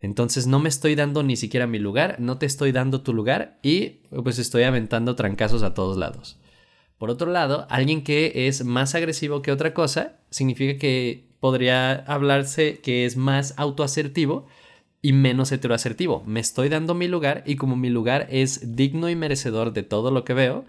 Entonces 0.00 0.46
no 0.46 0.58
me 0.58 0.68
estoy 0.68 0.94
dando 0.94 1.22
ni 1.22 1.36
siquiera 1.36 1.66
mi 1.66 1.78
lugar, 1.78 2.16
no 2.20 2.38
te 2.38 2.46
estoy 2.46 2.72
dando 2.72 3.02
tu 3.02 3.14
lugar 3.14 3.58
y 3.62 4.00
pues 4.22 4.38
estoy 4.38 4.64
aventando 4.64 5.16
trancazos 5.16 5.62
a 5.62 5.74
todos 5.74 5.96
lados. 5.96 6.38
Por 6.98 7.10
otro 7.10 7.30
lado, 7.30 7.66
alguien 7.70 8.02
que 8.02 8.46
es 8.46 8.64
más 8.64 8.94
agresivo 8.94 9.42
que 9.42 9.52
otra 9.52 9.74
cosa 9.74 10.18
significa 10.30 10.78
que 10.78 11.26
podría 11.40 11.92
hablarse 11.92 12.80
que 12.80 13.04
es 13.04 13.16
más 13.16 13.54
autoasertivo 13.56 14.46
y 15.06 15.12
menos 15.12 15.52
heteroasertivo. 15.52 16.24
Me 16.26 16.40
estoy 16.40 16.68
dando 16.68 16.92
mi 16.92 17.06
lugar 17.06 17.44
y 17.46 17.54
como 17.54 17.76
mi 17.76 17.90
lugar 17.90 18.26
es 18.28 18.74
digno 18.74 19.08
y 19.08 19.14
merecedor 19.14 19.72
de 19.72 19.84
todo 19.84 20.10
lo 20.10 20.24
que 20.24 20.34
veo, 20.34 20.64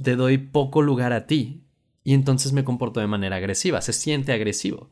te 0.00 0.14
doy 0.14 0.38
poco 0.38 0.80
lugar 0.80 1.12
a 1.12 1.26
ti 1.26 1.64
y 2.04 2.14
entonces 2.14 2.52
me 2.52 2.62
comporto 2.62 3.00
de 3.00 3.08
manera 3.08 3.34
agresiva, 3.34 3.80
se 3.80 3.92
siente 3.92 4.30
agresivo. 4.30 4.90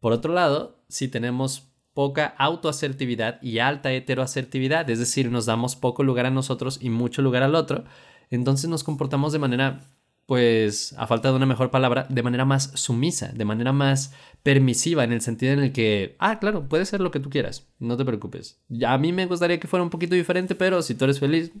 Por 0.00 0.12
otro 0.12 0.34
lado, 0.34 0.82
si 0.88 1.06
tenemos 1.06 1.68
poca 1.92 2.34
autoasertividad 2.36 3.40
y 3.40 3.60
alta 3.60 3.92
heteroasertividad, 3.92 4.90
es 4.90 4.98
decir, 4.98 5.30
nos 5.30 5.46
damos 5.46 5.76
poco 5.76 6.02
lugar 6.02 6.26
a 6.26 6.30
nosotros 6.30 6.80
y 6.82 6.90
mucho 6.90 7.22
lugar 7.22 7.44
al 7.44 7.54
otro, 7.54 7.84
entonces 8.28 8.68
nos 8.68 8.82
comportamos 8.82 9.32
de 9.32 9.38
manera 9.38 9.82
pues, 10.26 10.94
a 10.98 11.06
falta 11.06 11.30
de 11.30 11.36
una 11.36 11.46
mejor 11.46 11.70
palabra, 11.70 12.06
de 12.08 12.22
manera 12.22 12.44
más 12.44 12.70
sumisa, 12.74 13.32
de 13.32 13.44
manera 13.44 13.72
más 13.72 14.14
permisiva, 14.42 15.04
en 15.04 15.12
el 15.12 15.20
sentido 15.20 15.52
en 15.52 15.60
el 15.60 15.72
que, 15.72 16.16
ah, 16.18 16.38
claro, 16.38 16.68
puede 16.68 16.86
ser 16.86 17.00
lo 17.00 17.10
que 17.10 17.20
tú 17.20 17.30
quieras, 17.30 17.68
no 17.78 17.96
te 17.96 18.04
preocupes. 18.04 18.60
A 18.86 18.98
mí 18.98 19.12
me 19.12 19.26
gustaría 19.26 19.60
que 19.60 19.68
fuera 19.68 19.82
un 19.82 19.90
poquito 19.90 20.14
diferente, 20.14 20.54
pero 20.54 20.82
si 20.82 20.94
tú 20.94 21.04
eres 21.04 21.20
feliz, 21.20 21.52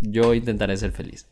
yo 0.00 0.34
intentaré 0.34 0.76
ser 0.76 0.92
feliz. 0.92 1.28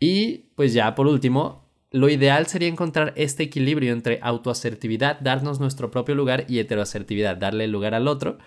Y 0.00 0.50
pues 0.56 0.72
ya 0.72 0.94
por 0.94 1.06
último, 1.06 1.68
lo 1.90 2.08
ideal 2.08 2.46
sería 2.46 2.68
encontrar 2.68 3.12
este 3.16 3.44
equilibrio 3.44 3.92
entre 3.92 4.18
autoasertividad, 4.22 5.20
darnos 5.20 5.60
nuestro 5.60 5.90
propio 5.90 6.14
lugar, 6.14 6.46
y 6.48 6.58
heteroasertividad, 6.58 7.36
darle 7.36 7.68
lugar 7.68 7.94
al 7.94 8.08
otro, 8.08 8.38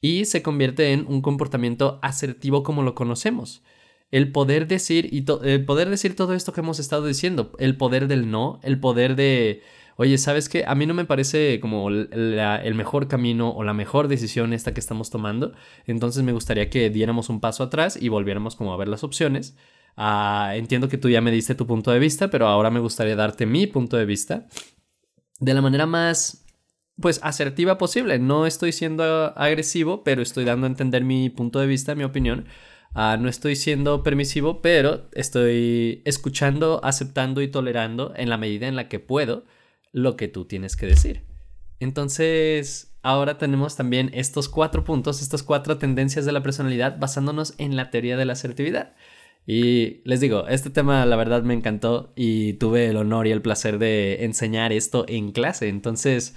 y 0.00 0.24
se 0.24 0.42
convierte 0.42 0.92
en 0.92 1.06
un 1.08 1.20
comportamiento 1.20 1.98
asertivo 2.02 2.62
como 2.62 2.82
lo 2.82 2.94
conocemos 2.94 3.62
el 4.10 4.32
poder 4.32 4.66
decir 4.66 5.08
y 5.12 5.24
el 5.44 5.64
poder 5.64 5.90
decir 5.90 6.16
todo 6.16 6.34
esto 6.34 6.52
que 6.52 6.60
hemos 6.60 6.78
estado 6.78 7.06
diciendo, 7.06 7.52
el 7.58 7.76
poder 7.76 8.08
del 8.08 8.30
no, 8.30 8.58
el 8.62 8.80
poder 8.80 9.16
de, 9.16 9.62
oye, 9.96 10.16
¿sabes 10.16 10.48
qué? 10.48 10.64
A 10.66 10.74
mí 10.74 10.86
no 10.86 10.94
me 10.94 11.04
parece 11.04 11.60
como 11.60 11.90
el 11.90 12.74
mejor 12.74 13.08
camino 13.08 13.50
o 13.50 13.64
la 13.64 13.74
mejor 13.74 14.08
decisión 14.08 14.52
esta 14.52 14.72
que 14.72 14.80
estamos 14.80 15.10
tomando, 15.10 15.52
entonces 15.86 16.22
me 16.22 16.32
gustaría 16.32 16.70
que 16.70 16.90
diéramos 16.90 17.28
un 17.28 17.40
paso 17.40 17.64
atrás 17.64 17.98
y 18.00 18.08
volviéramos 18.08 18.56
como 18.56 18.72
a 18.72 18.76
ver 18.76 18.88
las 18.88 19.04
opciones. 19.04 19.56
Ah, 19.96 20.52
entiendo 20.54 20.88
que 20.88 20.96
tú 20.96 21.10
ya 21.10 21.20
me 21.20 21.32
diste 21.32 21.56
tu 21.56 21.66
punto 21.66 21.90
de 21.90 21.98
vista, 21.98 22.30
pero 22.30 22.46
ahora 22.46 22.70
me 22.70 22.78
gustaría 22.78 23.16
darte 23.16 23.46
mi 23.46 23.66
punto 23.66 23.96
de 23.96 24.06
vista 24.06 24.46
de 25.40 25.54
la 25.54 25.60
manera 25.60 25.86
más 25.86 26.44
pues 27.00 27.20
asertiva 27.22 27.78
posible. 27.78 28.18
No 28.18 28.46
estoy 28.46 28.72
siendo 28.72 29.36
agresivo, 29.36 30.02
pero 30.04 30.22
estoy 30.22 30.44
dando 30.44 30.66
a 30.66 30.70
entender 30.70 31.04
mi 31.04 31.30
punto 31.30 31.58
de 31.60 31.66
vista, 31.66 31.94
mi 31.94 32.04
opinión 32.04 32.46
Ah, 32.94 33.16
no 33.20 33.28
estoy 33.28 33.56
siendo 33.56 34.02
permisivo, 34.02 34.62
pero 34.62 35.08
estoy 35.12 36.02
escuchando, 36.04 36.80
aceptando 36.82 37.42
y 37.42 37.48
tolerando 37.48 38.12
en 38.16 38.28
la 38.28 38.38
medida 38.38 38.66
en 38.66 38.76
la 38.76 38.88
que 38.88 38.98
puedo 38.98 39.44
lo 39.92 40.16
que 40.16 40.28
tú 40.28 40.46
tienes 40.46 40.76
que 40.76 40.86
decir. 40.86 41.24
Entonces, 41.80 42.96
ahora 43.02 43.38
tenemos 43.38 43.76
también 43.76 44.10
estos 44.14 44.48
cuatro 44.48 44.84
puntos, 44.84 45.22
estas 45.22 45.42
cuatro 45.42 45.78
tendencias 45.78 46.24
de 46.24 46.32
la 46.32 46.42
personalidad 46.42 46.98
basándonos 46.98 47.54
en 47.58 47.76
la 47.76 47.90
teoría 47.90 48.16
de 48.16 48.24
la 48.24 48.32
asertividad. 48.32 48.94
Y 49.46 50.02
les 50.04 50.20
digo, 50.20 50.46
este 50.48 50.68
tema 50.70 51.06
la 51.06 51.16
verdad 51.16 51.42
me 51.42 51.54
encantó 51.54 52.12
y 52.16 52.54
tuve 52.54 52.86
el 52.88 52.96
honor 52.96 53.26
y 53.26 53.30
el 53.30 53.40
placer 53.40 53.78
de 53.78 54.24
enseñar 54.24 54.72
esto 54.72 55.06
en 55.08 55.32
clase. 55.32 55.68
Entonces, 55.68 56.34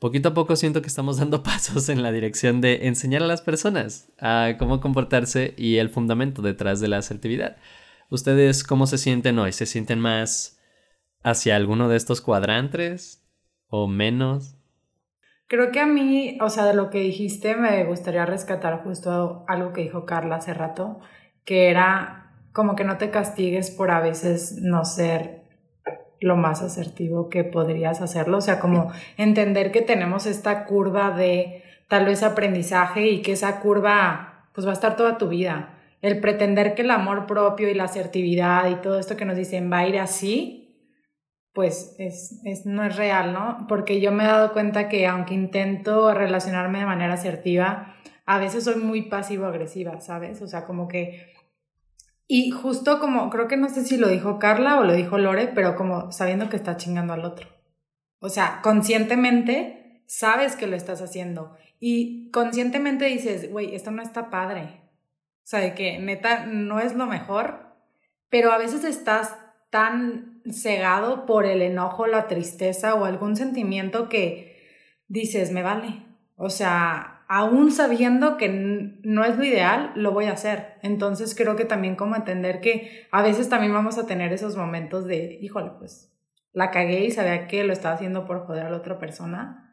poquito 0.00 0.30
a 0.30 0.34
poco 0.34 0.56
siento 0.56 0.82
que 0.82 0.88
estamos 0.88 1.18
dando 1.18 1.42
pasos 1.44 1.88
en 1.88 2.02
la 2.02 2.10
dirección 2.10 2.60
de 2.60 2.88
enseñar 2.88 3.22
a 3.22 3.26
las 3.26 3.42
personas 3.42 4.10
a 4.18 4.54
cómo 4.58 4.80
comportarse 4.80 5.54
y 5.56 5.76
el 5.76 5.90
fundamento 5.90 6.42
detrás 6.42 6.80
de 6.80 6.88
la 6.88 6.98
asertividad. 6.98 7.56
¿Ustedes 8.08 8.64
cómo 8.64 8.86
se 8.86 8.98
sienten 8.98 9.38
hoy? 9.38 9.52
¿Se 9.52 9.66
sienten 9.66 10.00
más 10.00 10.58
hacia 11.22 11.54
alguno 11.54 11.88
de 11.88 11.96
estos 11.96 12.20
cuadrantes 12.20 13.22
o 13.68 13.86
menos? 13.86 14.56
Creo 15.46 15.70
que 15.70 15.80
a 15.80 15.86
mí, 15.86 16.38
o 16.40 16.48
sea, 16.48 16.64
de 16.64 16.74
lo 16.74 16.90
que 16.90 17.00
dijiste, 17.00 17.54
me 17.54 17.84
gustaría 17.84 18.24
rescatar 18.24 18.82
justo 18.82 19.44
algo 19.48 19.72
que 19.72 19.82
dijo 19.82 20.06
Carla 20.06 20.36
hace 20.36 20.54
rato, 20.54 21.00
que 21.44 21.68
era 21.68 22.32
como 22.52 22.74
que 22.74 22.84
no 22.84 22.98
te 22.98 23.10
castigues 23.10 23.70
por 23.70 23.90
a 23.90 24.00
veces 24.00 24.56
no 24.60 24.84
ser 24.84 25.39
lo 26.20 26.36
más 26.36 26.62
asertivo 26.62 27.28
que 27.28 27.44
podrías 27.44 28.00
hacerlo, 28.00 28.38
o 28.38 28.40
sea, 28.40 28.60
como 28.60 28.92
entender 29.16 29.72
que 29.72 29.82
tenemos 29.82 30.26
esta 30.26 30.64
curva 30.64 31.10
de 31.10 31.62
tal 31.88 32.04
vez 32.04 32.22
aprendizaje 32.22 33.08
y 33.08 33.22
que 33.22 33.32
esa 33.32 33.60
curva 33.60 34.48
pues 34.54 34.66
va 34.66 34.70
a 34.70 34.74
estar 34.74 34.96
toda 34.96 35.18
tu 35.18 35.28
vida. 35.28 35.76
El 36.02 36.20
pretender 36.20 36.74
que 36.74 36.82
el 36.82 36.90
amor 36.90 37.26
propio 37.26 37.68
y 37.68 37.74
la 37.74 37.84
asertividad 37.84 38.68
y 38.70 38.76
todo 38.76 38.98
esto 38.98 39.16
que 39.16 39.24
nos 39.24 39.36
dicen 39.36 39.70
va 39.72 39.78
a 39.78 39.88
ir 39.88 39.98
así, 39.98 40.60
pues 41.52 41.96
es, 41.98 42.40
es, 42.44 42.64
no 42.64 42.84
es 42.84 42.96
real, 42.96 43.32
¿no? 43.32 43.66
Porque 43.68 44.00
yo 44.00 44.12
me 44.12 44.24
he 44.24 44.26
dado 44.26 44.52
cuenta 44.52 44.88
que 44.88 45.06
aunque 45.06 45.34
intento 45.34 46.14
relacionarme 46.14 46.78
de 46.78 46.86
manera 46.86 47.14
asertiva, 47.14 47.96
a 48.24 48.38
veces 48.38 48.64
soy 48.64 48.76
muy 48.76 49.02
pasivo-agresiva, 49.02 50.00
¿sabes? 50.00 50.40
O 50.42 50.46
sea, 50.46 50.64
como 50.64 50.86
que... 50.88 51.32
Y 52.32 52.52
justo 52.52 53.00
como, 53.00 53.28
creo 53.28 53.48
que 53.48 53.56
no 53.56 53.68
sé 53.68 53.84
si 53.84 53.96
lo 53.96 54.06
dijo 54.06 54.38
Carla 54.38 54.78
o 54.78 54.84
lo 54.84 54.92
dijo 54.92 55.18
Lore, 55.18 55.48
pero 55.48 55.74
como 55.74 56.12
sabiendo 56.12 56.48
que 56.48 56.54
está 56.54 56.76
chingando 56.76 57.12
al 57.12 57.24
otro. 57.24 57.48
O 58.20 58.28
sea, 58.28 58.60
conscientemente 58.62 60.04
sabes 60.06 60.54
que 60.54 60.68
lo 60.68 60.76
estás 60.76 61.02
haciendo 61.02 61.56
y 61.80 62.30
conscientemente 62.30 63.06
dices, 63.06 63.50
güey, 63.50 63.74
esto 63.74 63.90
no 63.90 64.00
está 64.00 64.30
padre. 64.30 64.80
O 65.42 65.46
sea, 65.50 65.58
de 65.58 65.74
que 65.74 65.98
neta 65.98 66.46
no 66.46 66.78
es 66.78 66.94
lo 66.94 67.06
mejor, 67.06 67.74
pero 68.28 68.52
a 68.52 68.58
veces 68.58 68.84
estás 68.84 69.36
tan 69.70 70.40
cegado 70.52 71.26
por 71.26 71.46
el 71.46 71.62
enojo, 71.62 72.06
la 72.06 72.28
tristeza 72.28 72.94
o 72.94 73.06
algún 73.06 73.34
sentimiento 73.34 74.08
que 74.08 74.68
dices, 75.08 75.50
me 75.50 75.64
vale. 75.64 76.06
O 76.36 76.48
sea, 76.48 77.09
aún 77.30 77.70
sabiendo 77.70 78.36
que 78.36 78.48
no 78.48 79.24
es 79.24 79.38
lo 79.38 79.44
ideal, 79.44 79.92
lo 79.94 80.10
voy 80.10 80.26
a 80.26 80.32
hacer. 80.32 80.74
Entonces 80.82 81.34
creo 81.34 81.56
que 81.56 81.64
también 81.64 81.96
como 81.96 82.16
entender 82.16 82.60
que 82.60 83.06
a 83.10 83.22
veces 83.22 83.48
también 83.48 83.72
vamos 83.72 83.96
a 83.96 84.06
tener 84.06 84.32
esos 84.32 84.56
momentos 84.56 85.06
de, 85.06 85.38
híjole, 85.40 85.70
pues 85.78 86.12
la 86.52 86.70
cagué 86.70 87.04
y 87.04 87.10
sabía 87.10 87.46
que 87.46 87.64
lo 87.64 87.72
estaba 87.72 87.94
haciendo 87.94 88.26
por 88.26 88.46
joder 88.46 88.66
a 88.66 88.70
la 88.70 88.76
otra 88.76 88.98
persona 88.98 89.68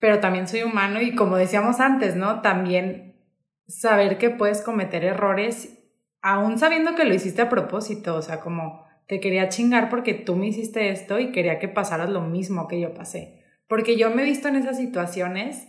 pero 0.00 0.18
también 0.18 0.48
soy 0.48 0.62
humano 0.62 1.00
y 1.00 1.14
como 1.14 1.36
decíamos 1.36 1.78
antes, 1.78 2.16
¿no? 2.16 2.40
También 2.40 3.22
saber 3.68 4.18
que 4.18 4.30
puedes 4.30 4.62
cometer 4.62 5.04
errores 5.04 5.76
aún 6.22 6.58
sabiendo 6.58 6.94
que 6.94 7.04
lo 7.04 7.14
hiciste 7.14 7.42
a 7.42 7.48
propósito, 7.48 8.16
o 8.16 8.22
sea, 8.22 8.40
como 8.40 8.84
te 9.06 9.20
quería 9.20 9.48
chingar 9.48 9.88
porque 9.88 10.14
tú 10.14 10.36
me 10.36 10.48
hiciste 10.48 10.90
esto 10.90 11.18
y 11.18 11.32
quería 11.32 11.58
que 11.58 11.68
pasaras 11.68 12.10
lo 12.10 12.22
mismo 12.22 12.66
que 12.66 12.80
yo 12.80 12.94
pasé. 12.94 13.44
Porque 13.68 13.96
yo 13.96 14.10
me 14.10 14.22
he 14.22 14.24
visto 14.24 14.48
en 14.48 14.56
esas 14.56 14.78
situaciones 14.78 15.68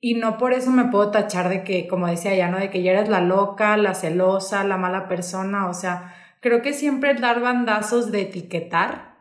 y 0.00 0.14
no 0.14 0.38
por 0.38 0.52
eso 0.52 0.70
me 0.70 0.86
puedo 0.86 1.10
tachar 1.10 1.48
de 1.48 1.64
que, 1.64 1.88
como 1.88 2.06
decía 2.06 2.34
ya, 2.34 2.48
¿no? 2.48 2.58
De 2.58 2.70
que 2.70 2.82
ya 2.82 2.92
eres 2.92 3.08
la 3.08 3.20
loca, 3.20 3.76
la 3.76 3.94
celosa, 3.94 4.64
la 4.64 4.76
mala 4.76 5.08
persona, 5.08 5.68
o 5.68 5.74
sea, 5.74 6.14
creo 6.40 6.62
que 6.62 6.72
siempre 6.72 7.14
dar 7.14 7.40
bandazos 7.40 8.12
de 8.12 8.22
etiquetar 8.22 9.16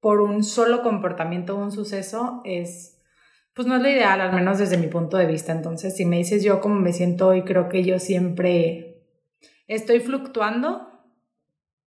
por 0.00 0.20
un 0.20 0.44
solo 0.44 0.82
comportamiento 0.82 1.56
o 1.56 1.62
un 1.62 1.72
suceso 1.72 2.40
es 2.44 2.96
pues 3.56 3.66
no 3.66 3.76
es 3.76 3.82
lo 3.82 3.88
ideal, 3.88 4.20
al 4.20 4.34
menos 4.34 4.58
desde 4.58 4.76
mi 4.76 4.86
punto 4.86 5.16
de 5.16 5.24
vista. 5.24 5.50
Entonces, 5.50 5.96
si 5.96 6.04
me 6.04 6.18
dices 6.18 6.44
yo 6.44 6.60
cómo 6.60 6.74
me 6.74 6.92
siento 6.92 7.28
hoy, 7.28 7.42
creo 7.42 7.70
que 7.70 7.82
yo 7.84 7.98
siempre 7.98 9.02
estoy 9.66 10.00
fluctuando, 10.00 10.90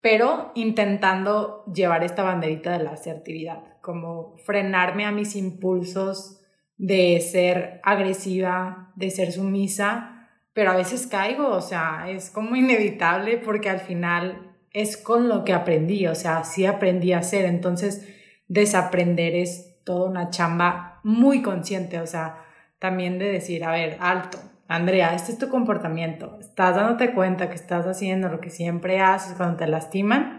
pero 0.01 0.53
intentando 0.55 1.64
llevar 1.64 2.05
esta 2.05 2.22
banderita 2.22 2.78
de 2.78 2.84
la 2.84 2.93
asertividad, 2.93 3.80
como 3.80 4.37
frenarme 4.45 5.07
a 5.07 5.11
mis 5.11 5.34
impulsos 5.34 6.36
de 6.79 7.20
ser 7.20 7.81
agresiva, 7.83 8.93
de 8.97 9.11
ser 9.11 9.33
sumisa, 9.33 10.29
pero 10.53 10.70
a 10.70 10.77
veces 10.77 11.07
caigo, 11.07 11.49
o 11.49 11.61
sea, 11.61 12.07
es 12.09 12.31
como 12.31 12.57
inevitable 12.57 13.39
porque 13.39 13.68
al 13.68 13.81
final 13.81 14.55
es 14.72 14.97
con 14.97 15.29
lo 15.29 15.45
que 15.45 15.53
aprendí, 15.53 16.07
o 16.07 16.14
sea, 16.14 16.45
sí 16.45 16.66
aprendí 16.66 17.12
a 17.12 17.18
hacer, 17.18 17.45
entonces 17.45 18.07
desaprender 18.49 19.35
es 19.35 19.83
toda 19.85 20.09
una 20.09 20.31
chamba 20.31 21.01
muy 21.03 21.43
consciente, 21.43 22.01
o 22.01 22.07
sea, 22.07 22.45
también 22.79 23.18
de 23.18 23.31
decir, 23.31 23.64
a 23.64 23.72
ver, 23.72 23.97
alto, 24.01 24.39
Andrea, 24.68 25.14
este 25.14 25.33
es 25.33 25.39
tu 25.39 25.49
comportamiento, 25.49 26.37
estás 26.41 26.74
dándote 26.74 27.12
cuenta 27.12 27.49
que 27.49 27.55
estás 27.55 27.87
haciendo 27.87 28.29
lo 28.29 28.41
que 28.41 28.51
siempre 28.51 29.01
haces 29.01 29.35
cuando 29.37 29.57
te 29.57 29.66
lastiman. 29.66 30.36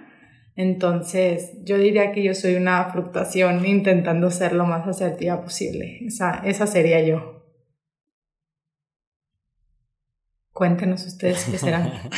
Entonces, 0.58 1.52
yo 1.64 1.78
diría 1.78 2.12
que 2.12 2.24
yo 2.24 2.34
soy 2.34 2.56
una 2.56 2.92
fluctuación 2.92 3.64
intentando 3.64 4.32
ser 4.32 4.54
lo 4.54 4.66
más 4.66 4.88
asertiva 4.88 5.40
posible. 5.42 6.00
Esa, 6.02 6.42
esa 6.44 6.66
sería 6.66 7.00
yo. 7.02 7.46
Cuéntenos 10.52 11.06
ustedes 11.06 11.46
qué 11.46 11.58
serán. 11.58 11.94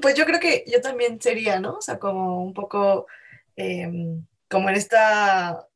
Pues 0.00 0.14
yo 0.14 0.24
creo 0.24 0.40
que 0.40 0.64
yo 0.66 0.80
también 0.80 1.20
sería, 1.20 1.60
¿no? 1.60 1.74
O 1.74 1.82
sea, 1.82 1.98
como 1.98 2.42
un 2.42 2.54
poco 2.54 3.06
em, 3.56 4.24
como 4.48 4.70
en 4.70 4.74
esta 4.76 5.66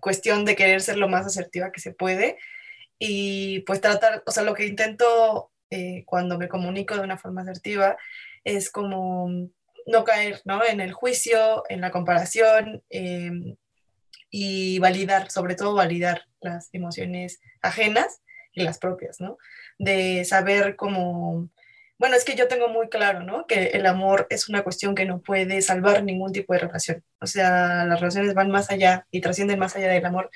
cuestión 0.00 0.44
de 0.44 0.54
querer 0.54 0.80
ser 0.80 0.96
lo 0.96 1.08
más 1.08 1.26
asertiva 1.26 1.72
que 1.72 1.80
se 1.80 1.92
puede 1.92 2.38
y 3.00 3.60
pues 3.60 3.80
tratar, 3.80 4.22
o 4.26 4.30
sea, 4.30 4.44
lo 4.44 4.54
que 4.54 4.66
intento 4.66 5.50
eh, 5.70 6.04
cuando 6.06 6.38
me 6.38 6.48
comunico 6.48 6.94
de 6.94 7.00
una 7.00 7.18
forma 7.18 7.42
asertiva 7.42 7.96
es 8.44 8.70
como 8.70 9.50
no 9.88 10.04
caer 10.04 10.40
¿no? 10.44 10.64
en 10.64 10.80
el 10.80 10.92
juicio, 10.92 11.64
en 11.68 11.80
la 11.80 11.90
comparación 11.90 12.82
em, 12.90 13.56
y 14.30 14.78
validar, 14.78 15.30
sobre 15.30 15.54
todo 15.54 15.74
validar 15.74 16.24
las 16.40 16.68
emociones 16.72 17.40
ajenas 17.62 18.20
y 18.52 18.62
las 18.62 18.78
propias, 18.78 19.20
¿no? 19.20 19.38
De 19.78 20.24
saber 20.24 20.76
cómo 20.76 21.48
bueno, 21.98 22.14
es 22.14 22.24
que 22.24 22.36
yo 22.36 22.46
tengo 22.46 22.68
muy 22.68 22.88
claro, 22.88 23.24
¿no? 23.24 23.44
Que 23.46 23.66
el 23.74 23.84
amor 23.84 24.28
es 24.30 24.48
una 24.48 24.62
cuestión 24.62 24.94
que 24.94 25.04
no 25.04 25.20
puede 25.20 25.60
salvar 25.62 26.04
ningún 26.04 26.32
tipo 26.32 26.52
de 26.52 26.60
relación. 26.60 27.02
O 27.20 27.26
sea, 27.26 27.84
las 27.86 27.98
relaciones 28.00 28.34
van 28.34 28.52
más 28.52 28.70
allá 28.70 29.04
y 29.10 29.20
trascienden 29.20 29.58
más 29.58 29.74
allá 29.74 29.88
del 29.88 30.06
amor, 30.06 30.30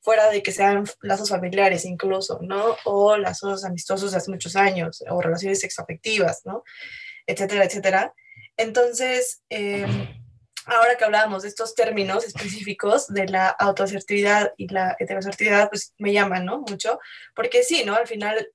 fuera 0.00 0.30
de 0.30 0.42
que 0.42 0.52
sean 0.52 0.84
lazos 1.02 1.28
familiares 1.28 1.84
incluso, 1.84 2.38
¿no? 2.40 2.76
O 2.84 3.18
lazos 3.18 3.66
amistosos 3.66 4.12
de 4.12 4.16
hace 4.16 4.30
muchos 4.30 4.56
años, 4.56 5.04
o 5.06 5.20
relaciones 5.20 5.60
sexoafectivas, 5.60 6.46
¿no? 6.46 6.64
Etcétera, 7.26 7.64
etcétera. 7.64 8.14
Entonces, 8.62 9.42
em, 9.48 10.08
ahora 10.66 10.96
que 10.96 11.04
hablábamos 11.04 11.42
de 11.42 11.48
estos 11.48 11.74
términos 11.74 12.24
específicos 12.24 13.08
de 13.08 13.26
la 13.26 13.48
autoasertividad 13.48 14.52
y 14.56 14.68
la 14.68 14.96
heteroasertividad, 14.98 15.68
pues 15.68 15.94
me 15.98 16.12
llaman, 16.12 16.44
¿no? 16.44 16.60
Mucho, 16.60 17.00
porque 17.34 17.64
sí, 17.64 17.82
¿no? 17.84 17.94
Al 17.94 18.06
final 18.06 18.48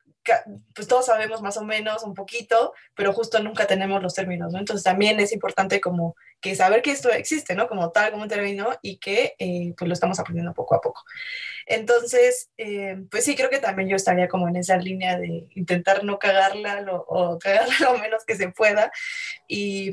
pues 0.74 0.88
todos 0.88 1.06
sabemos 1.06 1.42
más 1.42 1.58
o 1.58 1.64
menos 1.64 2.04
un 2.04 2.14
poquito, 2.14 2.74
pero 2.96 3.14
justo 3.14 3.42
nunca 3.42 3.68
tenemos 3.68 4.02
los 4.02 4.14
términos, 4.14 4.54
¿no? 4.54 4.60
Entonces 4.60 4.84
también 4.84 5.20
es 5.20 5.32
importante 5.34 5.82
como 5.82 6.16
que 6.42 6.56
saber 6.56 6.82
que 6.82 6.92
esto 6.92 7.10
existe, 7.12 7.56
¿no? 7.56 7.68
Como 7.68 7.92
tal, 7.92 8.12
como 8.12 8.24
un 8.24 8.30
término 8.30 8.70
y 8.82 8.98
que 8.98 9.36
eh, 9.40 9.74
pues 9.78 9.88
lo 9.88 9.94
estamos 9.94 10.20
aprendiendo 10.20 10.54
poco 10.54 10.76
a 10.76 10.82
poco. 10.82 11.04
Entonces, 11.66 12.50
eh, 12.58 12.98
pues 13.12 13.26
sí, 13.26 13.36
creo 13.36 13.50
que 13.50 13.60
también 13.60 13.90
yo 13.90 13.96
estaría 13.96 14.28
como 14.28 14.48
en 14.48 14.56
esa 14.56 14.78
línea 14.78 15.18
de 15.18 15.48
intentar 15.56 16.04
no 16.04 16.20
cagarla 16.20 16.86
o 17.08 17.38
cagarla 17.40 17.76
lo 17.92 17.98
menos 17.98 18.24
que 18.26 18.36
se 18.36 18.50
pueda 18.50 18.92
y 19.48 19.92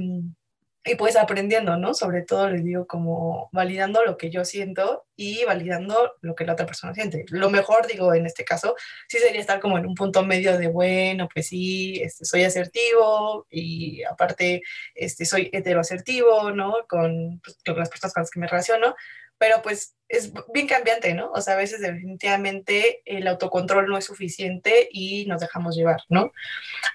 y 0.85 0.97
pues 0.97 1.17
aprendiendo, 1.17 1.79
¿no? 1.79 1.95
Sobre 1.95 2.23
todo 2.23 2.51
les 2.51 2.63
digo 2.63 2.87
como 2.87 3.49
validando 3.53 4.05
lo 4.05 4.19
que 4.19 4.31
yo 4.31 4.45
siento 4.45 5.07
y 5.17 5.45
validando 5.45 6.13
lo 6.21 6.35
que 6.35 6.45
la 6.45 6.53
otra 6.53 6.67
persona 6.67 6.93
siente. 6.93 7.25
Lo 7.29 7.49
mejor, 7.49 7.87
digo, 7.87 8.13
en 8.13 8.27
este 8.27 8.45
caso, 8.45 8.75
sí 9.09 9.19
sería 9.19 9.41
estar 9.41 9.61
como 9.61 9.79
en 9.79 9.87
un 9.87 9.95
punto 9.95 10.23
medio 10.25 10.59
de, 10.59 10.69
bueno, 10.69 11.29
pues 11.33 11.49
sí, 11.49 12.01
este, 12.03 12.27
soy 12.27 12.45
asertivo 12.45 13.47
y 13.51 14.03
aparte 14.03 14.63
este, 14.95 15.25
soy 15.25 15.49
heteroasertivo, 15.53 16.51
¿no? 16.51 16.75
Con, 16.87 17.41
pues, 17.43 17.59
con 17.65 17.79
las 17.79 17.89
personas 17.89 18.13
con 18.13 18.23
las 18.23 18.31
que 18.31 18.41
me 18.41 18.47
relaciono, 18.47 18.95
pero 19.39 19.63
pues 19.63 19.97
es 20.09 20.33
bien 20.53 20.67
cambiante, 20.67 21.15
¿no? 21.15 21.31
O 21.33 21.41
sea, 21.41 21.55
a 21.55 21.59
veces 21.59 21.81
definitivamente 21.81 23.03
el 23.05 23.27
autocontrol 23.27 23.87
no 23.89 23.99
es 23.99 24.05
suficiente 24.05 24.89
y 24.91 25.27
nos 25.27 25.41
dejamos 25.41 25.77
llevar, 25.77 26.03
¿no? 26.09 26.33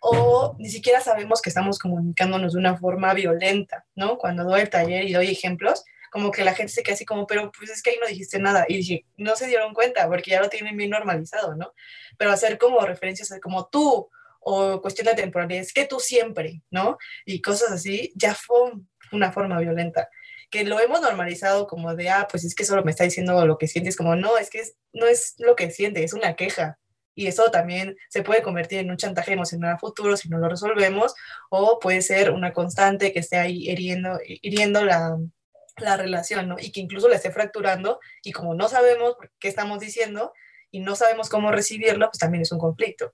O 0.01 0.55
ni 0.59 0.69
siquiera 0.69 1.01
sabemos 1.01 1.41
que 1.41 1.49
estamos 1.49 1.79
comunicándonos 1.79 2.53
de 2.53 2.59
una 2.59 2.77
forma 2.77 3.13
violenta, 3.13 3.85
¿no? 3.95 4.17
Cuando 4.17 4.43
doy 4.43 4.61
el 4.61 4.69
taller 4.69 5.05
y 5.05 5.13
doy 5.13 5.29
ejemplos, 5.29 5.83
como 6.11 6.31
que 6.31 6.43
la 6.43 6.55
gente 6.55 6.73
se 6.73 6.83
queda 6.83 6.95
así 6.95 7.05
como, 7.05 7.27
pero 7.27 7.51
pues 7.51 7.69
es 7.69 7.81
que 7.81 7.91
ahí 7.91 7.97
no 8.01 8.07
dijiste 8.07 8.39
nada. 8.39 8.65
Y 8.67 8.77
dije, 8.77 9.05
no 9.17 9.35
se 9.35 9.47
dieron 9.47 9.73
cuenta 9.73 10.07
porque 10.07 10.31
ya 10.31 10.41
lo 10.41 10.49
tienen 10.49 10.77
bien 10.77 10.89
normalizado, 10.89 11.55
¿no? 11.55 11.73
Pero 12.17 12.31
hacer 12.31 12.57
como 12.57 12.79
referencias 12.81 13.33
como 13.41 13.67
tú 13.67 14.09
o 14.39 14.81
cuestión 14.81 15.07
de 15.07 15.15
temporalidad, 15.15 15.61
es 15.61 15.73
que 15.73 15.85
tú 15.85 15.99
siempre, 15.99 16.61
¿no? 16.71 16.97
Y 17.25 17.41
cosas 17.41 17.71
así, 17.71 18.11
ya 18.15 18.33
fue 18.33 18.71
una 19.11 19.31
forma 19.31 19.59
violenta 19.59 20.09
que 20.49 20.63
lo 20.63 20.79
hemos 20.79 21.01
normalizado 21.01 21.67
como 21.67 21.95
de, 21.95 22.09
ah, 22.09 22.27
pues 22.29 22.43
es 22.43 22.55
que 22.55 22.65
solo 22.65 22.83
me 22.83 22.91
está 22.91 23.03
diciendo 23.03 23.45
lo 23.45 23.57
que 23.57 23.67
sientes, 23.67 23.95
como 23.95 24.15
no, 24.15 24.37
es 24.37 24.49
que 24.49 24.63
no 24.93 25.05
es 25.05 25.35
lo 25.37 25.55
que 25.55 25.71
siente, 25.71 26.03
es 26.03 26.13
una 26.13 26.35
queja. 26.35 26.79
Y 27.15 27.27
eso 27.27 27.51
también 27.51 27.97
se 28.09 28.23
puede 28.23 28.41
convertir 28.41 28.79
en 28.79 28.91
un 28.91 28.97
chantaje 28.97 29.33
emocional 29.33 29.73
a 29.75 29.77
futuro 29.77 30.15
si 30.15 30.29
no 30.29 30.37
lo 30.37 30.49
resolvemos, 30.49 31.13
o 31.49 31.79
puede 31.79 32.01
ser 32.01 32.31
una 32.31 32.53
constante 32.53 33.11
que 33.13 33.19
esté 33.19 33.37
ahí 33.37 33.69
hiriendo, 33.69 34.19
hiriendo 34.25 34.85
la, 34.85 35.17
la 35.77 35.97
relación, 35.97 36.47
¿no? 36.47 36.55
Y 36.59 36.71
que 36.71 36.79
incluso 36.79 37.09
la 37.09 37.15
esté 37.15 37.31
fracturando 37.31 37.99
y 38.23 38.31
como 38.31 38.53
no 38.55 38.69
sabemos 38.69 39.15
qué 39.39 39.47
estamos 39.49 39.79
diciendo 39.79 40.33
y 40.71 40.79
no 40.79 40.95
sabemos 40.95 41.29
cómo 41.29 41.51
recibirlo, 41.51 42.07
pues 42.07 42.19
también 42.19 42.43
es 42.43 42.51
un 42.51 42.59
conflicto. 42.59 43.13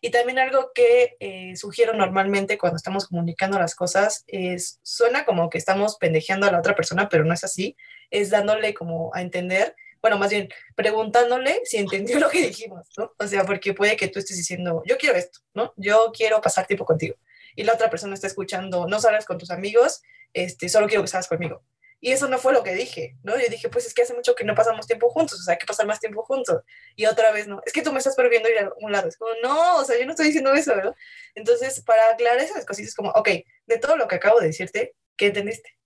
Y 0.00 0.10
también 0.10 0.38
algo 0.38 0.72
que 0.74 1.16
eh, 1.20 1.56
sugiero 1.56 1.92
normalmente 1.94 2.58
cuando 2.58 2.76
estamos 2.76 3.06
comunicando 3.06 3.58
las 3.58 3.74
cosas 3.74 4.24
es, 4.26 4.80
suena 4.82 5.24
como 5.24 5.50
que 5.50 5.58
estamos 5.58 5.96
pendejeando 5.96 6.46
a 6.46 6.52
la 6.52 6.58
otra 6.58 6.74
persona, 6.74 7.08
pero 7.08 7.24
no 7.24 7.34
es 7.34 7.44
así, 7.44 7.76
es 8.10 8.30
dándole 8.30 8.74
como 8.74 9.14
a 9.14 9.22
entender, 9.22 9.74
bueno, 10.00 10.18
más 10.18 10.30
bien 10.30 10.48
preguntándole 10.74 11.60
si 11.64 11.78
entendió 11.78 12.18
lo 12.20 12.28
que 12.28 12.46
dijimos, 12.46 12.88
¿no? 12.96 13.12
O 13.18 13.26
sea, 13.26 13.44
porque 13.44 13.74
puede 13.74 13.96
que 13.96 14.08
tú 14.08 14.18
estés 14.18 14.36
diciendo, 14.36 14.82
yo 14.86 14.96
quiero 14.98 15.16
esto, 15.16 15.40
¿no? 15.54 15.72
Yo 15.76 16.12
quiero 16.14 16.40
pasar 16.40 16.66
tiempo 16.66 16.84
contigo. 16.84 17.16
Y 17.54 17.64
la 17.64 17.72
otra 17.72 17.88
persona 17.88 18.14
está 18.14 18.26
escuchando, 18.26 18.86
no 18.86 19.00
salgas 19.00 19.24
con 19.24 19.38
tus 19.38 19.50
amigos, 19.50 20.02
este, 20.34 20.68
solo 20.68 20.86
quiero 20.88 21.02
que 21.02 21.08
salgas 21.08 21.28
conmigo. 21.28 21.62
Y 22.06 22.12
eso 22.12 22.28
no 22.28 22.38
fue 22.38 22.52
lo 22.52 22.62
que 22.62 22.72
dije, 22.72 23.16
¿no? 23.24 23.36
Yo 23.36 23.48
dije, 23.50 23.68
pues 23.68 23.84
es 23.84 23.92
que 23.92 24.02
hace 24.02 24.14
mucho 24.14 24.36
que 24.36 24.44
no 24.44 24.54
pasamos 24.54 24.86
tiempo 24.86 25.10
juntos, 25.10 25.40
o 25.40 25.42
sea, 25.42 25.54
hay 25.54 25.58
que 25.58 25.66
pasar 25.66 25.88
más 25.88 25.98
tiempo 25.98 26.22
juntos. 26.22 26.62
Y 26.94 27.04
otra 27.04 27.32
vez, 27.32 27.48
no, 27.48 27.60
es 27.66 27.72
que 27.72 27.82
tú 27.82 27.90
me 27.90 27.98
estás 27.98 28.14
prohibiendo 28.14 28.48
ir 28.48 28.60
a 28.60 28.70
un 28.78 28.92
lado. 28.92 29.08
Es 29.08 29.16
como, 29.16 29.32
no, 29.42 29.78
o 29.78 29.84
sea, 29.84 29.98
yo 29.98 30.06
no 30.06 30.12
estoy 30.12 30.26
diciendo 30.26 30.54
eso, 30.54 30.72
¿verdad? 30.76 30.94
Entonces, 31.34 31.80
para 31.80 32.10
aclarar 32.10 32.38
esas 32.38 32.64
cositas, 32.64 32.94
como, 32.94 33.10
ok, 33.10 33.28
de 33.66 33.78
todo 33.78 33.96
lo 33.96 34.06
que 34.06 34.14
acabo 34.14 34.38
de 34.38 34.46
decirte, 34.46 34.94
¿qué 35.16 35.26
entendiste? 35.26 35.76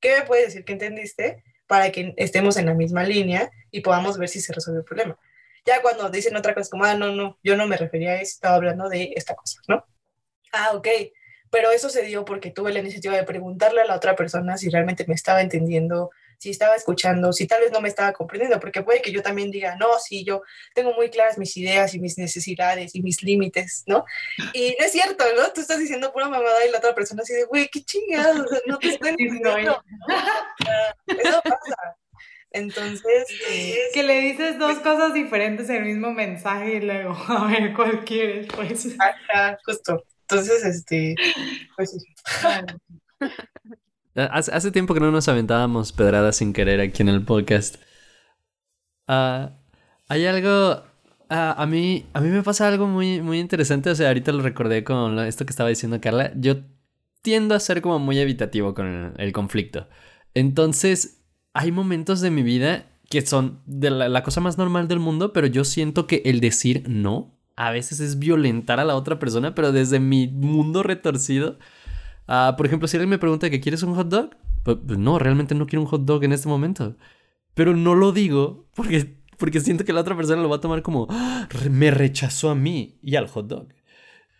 ¿Qué 0.00 0.20
me 0.20 0.22
puedes 0.24 0.46
decir 0.46 0.64
que 0.64 0.72
entendiste 0.72 1.44
para 1.66 1.92
que 1.92 2.14
estemos 2.16 2.56
en 2.56 2.64
la 2.64 2.72
misma 2.72 3.04
línea 3.04 3.50
y 3.70 3.82
podamos 3.82 4.16
ver 4.16 4.30
si 4.30 4.40
se 4.40 4.54
resuelve 4.54 4.78
el 4.78 4.86
problema? 4.86 5.18
Ya 5.66 5.82
cuando 5.82 6.08
dicen 6.08 6.36
otra 6.36 6.54
cosa, 6.54 6.70
como, 6.70 6.84
ah, 6.86 6.94
no, 6.94 7.12
no, 7.12 7.38
yo 7.42 7.54
no 7.54 7.66
me 7.66 7.76
refería 7.76 8.12
a 8.12 8.22
eso, 8.22 8.32
estaba 8.32 8.54
hablando 8.54 8.88
de 8.88 9.12
esta 9.14 9.34
cosa, 9.34 9.60
¿no? 9.68 9.84
Ah, 10.52 10.70
ok, 10.72 10.88
pero 11.50 11.70
eso 11.70 11.88
se 11.88 12.02
dio 12.02 12.24
porque 12.24 12.50
tuve 12.50 12.72
la 12.72 12.80
iniciativa 12.80 13.14
de 13.14 13.24
preguntarle 13.24 13.80
a 13.80 13.86
la 13.86 13.96
otra 13.96 14.16
persona 14.16 14.56
si 14.56 14.68
realmente 14.68 15.04
me 15.06 15.14
estaba 15.14 15.40
entendiendo, 15.40 16.10
si 16.38 16.50
estaba 16.50 16.74
escuchando, 16.74 17.32
si 17.32 17.46
tal 17.46 17.60
vez 17.60 17.72
no 17.72 17.80
me 17.80 17.88
estaba 17.88 18.12
comprendiendo, 18.12 18.60
porque 18.60 18.82
puede 18.82 19.02
que 19.02 19.12
yo 19.12 19.22
también 19.22 19.50
diga, 19.50 19.76
no, 19.76 19.98
sí, 19.98 20.24
yo 20.24 20.42
tengo 20.74 20.92
muy 20.94 21.10
claras 21.10 21.38
mis 21.38 21.56
ideas 21.56 21.94
y 21.94 22.00
mis 22.00 22.18
necesidades 22.18 22.94
y 22.94 23.02
mis 23.02 23.22
límites, 23.22 23.84
¿no? 23.86 24.04
Y 24.52 24.76
no 24.78 24.84
es 24.84 24.92
cierto, 24.92 25.24
¿no? 25.36 25.52
Tú 25.52 25.60
estás 25.60 25.78
diciendo 25.78 26.12
pura 26.12 26.28
mamada 26.28 26.64
y 26.66 26.70
la 26.70 26.78
otra 26.78 26.94
persona 26.94 27.22
así 27.22 27.32
de, 27.32 27.44
güey, 27.44 27.68
qué 27.68 27.82
chingados, 27.82 28.46
no 28.66 28.78
te 28.78 28.88
estoy 28.88 29.10
entendiendo. 29.18 29.82
Eso 31.06 31.40
pasa. 31.42 31.96
Entonces. 32.56 33.26
Que 33.92 34.02
le 34.02 34.20
dices 34.20 34.58
dos 34.58 34.78
cosas 34.78 35.12
diferentes 35.12 35.68
en 35.68 35.76
el 35.76 35.84
mismo 35.84 36.12
mensaje 36.12 36.76
y 36.76 36.80
luego, 36.80 37.14
a 37.28 37.46
ver, 37.48 37.74
¿cuál 37.74 38.04
quieres? 38.04 38.46
Pues. 38.54 38.88
Ajá, 38.98 39.58
justo. 39.64 40.04
Entonces, 40.28 40.64
este, 40.64 41.14
pues 41.76 41.90
sí. 41.90 41.98
Hace, 44.16 44.70
tiempo 44.70 44.94
que 44.94 45.00
no 45.00 45.10
nos 45.10 45.28
aventábamos 45.28 45.92
pedradas 45.92 46.36
sin 46.36 46.52
querer 46.54 46.80
aquí 46.80 47.02
en 47.02 47.10
el 47.10 47.22
podcast. 47.22 47.76
Ah, 49.06 49.52
hay 50.08 50.26
algo. 50.26 50.82
Ah, 51.28 51.54
a, 51.58 51.66
mí, 51.66 52.06
a 52.14 52.20
mí 52.20 52.28
me 52.30 52.42
pasa 52.42 52.66
algo 52.66 52.86
muy, 52.86 53.20
muy 53.20 53.38
interesante. 53.38 53.90
O 53.90 53.94
sea, 53.94 54.08
ahorita 54.08 54.32
lo 54.32 54.42
recordé 54.42 54.84
con 54.84 55.18
esto 55.20 55.44
que 55.44 55.50
estaba 55.50 55.68
diciendo 55.68 56.00
Carla. 56.00 56.32
Yo 56.34 56.56
tiendo 57.20 57.54
a 57.54 57.60
ser 57.60 57.82
como 57.82 57.98
muy 57.98 58.18
evitativo 58.18 58.72
con 58.74 59.14
el, 59.16 59.32
conflicto. 59.32 59.86
Entonces, 60.32 61.22
hay 61.52 61.70
momentos 61.70 62.20
de 62.20 62.30
mi 62.30 62.42
vida 62.42 62.86
que 63.10 63.20
son 63.20 63.60
de 63.66 63.90
la 63.90 64.22
cosa 64.22 64.40
más 64.40 64.58
normal 64.58 64.88
del 64.88 64.98
mundo, 64.98 65.32
pero 65.32 65.46
yo 65.46 65.64
siento 65.64 66.06
que 66.06 66.22
el 66.24 66.40
decir 66.40 66.88
no 66.88 67.35
a 67.56 67.70
veces 67.70 68.00
es 68.00 68.18
violentar 68.18 68.78
a 68.80 68.84
la 68.84 68.94
otra 68.94 69.18
persona, 69.18 69.54
pero 69.54 69.72
desde 69.72 69.98
mi 69.98 70.28
mundo 70.28 70.82
retorcido. 70.82 71.58
Ah, 72.28 72.54
por 72.56 72.66
ejemplo, 72.66 72.86
si 72.86 72.96
alguien 72.96 73.10
me 73.10 73.18
pregunta 73.18 73.50
que 73.50 73.60
quieres 73.60 73.82
un 73.82 73.94
hot 73.94 74.08
dog, 74.08 74.36
pues, 74.62 74.76
pues, 74.86 74.98
no, 74.98 75.18
realmente 75.18 75.54
no 75.54 75.66
quiero 75.66 75.82
un 75.82 75.88
hot 75.88 76.02
dog 76.02 76.22
en 76.24 76.32
este 76.32 76.48
momento. 76.48 76.96
Pero 77.54 77.74
no 77.74 77.94
lo 77.94 78.12
digo 78.12 78.66
porque, 78.74 79.16
porque 79.38 79.60
siento 79.60 79.84
que 79.84 79.94
la 79.94 80.02
otra 80.02 80.16
persona 80.16 80.42
lo 80.42 80.50
va 80.50 80.56
a 80.56 80.60
tomar 80.60 80.82
como 80.82 81.06
¡Ah! 81.10 81.48
me 81.70 81.90
rechazó 81.90 82.50
a 82.50 82.54
mí 82.54 82.98
y 83.02 83.16
al 83.16 83.28
hot 83.28 83.46
dog. 83.46 83.68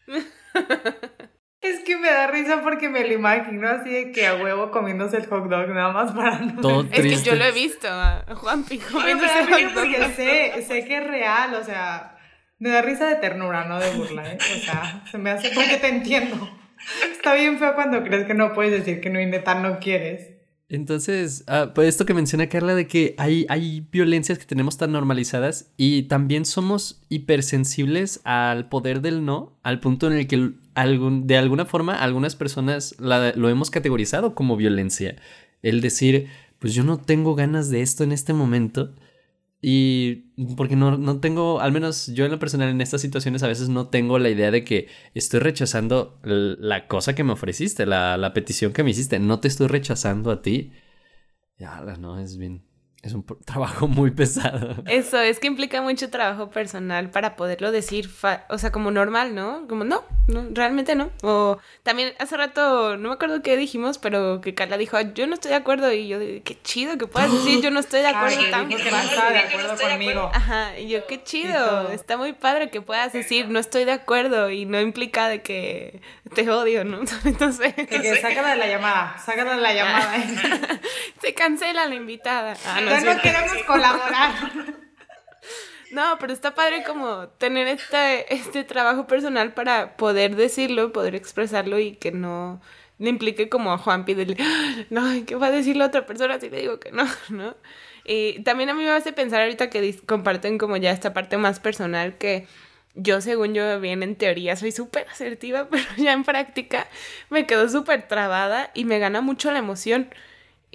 Es 1.62 1.80
que 1.80 1.96
me 1.96 2.08
da 2.08 2.28
risa 2.28 2.60
porque 2.62 2.88
me 2.88 3.04
lo 3.04 3.12
imagino 3.12 3.66
así 3.68 3.90
de 3.90 4.12
que 4.12 4.24
a 4.24 4.36
huevo 4.36 4.70
comiéndose 4.70 5.16
el 5.16 5.26
hot 5.26 5.48
dog 5.48 5.68
nada 5.70 5.92
más 5.92 6.12
para 6.12 6.38
no. 6.38 6.82
Es 6.92 7.02
que 7.02 7.28
yo 7.28 7.34
lo 7.34 7.44
he 7.44 7.50
visto 7.50 7.88
el 8.28 8.36
hot 8.36 8.66
dog. 8.68 10.14
sé, 10.14 10.64
sé 10.68 10.84
que 10.84 10.98
es 10.98 11.06
real, 11.06 11.54
o 11.54 11.64
sea, 11.64 12.15
me 12.58 12.70
da 12.70 12.82
risa 12.82 13.08
de 13.08 13.16
ternura, 13.16 13.66
no 13.66 13.78
de 13.78 13.90
burla, 13.92 14.32
¿eh? 14.32 14.38
O 14.38 14.64
sea, 14.64 15.04
se 15.10 15.18
me 15.18 15.30
hace 15.30 15.50
porque 15.54 15.76
te 15.76 15.88
entiendo. 15.88 16.48
Está 17.12 17.34
bien 17.34 17.58
feo 17.58 17.74
cuando 17.74 18.02
crees 18.02 18.26
que 18.26 18.34
no 18.34 18.52
puedes 18.52 18.72
decir 18.72 19.00
que 19.00 19.10
no 19.10 19.20
y 19.20 19.26
neta 19.26 19.54
no 19.54 19.78
quieres. 19.78 20.36
Entonces, 20.68 21.44
ah, 21.46 21.72
pues 21.74 21.88
esto 21.88 22.06
que 22.06 22.14
menciona 22.14 22.48
Carla 22.48 22.74
de 22.74 22.88
que 22.88 23.14
hay, 23.18 23.46
hay 23.48 23.86
violencias 23.92 24.38
que 24.38 24.46
tenemos 24.46 24.76
tan 24.76 24.90
normalizadas 24.90 25.70
y 25.76 26.04
también 26.04 26.44
somos 26.44 27.04
hipersensibles 27.08 28.20
al 28.24 28.68
poder 28.68 29.00
del 29.00 29.24
no, 29.24 29.56
al 29.62 29.78
punto 29.78 30.08
en 30.08 30.14
el 30.14 30.26
que 30.26 30.50
algún, 30.74 31.26
de 31.28 31.36
alguna 31.36 31.66
forma 31.66 31.94
algunas 31.94 32.34
personas 32.34 32.96
lo 32.98 33.48
hemos 33.48 33.70
categorizado 33.70 34.34
como 34.34 34.56
violencia. 34.56 35.16
El 35.62 35.80
decir, 35.80 36.28
pues 36.58 36.74
yo 36.74 36.82
no 36.82 36.98
tengo 36.98 37.36
ganas 37.36 37.70
de 37.70 37.82
esto 37.82 38.02
en 38.02 38.10
este 38.10 38.32
momento 38.32 38.92
y 39.68 40.30
porque 40.56 40.76
no, 40.76 40.96
no, 40.96 41.18
tengo, 41.18 41.58
al 41.60 41.72
menos 41.72 42.06
yo 42.14 42.24
en 42.24 42.30
lo 42.30 42.38
personal 42.38 42.68
en 42.68 42.80
estas 42.80 43.00
situaciones 43.00 43.42
a 43.42 43.48
veces 43.48 43.68
no 43.68 43.88
tengo 43.88 44.20
la 44.20 44.30
idea 44.30 44.52
de 44.52 44.62
que 44.62 44.86
estoy 45.12 45.40
rechazando 45.40 46.20
la 46.22 46.86
cosa 46.86 47.16
que 47.16 47.24
me 47.24 47.32
ofreciste, 47.32 47.84
la, 47.84 48.16
la 48.16 48.32
petición 48.32 48.72
que 48.72 48.84
me 48.84 48.90
hiciste. 48.90 49.18
No 49.18 49.40
te 49.40 49.48
estoy 49.48 49.66
rechazando 49.66 50.30
a 50.30 50.40
ti. 50.40 50.70
Ya, 51.58 51.80
no, 51.98 52.20
es 52.20 52.38
bien, 52.38 52.64
es 53.06 53.14
un 53.14 53.24
trabajo 53.44 53.88
muy 53.88 54.10
pesado. 54.10 54.82
Eso, 54.86 55.18
es 55.18 55.38
que 55.38 55.46
implica 55.46 55.80
mucho 55.82 56.10
trabajo 56.10 56.50
personal 56.50 57.10
para 57.10 57.36
poderlo 57.36 57.72
decir, 57.72 58.10
o 58.48 58.58
sea, 58.58 58.72
como 58.72 58.90
normal, 58.90 59.34
¿no? 59.34 59.66
Como 59.68 59.84
no, 59.84 60.04
no, 60.28 60.46
realmente 60.52 60.94
no. 60.94 61.10
O 61.22 61.58
también 61.82 62.14
hace 62.18 62.36
rato, 62.36 62.96
no 62.96 63.08
me 63.08 63.14
acuerdo 63.14 63.42
qué 63.42 63.56
dijimos, 63.56 63.98
pero 63.98 64.40
que 64.40 64.54
Carla 64.54 64.76
dijo, 64.76 65.00
yo 65.14 65.26
no 65.26 65.34
estoy 65.34 65.50
de 65.50 65.56
acuerdo. 65.56 65.92
Y 65.92 66.08
yo, 66.08 66.18
qué 66.18 66.58
chido 66.62 66.98
que 66.98 67.06
puedas 67.06 67.32
decir, 67.32 67.62
yo 67.62 67.70
no 67.70 67.80
estoy 67.80 68.00
de 68.00 68.08
acuerdo 68.08 68.40
Ay, 68.40 68.50
tan 68.50 68.68
que 68.68 68.90
no 68.90 68.98
estaba 68.98 69.30
de 69.30 69.38
acuerdo 69.38 69.76
conmigo. 69.76 70.30
Ajá, 70.32 70.78
y 70.78 70.88
yo, 70.88 71.06
qué 71.06 71.22
chido, 71.22 71.90
está 71.90 72.16
muy 72.16 72.32
padre 72.32 72.70
que 72.70 72.80
puedas 72.80 73.12
decir, 73.12 73.48
no 73.48 73.58
estoy 73.58 73.84
de 73.84 73.92
acuerdo 73.92 74.50
y 74.50 74.66
no 74.66 74.80
implica 74.80 75.28
de 75.28 75.42
que 75.42 76.00
te 76.34 76.50
odio, 76.50 76.84
¿no? 76.84 77.00
Entonces... 77.24 77.74
Que, 77.74 77.86
que 77.86 78.20
sácala 78.20 78.50
de 78.50 78.56
la 78.56 78.66
llamada, 78.66 79.16
sácala 79.24 79.54
de 79.54 79.60
la 79.60 79.74
llamada. 79.74 80.14
Se 81.20 81.34
cancela 81.34 81.86
la 81.86 81.94
invitada. 81.94 82.54
Ah, 82.66 82.80
no, 82.80 82.95
no 83.04 83.20
queremos 83.20 83.52
colaborar. 83.66 84.34
No, 85.92 86.16
pero 86.18 86.32
está 86.32 86.54
padre 86.54 86.82
como 86.84 87.28
tener 87.28 87.68
este, 87.68 88.34
este 88.34 88.64
trabajo 88.64 89.06
personal 89.06 89.54
para 89.54 89.96
poder 89.96 90.34
decirlo, 90.34 90.92
poder 90.92 91.14
expresarlo 91.14 91.78
y 91.78 91.92
que 91.92 92.10
no 92.10 92.60
le 92.98 93.10
implique 93.10 93.48
como 93.48 93.72
a 93.72 93.78
Juan 93.78 94.04
pídele, 94.04 94.36
no, 94.90 95.02
¿qué 95.26 95.34
va 95.36 95.46
a 95.46 95.50
decir 95.50 95.76
la 95.76 95.86
otra 95.86 96.06
persona 96.06 96.40
si 96.40 96.50
le 96.50 96.60
digo 96.60 96.80
que 96.80 96.92
no? 96.92 97.04
¿no? 97.28 97.56
Y 98.04 98.40
también 98.42 98.70
a 98.70 98.74
mí 98.74 98.84
me 98.84 98.90
hace 98.90 99.12
pensar 99.12 99.42
ahorita 99.42 99.70
que 99.70 99.96
comparten 100.06 100.58
como 100.58 100.76
ya 100.76 100.90
esta 100.90 101.12
parte 101.12 101.36
más 101.36 101.60
personal 101.60 102.16
que 102.18 102.46
yo 102.94 103.20
según 103.20 103.52
yo 103.52 103.78
bien 103.80 104.02
en 104.02 104.16
teoría 104.16 104.56
soy 104.56 104.72
súper 104.72 105.06
asertiva, 105.08 105.68
pero 105.70 105.84
ya 105.96 106.12
en 106.12 106.24
práctica 106.24 106.88
me 107.30 107.46
quedo 107.46 107.68
súper 107.68 108.08
trabada 108.08 108.70
y 108.74 108.84
me 108.84 108.98
gana 108.98 109.20
mucho 109.20 109.50
la 109.50 109.58
emoción. 109.58 110.08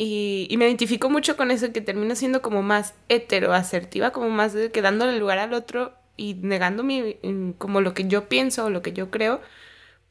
Y, 0.04 0.56
me 0.58 0.66
identifico 0.66 1.12
mucho 1.12 1.38
con 1.38 1.52
eso 1.52 1.72
que 1.72 1.80
termino 1.80 2.16
siendo 2.16 2.42
como 2.42 2.64
más 2.64 2.96
heteroasertiva, 3.08 4.10
como 4.12 4.32
más 4.32 4.52
de 4.52 4.72
que 4.72 4.82
dándole 4.82 5.20
lugar 5.20 5.38
al 5.38 5.54
otro 5.54 5.94
y 6.18 6.34
negando 6.34 6.84
mi, 6.84 7.18
mm, 7.22 7.52
como 7.60 7.82
lo 7.82 7.94
que 7.94 8.08
yo 8.08 8.28
pienso 8.28 8.66
o 8.66 8.70
lo 8.72 8.82
que 8.82 8.94
yo 8.94 9.12
creo, 9.12 9.42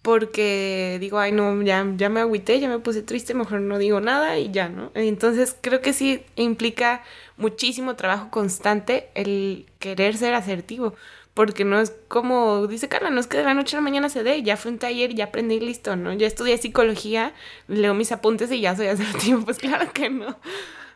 porque 0.03 0.99
digo, 1.01 1.19
ay 1.19 1.33
no, 1.33 1.61
ya, 1.63 1.85
ya 1.97 2.09
me 2.09 2.21
agüité, 2.21 2.61
ya 2.61 2.69
me 2.69 2.79
puse 2.79 3.03
triste, 3.03 3.35
mejor 3.35 3.63
no 3.63 3.79
digo 3.79 4.01
nada 4.01 4.39
y 4.39 4.53
ya, 4.53 4.69
¿no? 4.69 4.93
Entonces 4.95 5.57
creo 5.61 5.81
que 5.83 5.93
sí 5.93 6.23
implica 6.37 7.03
muchísimo 7.37 7.97
trabajo 7.97 8.31
constante 8.31 9.11
el 9.15 9.67
querer 9.81 10.17
ser 10.17 10.35
asertivo, 10.35 10.95
porque 11.35 11.65
no 11.65 11.81
es 11.81 11.93
como 12.09 12.67
dice 12.67 12.89
Carla, 12.89 13.11
no 13.11 13.21
es 13.21 13.27
que 13.27 13.39
de 13.39 13.45
la 13.45 13.55
noche 13.55 13.77
a 13.77 13.81
la 13.81 13.85
mañana 13.85 14.09
se 14.09 14.23
dé, 14.23 14.43
ya 14.43 14.57
fue 14.57 14.73
un 14.73 14.79
taller, 14.79 15.15
ya 15.15 15.27
aprendí 15.27 15.61
listo, 15.61 15.97
¿no? 15.97 16.13
Ya 16.13 16.27
estudié 16.27 16.59
psicología, 16.59 17.35
leo 17.69 17.95
mis 17.95 18.13
apuntes 18.13 18.51
y 18.53 18.61
ya 18.61 18.77
soy 18.77 18.89
asertivo, 18.89 19.43
pues 19.45 19.59
claro 19.59 19.93
que 19.93 20.11
no. 20.11 20.39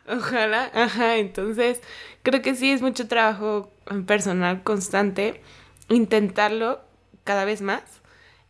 Ojalá, 0.07 0.69
ajá, 0.73 1.17
entonces 1.17 1.81
creo 2.23 2.41
que 2.41 2.55
sí 2.55 2.71
es 2.71 2.81
mucho 2.81 3.07
trabajo 3.07 3.71
personal 4.05 4.63
constante, 4.63 5.41
intentarlo 5.89 6.81
cada 7.23 7.45
vez 7.45 7.61
más 7.61 7.81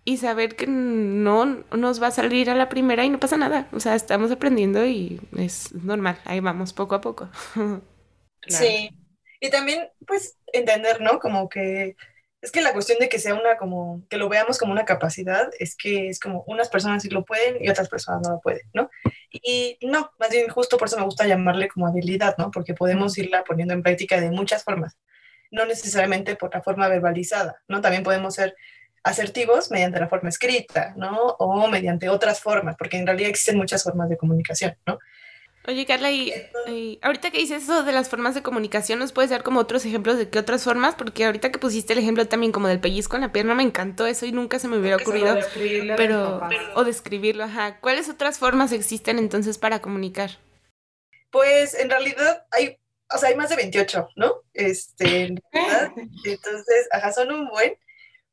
y 0.06 0.18
saber 0.18 0.56
que 0.56 0.68
no 0.68 1.64
nos 1.72 2.02
va 2.02 2.08
a 2.08 2.12
salir 2.12 2.50
a 2.50 2.56
la 2.56 2.70
primera 2.70 3.06
y 3.06 3.10
no 3.10 3.20
pasa 3.20 3.38
nada, 3.38 3.68
o 3.74 3.80
sea, 3.80 3.96
estamos 3.96 4.32
aprendiendo 4.32 4.86
y 4.86 5.20
es 5.38 5.74
normal, 5.74 6.20
ahí 6.26 6.40
vamos 6.42 6.74
poco 6.74 6.96
a 6.96 7.02
poco. 7.02 7.30
Sí, 8.48 8.90
y 9.46 9.50
también, 9.50 9.90
pues, 10.08 10.38
entender, 10.54 11.02
¿no? 11.02 11.20
Como 11.20 11.50
que 11.50 11.96
es 12.46 12.52
que 12.52 12.62
la 12.62 12.74
cuestión 12.74 13.00
de 13.00 13.10
que 13.10 13.18
sea 13.18 13.34
una 13.34 13.58
como, 13.58 14.04
que 14.08 14.18
lo 14.18 14.30
veamos 14.30 14.60
como 14.60 14.72
una 14.72 14.86
capacidad, 14.86 15.50
es 15.58 15.76
que 15.76 16.10
es 16.10 16.20
como 16.20 16.44
unas 16.46 16.70
personas 16.70 17.02
sí 17.02 17.10
lo 17.10 17.26
pueden 17.26 17.58
y 17.60 17.70
otras 17.70 17.90
personas 17.90 18.22
no 18.22 18.36
lo 18.36 18.40
pueden, 18.40 18.62
¿no? 18.72 18.92
Y 19.32 19.80
no, 19.82 20.12
más 20.20 20.30
bien 20.30 20.48
justo 20.50 20.78
por 20.78 20.88
eso 20.88 20.98
me 20.98 21.06
gusta 21.06 21.26
llamarle 21.26 21.68
como 21.68 21.88
habilidad, 21.88 22.36
¿no? 22.38 22.52
Porque 22.52 22.76
podemos 22.76 23.18
irla 23.18 23.44
poniendo 23.44 23.74
en 23.74 23.82
práctica 23.82 24.22
de 24.22 24.30
muchas 24.30 24.64
formas, 24.64 24.96
no 25.50 25.66
necesariamente 25.66 26.36
por 26.36 26.54
la 26.54 26.62
forma 26.62 26.88
verbalizada, 26.88 27.64
¿no? 27.68 27.82
También 27.82 28.04
podemos 28.04 28.36
ser 28.36 28.56
asertivos 29.04 29.72
mediante 29.72 30.00
la 30.00 30.08
forma 30.08 30.30
escrita, 30.30 30.94
¿no? 30.98 31.36
O 31.40 31.68
mediante 31.68 32.10
otras 32.10 32.42
formas, 32.42 32.76
porque 32.78 32.98
en 32.98 33.08
realidad 33.08 33.32
existen 33.32 33.58
muchas 33.58 33.84
formas 33.84 34.08
de 34.08 34.18
comunicación, 34.18 34.78
¿no? 34.86 35.00
Oye, 35.68 35.86
Carla, 35.88 36.12
y, 36.12 36.32
ahorita 37.02 37.32
que 37.32 37.40
dices 37.40 37.64
eso 37.64 37.84
de 37.84 37.92
las 37.92 38.10
formas 38.10 38.36
de 38.36 38.44
comunicación, 38.44 39.00
¿nos 39.00 39.12
puedes 39.12 39.32
dar 39.32 39.42
como 39.42 39.60
otros 39.60 39.84
ejemplos 39.86 40.18
de 40.18 40.30
qué 40.30 40.38
otras 40.38 40.64
formas? 40.64 40.94
Porque 40.94 41.26
ahorita 41.26 41.52
que 41.52 41.58
pusiste 41.58 41.94
el 41.94 42.00
ejemplo 42.00 42.28
también 42.28 42.52
como 42.52 42.68
del 42.68 42.80
pellizco 42.80 43.16
en 43.16 43.24
la 43.24 43.32
pierna, 43.32 43.56
me 43.56 43.64
encantó 43.64 44.06
eso 44.06 44.28
y 44.28 44.32
nunca 44.32 44.60
se 44.60 44.68
me 44.68 44.78
hubiera 44.78 44.98
ocurrido. 44.98 45.38
Pero, 45.98 46.42
o 46.76 46.84
describirlo, 46.84 47.46
ajá. 47.46 47.80
¿Cuáles 47.80 48.10
otras 48.10 48.38
formas 48.38 48.72
existen 48.72 49.18
entonces 49.18 49.58
para 49.58 49.80
comunicar? 49.80 50.32
Pues 51.32 51.74
en 51.74 51.90
realidad 51.90 52.46
hay, 52.52 52.78
o 53.14 53.18
sea, 53.18 53.30
hay 53.30 53.36
más 53.36 53.50
de 53.50 53.56
28, 53.56 54.10
¿no? 54.16 54.44
Este, 54.54 55.34
entonces, 56.26 56.88
ajá, 56.92 57.12
son 57.12 57.32
un 57.32 57.48
buen. 57.48 57.76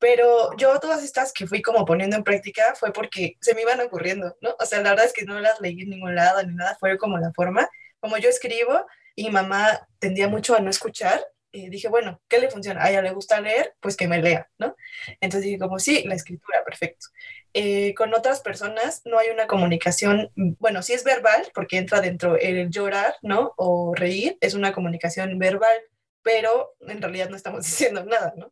Pero 0.02 0.50
yo 0.56 0.80
todas 0.80 1.04
estas 1.04 1.32
que 1.32 1.46
fui 1.46 1.62
como 1.62 1.84
poniendo 1.84 2.16
en 2.16 2.24
práctica 2.24 2.74
fue 2.74 2.92
porque 2.92 3.36
se 3.40 3.54
me 3.54 3.62
iban 3.62 3.78
ocurriendo, 3.80 4.36
¿no? 4.40 4.56
O 4.58 4.66
sea, 4.66 4.82
la 4.82 4.90
verdad 4.90 5.06
es 5.06 5.12
que 5.12 5.24
no 5.24 5.38
las 5.38 5.60
leí 5.60 5.80
en 5.80 5.90
ningún 5.90 6.16
lado 6.16 6.42
ni 6.42 6.56
nada, 6.56 6.76
fue 6.80 6.98
como 6.98 7.18
la 7.18 7.32
forma. 7.32 7.68
Como 8.00 8.18
yo 8.18 8.28
escribo 8.28 8.84
y 9.14 9.26
mi 9.26 9.30
mamá 9.30 9.86
tendía 10.00 10.26
mucho 10.26 10.56
a 10.56 10.60
no 10.60 10.70
escuchar, 10.70 11.24
y 11.52 11.68
dije, 11.68 11.88
bueno, 11.88 12.20
¿qué 12.28 12.40
le 12.40 12.50
funciona? 12.50 12.82
A 12.82 12.90
ella 12.90 13.02
le 13.02 13.12
gusta 13.12 13.40
leer, 13.40 13.74
pues 13.78 13.96
que 13.96 14.08
me 14.08 14.20
lea, 14.20 14.48
¿no? 14.58 14.74
Entonces 15.20 15.44
dije, 15.44 15.58
como 15.58 15.78
sí, 15.78 16.02
la 16.04 16.14
escritura, 16.14 16.64
perfecto. 16.64 17.06
Eh, 17.54 17.94
con 17.94 18.12
otras 18.12 18.40
personas 18.40 19.02
no 19.04 19.18
hay 19.18 19.28
una 19.28 19.46
comunicación, 19.46 20.32
bueno, 20.34 20.82
sí 20.82 20.94
es 20.94 21.04
verbal, 21.04 21.46
porque 21.54 21.76
entra 21.76 22.00
dentro 22.00 22.36
el 22.38 22.70
llorar, 22.70 23.14
¿no? 23.22 23.52
O 23.56 23.94
reír, 23.94 24.36
es 24.40 24.54
una 24.54 24.72
comunicación 24.72 25.38
verbal, 25.38 25.76
pero 26.22 26.74
en 26.80 27.02
realidad 27.02 27.28
no 27.28 27.36
estamos 27.36 27.64
diciendo 27.66 28.04
nada, 28.04 28.32
¿no? 28.36 28.50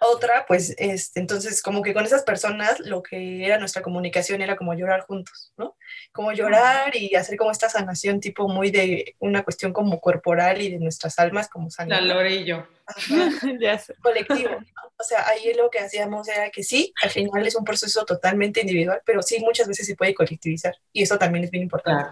Otra, 0.00 0.44
pues, 0.46 0.74
este, 0.76 1.20
entonces, 1.20 1.62
como 1.62 1.82
que 1.82 1.94
con 1.94 2.04
esas 2.04 2.22
personas 2.22 2.80
lo 2.80 3.02
que 3.02 3.46
era 3.46 3.58
nuestra 3.58 3.80
comunicación 3.80 4.42
era 4.42 4.56
como 4.56 4.74
llorar 4.74 5.00
juntos, 5.00 5.54
¿no? 5.56 5.76
Como 6.12 6.32
llorar 6.32 6.94
y 6.94 7.14
hacer 7.14 7.38
como 7.38 7.50
esta 7.50 7.70
sanación 7.70 8.20
tipo 8.20 8.46
muy 8.46 8.70
de 8.70 9.16
una 9.20 9.42
cuestión 9.42 9.72
como 9.72 9.98
corporal 10.00 10.60
y 10.60 10.70
de 10.70 10.78
nuestras 10.78 11.18
almas 11.18 11.48
como 11.48 11.70
sanación. 11.70 12.08
La 12.08 12.14
Lore 12.14 12.34
y 12.34 12.44
yo. 12.44 12.66
Colectivo, 14.02 14.50
O 14.98 15.02
sea, 15.02 15.26
ahí 15.28 15.54
lo 15.54 15.70
que 15.70 15.80
hacíamos 15.80 16.28
era 16.28 16.50
que 16.50 16.62
sí, 16.62 16.92
al 17.02 17.10
final 17.10 17.46
es 17.46 17.56
un 17.56 17.64
proceso 17.64 18.04
totalmente 18.04 18.60
individual, 18.60 19.00
pero 19.06 19.22
sí 19.22 19.40
muchas 19.40 19.66
veces 19.66 19.86
se 19.86 19.96
puede 19.96 20.14
colectivizar 20.14 20.74
y 20.92 21.02
eso 21.02 21.18
también 21.18 21.44
es 21.44 21.50
bien 21.50 21.64
importante. 21.64 22.10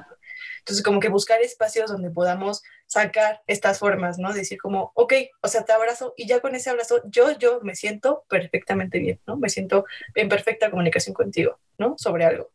Entonces, 0.65 0.83
como 0.83 0.99
que 0.99 1.11
buscar 1.11 1.43
espacios 1.43 1.91
donde 1.91 2.11
podamos 2.11 2.63
sacar 2.87 3.43
estas 3.47 3.79
formas, 3.79 4.19
¿no? 4.19 4.33
Decir 4.33 4.59
como, 4.59 4.93
ok, 4.95 5.13
o 5.43 5.49
sea, 5.49 5.63
te 5.67 5.73
abrazo 5.73 6.15
y 6.17 6.27
ya 6.27 6.41
con 6.41 6.55
ese 6.55 6.71
abrazo 6.71 7.03
yo, 7.05 7.39
yo 7.39 7.61
me 7.61 7.75
siento 7.75 8.25
perfectamente 8.31 8.99
bien, 8.99 9.21
¿no? 9.27 9.37
Me 9.37 9.51
siento 9.51 9.85
en 10.15 10.31
perfecta 10.31 10.71
comunicación 10.71 11.13
contigo, 11.13 11.61
¿no? 11.77 11.97
Sobre 11.99 12.25
algo. 12.25 12.51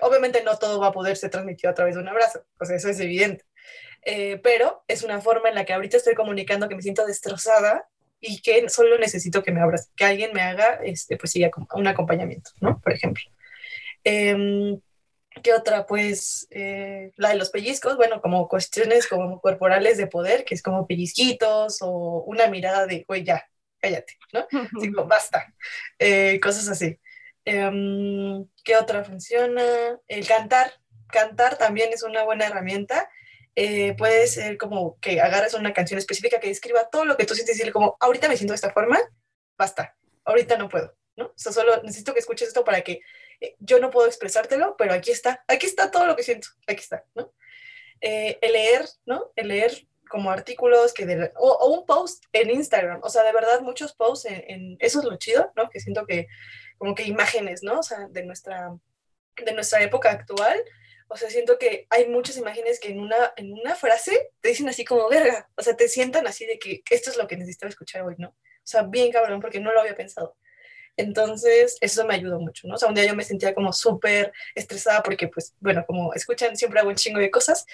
Obviamente 0.00 0.42
no 0.42 0.56
todo 0.58 0.80
va 0.80 0.86
a 0.86 0.92
poder 0.92 1.18
ser 1.18 1.28
transmitido 1.28 1.70
a 1.70 1.74
través 1.74 1.96
de 1.96 2.00
un 2.00 2.08
abrazo, 2.08 2.46
o 2.58 2.64
sea, 2.64 2.76
eso 2.76 2.88
es 2.88 2.98
evidente. 2.98 3.44
Eh, 4.06 4.40
pero 4.42 4.82
es 4.88 5.02
una 5.02 5.20
forma 5.20 5.50
en 5.50 5.54
la 5.54 5.66
que 5.66 5.74
ahorita 5.74 5.98
estoy 5.98 6.14
comunicando 6.14 6.66
que 6.66 6.76
me 6.76 6.82
siento 6.82 7.04
destrozada 7.04 7.90
y 8.20 8.40
que 8.40 8.70
solo 8.70 8.96
necesito 8.96 9.42
que 9.42 9.52
me 9.52 9.60
abrace, 9.60 9.90
que 9.94 10.06
alguien 10.06 10.32
me 10.32 10.40
haga, 10.40 10.80
este, 10.82 11.18
pues 11.18 11.30
sí, 11.32 11.44
un 11.74 11.86
acompañamiento, 11.86 12.52
¿no? 12.62 12.80
Por 12.80 12.94
ejemplo. 12.94 13.24
Eh, 14.02 14.80
¿Qué 15.42 15.54
otra? 15.54 15.86
Pues 15.86 16.48
eh, 16.50 17.12
la 17.16 17.30
de 17.30 17.36
los 17.36 17.50
pellizcos, 17.50 17.96
bueno, 17.96 18.20
como 18.20 18.48
cuestiones 18.48 19.06
como 19.06 19.40
corporales 19.40 19.96
de 19.96 20.06
poder, 20.08 20.44
que 20.44 20.54
es 20.54 20.62
como 20.62 20.86
pellizquitos 20.86 21.78
o 21.82 22.24
una 22.26 22.48
mirada 22.48 22.86
de, 22.86 23.04
güey, 23.06 23.22
ya, 23.22 23.48
cállate, 23.78 24.18
¿no? 24.32 24.46
Digo, 24.80 25.04
basta, 25.06 25.54
eh, 25.98 26.40
cosas 26.40 26.68
así. 26.68 26.98
Em, 27.44 28.46
¿Qué 28.64 28.76
otra 28.76 29.04
funciona? 29.04 29.62
El 30.08 30.26
cantar. 30.26 30.72
Cantar 31.08 31.58
también 31.58 31.90
es 31.92 32.02
una 32.02 32.24
buena 32.24 32.46
herramienta. 32.46 33.08
Eh, 33.56 33.94
puede 33.96 34.26
ser 34.26 34.58
como 34.58 34.98
que 35.00 35.20
agarres 35.20 35.54
una 35.54 35.72
canción 35.72 35.98
específica 35.98 36.38
que 36.38 36.48
describa 36.48 36.88
todo 36.90 37.04
lo 37.04 37.16
que 37.16 37.24
tú 37.24 37.34
sientes 37.34 37.56
y 37.56 37.58
decirle 37.58 37.72
como, 37.72 37.96
ahorita 38.00 38.28
me 38.28 38.36
siento 38.36 38.52
de 38.52 38.56
esta 38.56 38.72
forma, 38.72 38.98
basta, 39.58 39.96
ahorita 40.24 40.56
no 40.56 40.68
puedo, 40.68 40.96
¿no? 41.16 41.26
O 41.26 41.34
sea, 41.36 41.52
solo 41.52 41.82
necesito 41.82 42.14
que 42.14 42.20
escuches 42.20 42.48
esto 42.48 42.64
para 42.64 42.82
que 42.82 43.00
yo 43.58 43.80
no 43.80 43.90
puedo 43.90 44.06
expresártelo, 44.06 44.76
pero 44.76 44.92
aquí 44.92 45.10
está, 45.10 45.44
aquí 45.48 45.66
está 45.66 45.90
todo 45.90 46.06
lo 46.06 46.16
que 46.16 46.22
siento, 46.22 46.48
aquí 46.66 46.80
está, 46.80 47.04
¿no? 47.14 47.32
Eh, 48.00 48.38
el 48.40 48.52
leer, 48.52 48.86
¿no? 49.04 49.32
El 49.36 49.48
leer 49.48 49.86
como 50.08 50.30
artículos 50.30 50.92
que 50.92 51.06
de, 51.06 51.32
o, 51.36 51.68
un 51.68 51.86
post 51.86 52.24
en 52.32 52.50
Instagram, 52.50 53.00
o 53.02 53.08
sea, 53.10 53.22
de 53.22 53.32
verdad 53.32 53.60
muchos 53.60 53.94
posts 53.94 54.26
en, 54.30 54.76
eso 54.80 54.98
es 54.98 55.04
lo 55.04 55.16
chido, 55.16 55.52
¿no? 55.56 55.70
Que 55.70 55.80
siento 55.80 56.06
que 56.06 56.26
como 56.78 56.94
que 56.94 57.04
imágenes, 57.04 57.62
¿no? 57.62 57.78
O 57.78 57.82
sea, 57.82 58.08
de 58.10 58.24
nuestra, 58.24 58.74
de 59.36 59.52
nuestra 59.52 59.82
época 59.82 60.10
actual, 60.10 60.62
o 61.08 61.16
sea, 61.16 61.30
siento 61.30 61.58
que 61.58 61.86
hay 61.90 62.08
muchas 62.08 62.36
imágenes 62.36 62.80
que 62.80 62.88
en 62.88 63.00
una, 63.00 63.32
en 63.36 63.52
una 63.52 63.74
frase 63.74 64.30
te 64.40 64.48
dicen 64.48 64.68
así 64.68 64.84
como, 64.84 65.08
verga, 65.08 65.48
o 65.56 65.62
sea, 65.62 65.76
te 65.76 65.88
sientan 65.88 66.26
así 66.26 66.46
de 66.46 66.58
que 66.58 66.82
esto 66.90 67.10
es 67.10 67.16
lo 67.16 67.26
que 67.26 67.36
necesitaba 67.36 67.70
escuchar 67.70 68.02
hoy, 68.02 68.14
¿no? 68.18 68.28
O 68.28 68.66
sea, 68.70 68.82
bien 68.82 69.10
cabrón, 69.10 69.40
porque 69.40 69.60
no 69.60 69.72
lo 69.72 69.80
había 69.80 69.94
pensado. 69.94 70.36
Entonces, 71.00 71.78
eso 71.80 72.04
me 72.04 72.14
ayudó 72.14 72.38
mucho, 72.38 72.68
¿no? 72.68 72.74
O 72.74 72.78
sea, 72.78 72.88
un 72.88 72.94
día 72.94 73.06
yo 73.06 73.14
me 73.14 73.24
sentía 73.24 73.54
como 73.54 73.72
súper 73.72 74.34
estresada 74.54 75.02
porque, 75.02 75.28
pues, 75.28 75.54
bueno, 75.58 75.82
como 75.86 76.12
escuchan, 76.12 76.58
siempre 76.58 76.78
hago 76.78 76.90
un 76.90 76.94
chingo 76.94 77.18
de 77.18 77.30
cosas. 77.30 77.64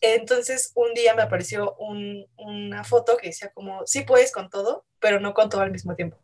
Entonces, 0.00 0.70
un 0.76 0.94
día 0.94 1.12
me 1.14 1.22
apareció 1.22 1.74
una 1.78 2.84
foto 2.84 3.16
que 3.16 3.28
decía 3.28 3.50
como, 3.52 3.84
sí 3.86 4.02
puedes 4.02 4.30
con 4.30 4.48
todo, 4.50 4.86
pero 5.00 5.18
no 5.18 5.34
con 5.34 5.48
todo 5.48 5.62
al 5.62 5.72
mismo 5.72 5.96
tiempo. 5.96 6.16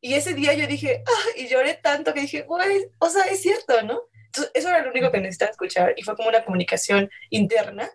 Y 0.00 0.14
ese 0.14 0.34
día 0.34 0.54
yo 0.54 0.68
dije, 0.68 1.02
ah, 1.04 1.30
y 1.34 1.48
lloré 1.48 1.74
tanto 1.74 2.14
que 2.14 2.20
dije, 2.20 2.42
güey, 2.42 2.88
o 2.98 3.10
sea, 3.10 3.24
es 3.24 3.42
cierto, 3.42 3.82
¿no? 3.82 4.02
Entonces, 4.26 4.52
eso 4.54 4.68
era 4.68 4.82
lo 4.82 4.90
único 4.90 5.10
que 5.10 5.18
necesitaba 5.18 5.50
escuchar 5.50 5.94
y 5.96 6.04
fue 6.04 6.14
como 6.14 6.28
una 6.28 6.44
comunicación 6.44 7.10
interna 7.30 7.90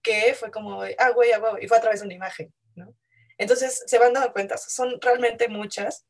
que 0.00 0.32
fue 0.32 0.50
como, 0.50 0.80
ah, 0.82 1.10
güey, 1.10 1.32
ah, 1.32 1.38
güey, 1.38 1.64
y 1.64 1.68
fue 1.68 1.76
a 1.76 1.80
través 1.82 2.00
de 2.00 2.06
una 2.06 2.14
imagen, 2.14 2.54
¿no? 2.74 2.94
Entonces, 3.36 3.82
se 3.84 3.98
van 3.98 4.14
dando 4.14 4.32
cuenta, 4.32 4.56
son 4.56 4.98
realmente 5.02 5.48
muchas 5.48 6.06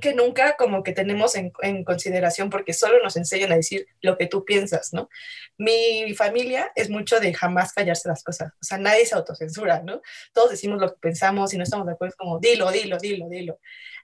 que 0.00 0.14
nunca 0.14 0.56
como 0.56 0.82
que 0.82 0.92
tenemos 0.92 1.36
en, 1.36 1.52
consideración 1.84 2.50
porque 2.50 2.72
solo 2.72 3.02
nos 3.02 3.16
enseñan 3.16 3.52
a 3.52 3.56
decir 3.56 3.86
lo 4.00 4.16
que 4.16 4.26
tú 4.26 4.44
piensas, 4.44 4.92
¿no? 4.92 5.08
Mi 5.58 6.12
familia 6.14 6.72
es 6.74 6.90
mucho 6.90 7.20
de 7.20 7.34
jamás 7.34 7.72
callarse 7.72 8.08
las 8.08 8.24
cosas, 8.24 8.52
o 8.52 8.64
sea, 8.64 8.78
nadie 8.78 9.06
se 9.06 9.14
autocensura, 9.14 9.82
¿no? 9.82 10.00
Todos 10.32 10.50
decimos 10.50 10.80
lo 10.80 10.90
que 10.90 10.98
pensamos 11.00 11.52
y 11.54 11.58
no 11.58 11.64
estamos 11.64 11.86
de 11.86 11.92
acuerdo, 11.92 12.14
como 12.18 12.38
dilo, 12.38 12.70
dilo, 12.70 12.98
dilo, 12.98 13.28
dilo. 13.28 13.60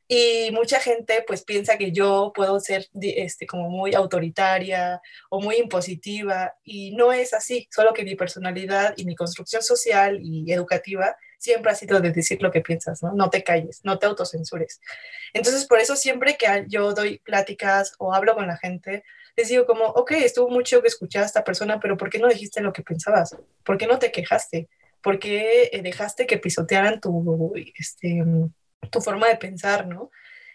Y 0.09 0.51
mucha 0.53 0.79
gente 0.79 1.25
pues 1.27 1.43
piensa 1.43 1.77
que 1.77 1.91
yo 1.91 2.33
puedo 2.35 2.61
ser 2.61 2.87
este, 3.01 3.47
como 3.47 3.69
muy 3.69 3.95
autoritaria 3.95 5.01
o 5.31 5.41
muy 5.41 5.57
impositiva 5.57 6.55
y 6.63 6.93
no 6.95 7.13
es 7.13 7.35
así, 7.35 7.69
solo 7.75 7.93
que 7.93 8.05
mi 8.05 8.15
personalidad 8.15 8.95
y 8.97 9.05
mi 9.05 9.17
construcción 9.17 9.63
social 9.63 10.21
y 10.23 10.53
educativa 10.53 11.17
siempre 11.39 11.73
ha 11.73 11.75
sido 11.75 12.01
de 12.01 12.11
decir 12.11 12.43
lo 12.43 12.51
que 12.51 12.61
piensas, 12.61 13.03
¿no? 13.03 13.13
No 13.13 13.31
te 13.31 13.43
calles, 13.43 13.81
no 13.85 13.99
te 13.99 14.07
autocensures. 14.07 14.81
Entonces, 15.33 15.67
por 15.67 15.79
eso 15.79 15.97
siempre 15.97 16.37
que 16.37 16.65
yo 16.69 16.93
doy 16.93 17.19
pláticas 17.19 17.95
o 17.99 18.15
hablo 18.15 18.35
con 18.35 18.47
la 18.47 18.57
gente, 18.57 19.05
les 19.37 19.49
digo 19.49 19.67
como, 19.67 19.85
ok, 19.85 20.13
estuvo 20.13 20.49
mucho 20.49 20.81
que 20.81 20.89
escuchar 20.89 21.23
a 21.23 21.27
esta 21.27 21.45
persona, 21.45 21.79
pero 21.79 21.97
¿por 21.97 22.11
qué 22.11 22.19
no 22.19 22.29
dijiste 22.29 22.61
lo 22.61 22.73
que 22.73 22.83
pensabas? 22.83 23.37
¿Por 23.65 23.77
qué 23.77 23.87
no 23.87 23.99
te 23.99 24.11
quejaste? 24.11 24.69
¿Por 25.03 25.19
qué 25.19 25.69
eh, 25.73 25.83
dejaste 25.83 26.27
que 26.27 26.39
pisotearan 26.39 27.01
tu, 27.01 27.53
este, 27.77 28.25
tu 28.91 29.01
forma 29.01 29.29
de 29.29 29.37
pensar, 29.37 29.87
¿no? 29.87 30.11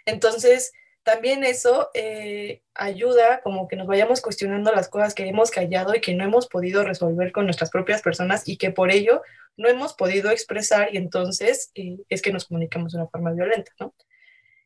Entonces, 0.06 0.74
también 1.04 1.44
eso 1.44 1.90
eh, 1.94 2.62
ayuda 2.74 3.42
como 3.42 3.68
que 3.68 3.76
nos 3.76 3.88
vayamos 3.88 4.22
cuestionando 4.22 4.72
las 4.72 4.88
cosas 4.88 5.16
que 5.16 5.28
hemos 5.28 5.50
callado 5.50 5.96
y 5.96 6.02
que 6.02 6.14
no 6.14 6.24
hemos 6.24 6.48
podido 6.48 6.84
resolver 6.84 7.32
con 7.32 7.46
nuestras 7.46 7.72
propias 7.72 8.02
personas 8.02 8.48
y 8.48 8.58
que 8.58 8.72
por 8.72 8.92
ello 8.92 9.22
no 9.58 9.68
hemos 9.68 9.94
podido 9.94 10.30
expresar 10.32 10.90
y 10.94 10.98
entonces 10.98 11.72
eh, 11.76 11.98
es 12.10 12.22
que 12.22 12.32
nos 12.32 12.46
comunicamos 12.46 12.94
de 12.94 13.00
una 13.00 13.08
forma 13.08 13.32
violenta, 13.32 13.72
¿no? 13.80 13.94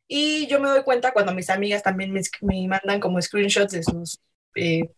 Y 0.08 0.46
yo 0.46 0.60
me 0.60 0.68
doy 0.68 0.82
cuenta 0.84 1.12
cuando 1.12 1.34
mis 1.34 1.50
amigas 1.50 1.82
también 1.82 2.12
me, 2.12 2.20
me 2.42 2.68
mandan 2.68 3.00
como 3.00 3.20
screenshots 3.20 3.72
de 3.72 3.82
sus, 3.82 4.20
eh, 4.54 4.90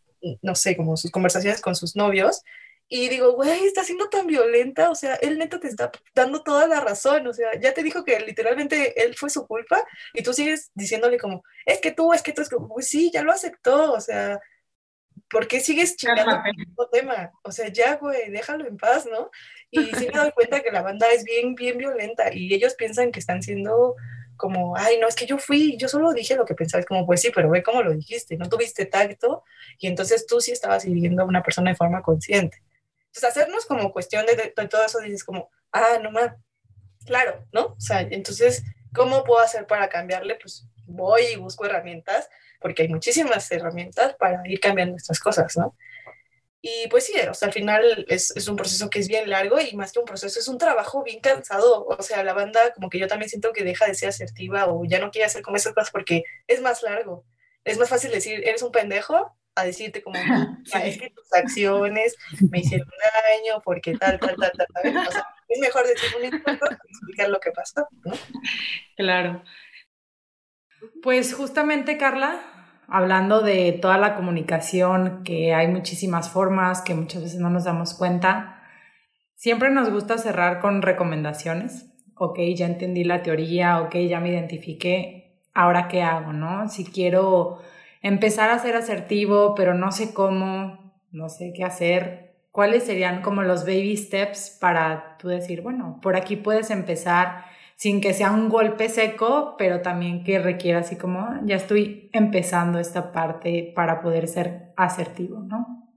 no 0.42 0.54
sé, 0.54 0.76
como 0.76 0.96
sus 0.96 1.10
conversaciones 1.10 1.62
con 1.62 1.74
sus 1.74 1.96
novios 1.96 2.42
y 2.88 3.08
digo, 3.08 3.32
güey, 3.32 3.66
está 3.66 3.84
siendo 3.84 4.08
tan 4.08 4.26
violenta, 4.26 4.90
o 4.90 4.94
sea, 4.94 5.16
él 5.16 5.38
neta 5.38 5.60
te 5.60 5.68
está 5.68 5.90
dando 6.14 6.42
toda 6.42 6.66
la 6.66 6.80
razón, 6.80 7.26
o 7.26 7.32
sea, 7.34 7.58
ya 7.60 7.74
te 7.74 7.82
dijo 7.82 8.02
que 8.02 8.18
literalmente 8.20 9.04
él 9.04 9.14
fue 9.14 9.28
su 9.28 9.46
culpa 9.46 9.84
y 10.14 10.22
tú 10.22 10.32
sigues 10.32 10.70
diciéndole 10.74 11.18
como, 11.18 11.44
es 11.66 11.80
que 11.80 11.92
tú, 11.92 12.14
es 12.14 12.22
que 12.22 12.32
tú, 12.32 12.40
es 12.40 12.48
como, 12.48 12.68
pues 12.68 12.88
sí, 12.88 13.10
ya 13.12 13.22
lo 13.22 13.32
aceptó, 13.32 13.92
o 13.92 14.00
sea, 14.00 14.40
¿por 15.28 15.46
qué 15.46 15.60
sigues 15.60 15.96
chingando 15.96 16.40
el 16.44 16.56
mismo 16.56 16.88
tema? 16.88 17.30
O 17.42 17.52
sea, 17.52 17.68
ya, 17.68 17.96
güey, 17.96 18.30
déjalo 18.30 18.66
en 18.66 18.78
paz, 18.78 19.06
¿no? 19.06 19.30
Y 19.70 19.84
sí 19.94 20.08
me 20.12 20.18
doy 20.18 20.32
cuenta 20.32 20.62
que 20.62 20.70
la 20.70 20.80
banda 20.80 21.06
es 21.12 21.24
bien, 21.24 21.54
bien 21.54 21.76
violenta 21.76 22.32
y 22.32 22.54
ellos 22.54 22.74
piensan 22.74 23.12
que 23.12 23.20
están 23.20 23.42
siendo 23.42 23.96
como, 24.36 24.76
ay, 24.76 24.98
no, 24.98 25.08
es 25.08 25.16
que 25.16 25.26
yo 25.26 25.36
fui, 25.36 25.76
yo 25.76 25.88
solo 25.88 26.12
dije 26.14 26.36
lo 26.36 26.46
que 26.46 26.54
pensaba, 26.54 26.80
es 26.80 26.86
como, 26.86 27.04
pues 27.04 27.20
sí, 27.20 27.30
pero 27.34 27.50
ve 27.50 27.62
cómo 27.62 27.82
lo 27.82 27.92
dijiste, 27.92 28.38
no 28.38 28.48
tuviste 28.48 28.86
tacto 28.86 29.44
y 29.78 29.88
entonces 29.88 30.26
tú 30.26 30.40
sí 30.40 30.52
estabas 30.52 30.86
hiriendo 30.86 31.22
a 31.22 31.26
una 31.26 31.42
persona 31.42 31.70
de 31.72 31.76
forma 31.76 32.00
consciente. 32.00 32.62
Entonces, 33.08 33.30
hacernos 33.30 33.66
como 33.66 33.92
cuestión 33.92 34.26
de, 34.26 34.36
de, 34.36 34.68
todo 34.68 34.84
eso, 34.84 35.00
dices 35.00 35.24
como, 35.24 35.50
ah, 35.72 35.98
no 36.02 36.10
más, 36.10 36.34
claro, 37.04 37.46
¿no? 37.52 37.66
O 37.66 37.80
sea, 37.80 38.02
entonces, 38.02 38.62
¿cómo 38.94 39.24
puedo 39.24 39.40
hacer 39.40 39.66
para 39.66 39.88
cambiarle? 39.88 40.36
Pues 40.36 40.68
voy 40.84 41.22
y 41.32 41.36
busco 41.36 41.64
herramientas, 41.64 42.28
porque 42.60 42.82
hay 42.82 42.88
muchísimas 42.88 43.50
herramientas 43.50 44.14
para 44.16 44.42
ir 44.46 44.60
cambiando 44.60 44.96
estas 44.96 45.20
cosas, 45.20 45.56
¿no? 45.56 45.76
Y 46.60 46.88
pues 46.88 47.06
sí, 47.06 47.14
o 47.30 47.34
sea, 47.34 47.46
al 47.46 47.54
final 47.54 48.04
es, 48.08 48.32
es, 48.36 48.48
un 48.48 48.56
proceso 48.56 48.90
que 48.90 48.98
es 48.98 49.06
bien 49.06 49.30
largo 49.30 49.60
y 49.60 49.76
más 49.76 49.92
que 49.92 50.00
un 50.00 50.04
proceso, 50.04 50.40
es 50.40 50.48
un 50.48 50.58
trabajo 50.58 51.04
bien 51.04 51.20
cansado. 51.20 51.86
O 51.86 52.02
sea, 52.02 52.24
la 52.24 52.32
banda 52.32 52.72
como 52.74 52.90
que 52.90 52.98
yo 52.98 53.06
también 53.06 53.30
siento 53.30 53.52
que 53.52 53.62
deja 53.62 53.86
de 53.86 53.94
ser 53.94 54.08
asertiva 54.08 54.66
o 54.66 54.84
ya 54.84 54.98
no 54.98 55.12
quiere 55.12 55.26
hacer 55.26 55.42
como 55.42 55.56
esas 55.56 55.72
cosas 55.72 55.90
porque 55.92 56.24
es 56.48 56.60
más 56.60 56.82
largo. 56.82 57.24
Es 57.64 57.78
más 57.78 57.88
fácil 57.88 58.10
decir, 58.10 58.42
eres 58.46 58.62
un 58.62 58.72
pendejo, 58.72 59.37
a 59.58 59.64
decirte 59.64 60.02
como, 60.02 60.16
sí. 60.64 60.98
que 60.98 61.10
tus 61.10 61.32
acciones 61.32 62.16
me 62.50 62.60
hicieron 62.60 62.88
daño 62.88 63.60
porque 63.64 63.96
tal, 63.96 64.18
tal, 64.18 64.36
tal, 64.36 64.52
tal. 64.52 64.66
tal. 64.72 65.06
O 65.06 65.10
sea, 65.10 65.26
es 65.48 65.58
mejor 65.60 65.86
decir 65.86 66.10
un 66.18 66.24
insulto 66.24 66.66
explicar 66.88 67.28
lo 67.28 67.40
que 67.40 67.50
pasó, 67.50 67.86
¿no? 68.04 68.12
Claro. 68.96 69.42
Pues 71.02 71.34
justamente, 71.34 71.98
Carla, 71.98 72.40
hablando 72.88 73.40
de 73.40 73.72
toda 73.72 73.98
la 73.98 74.14
comunicación, 74.14 75.22
que 75.24 75.54
hay 75.54 75.68
muchísimas 75.68 76.30
formas, 76.30 76.82
que 76.82 76.94
muchas 76.94 77.22
veces 77.22 77.40
no 77.40 77.50
nos 77.50 77.64
damos 77.64 77.94
cuenta, 77.94 78.62
siempre 79.34 79.70
nos 79.70 79.90
gusta 79.90 80.18
cerrar 80.18 80.60
con 80.60 80.82
recomendaciones. 80.82 81.86
Ok, 82.16 82.38
ya 82.56 82.66
entendí 82.66 83.04
la 83.04 83.22
teoría, 83.22 83.80
ok, 83.80 83.94
ya 84.08 84.20
me 84.20 84.30
identifiqué, 84.30 85.42
ahora 85.54 85.88
qué 85.88 86.02
hago, 86.02 86.32
¿no? 86.32 86.68
Si 86.68 86.84
quiero 86.84 87.60
empezar 88.02 88.50
a 88.50 88.58
ser 88.58 88.76
asertivo, 88.76 89.54
pero 89.54 89.74
no 89.74 89.92
sé 89.92 90.14
cómo, 90.14 90.94
no 91.10 91.28
sé 91.28 91.52
qué 91.54 91.64
hacer, 91.64 92.36
¿cuáles 92.50 92.84
serían 92.84 93.22
como 93.22 93.42
los 93.42 93.62
baby 93.62 93.96
steps 93.96 94.56
para 94.60 95.16
tú 95.18 95.28
decir, 95.28 95.62
bueno, 95.62 95.98
por 96.02 96.16
aquí 96.16 96.36
puedes 96.36 96.70
empezar? 96.70 97.44
sin 97.78 98.00
que 98.00 98.12
sea 98.12 98.32
un 98.32 98.48
golpe 98.48 98.88
seco, 98.88 99.54
pero 99.56 99.82
también 99.82 100.24
que 100.24 100.40
requiera 100.40 100.80
así 100.80 100.96
como, 100.96 101.28
ya 101.44 101.54
estoy 101.54 102.10
empezando 102.12 102.80
esta 102.80 103.12
parte 103.12 103.72
para 103.72 104.02
poder 104.02 104.26
ser 104.26 104.72
asertivo, 104.76 105.38
¿no? 105.38 105.88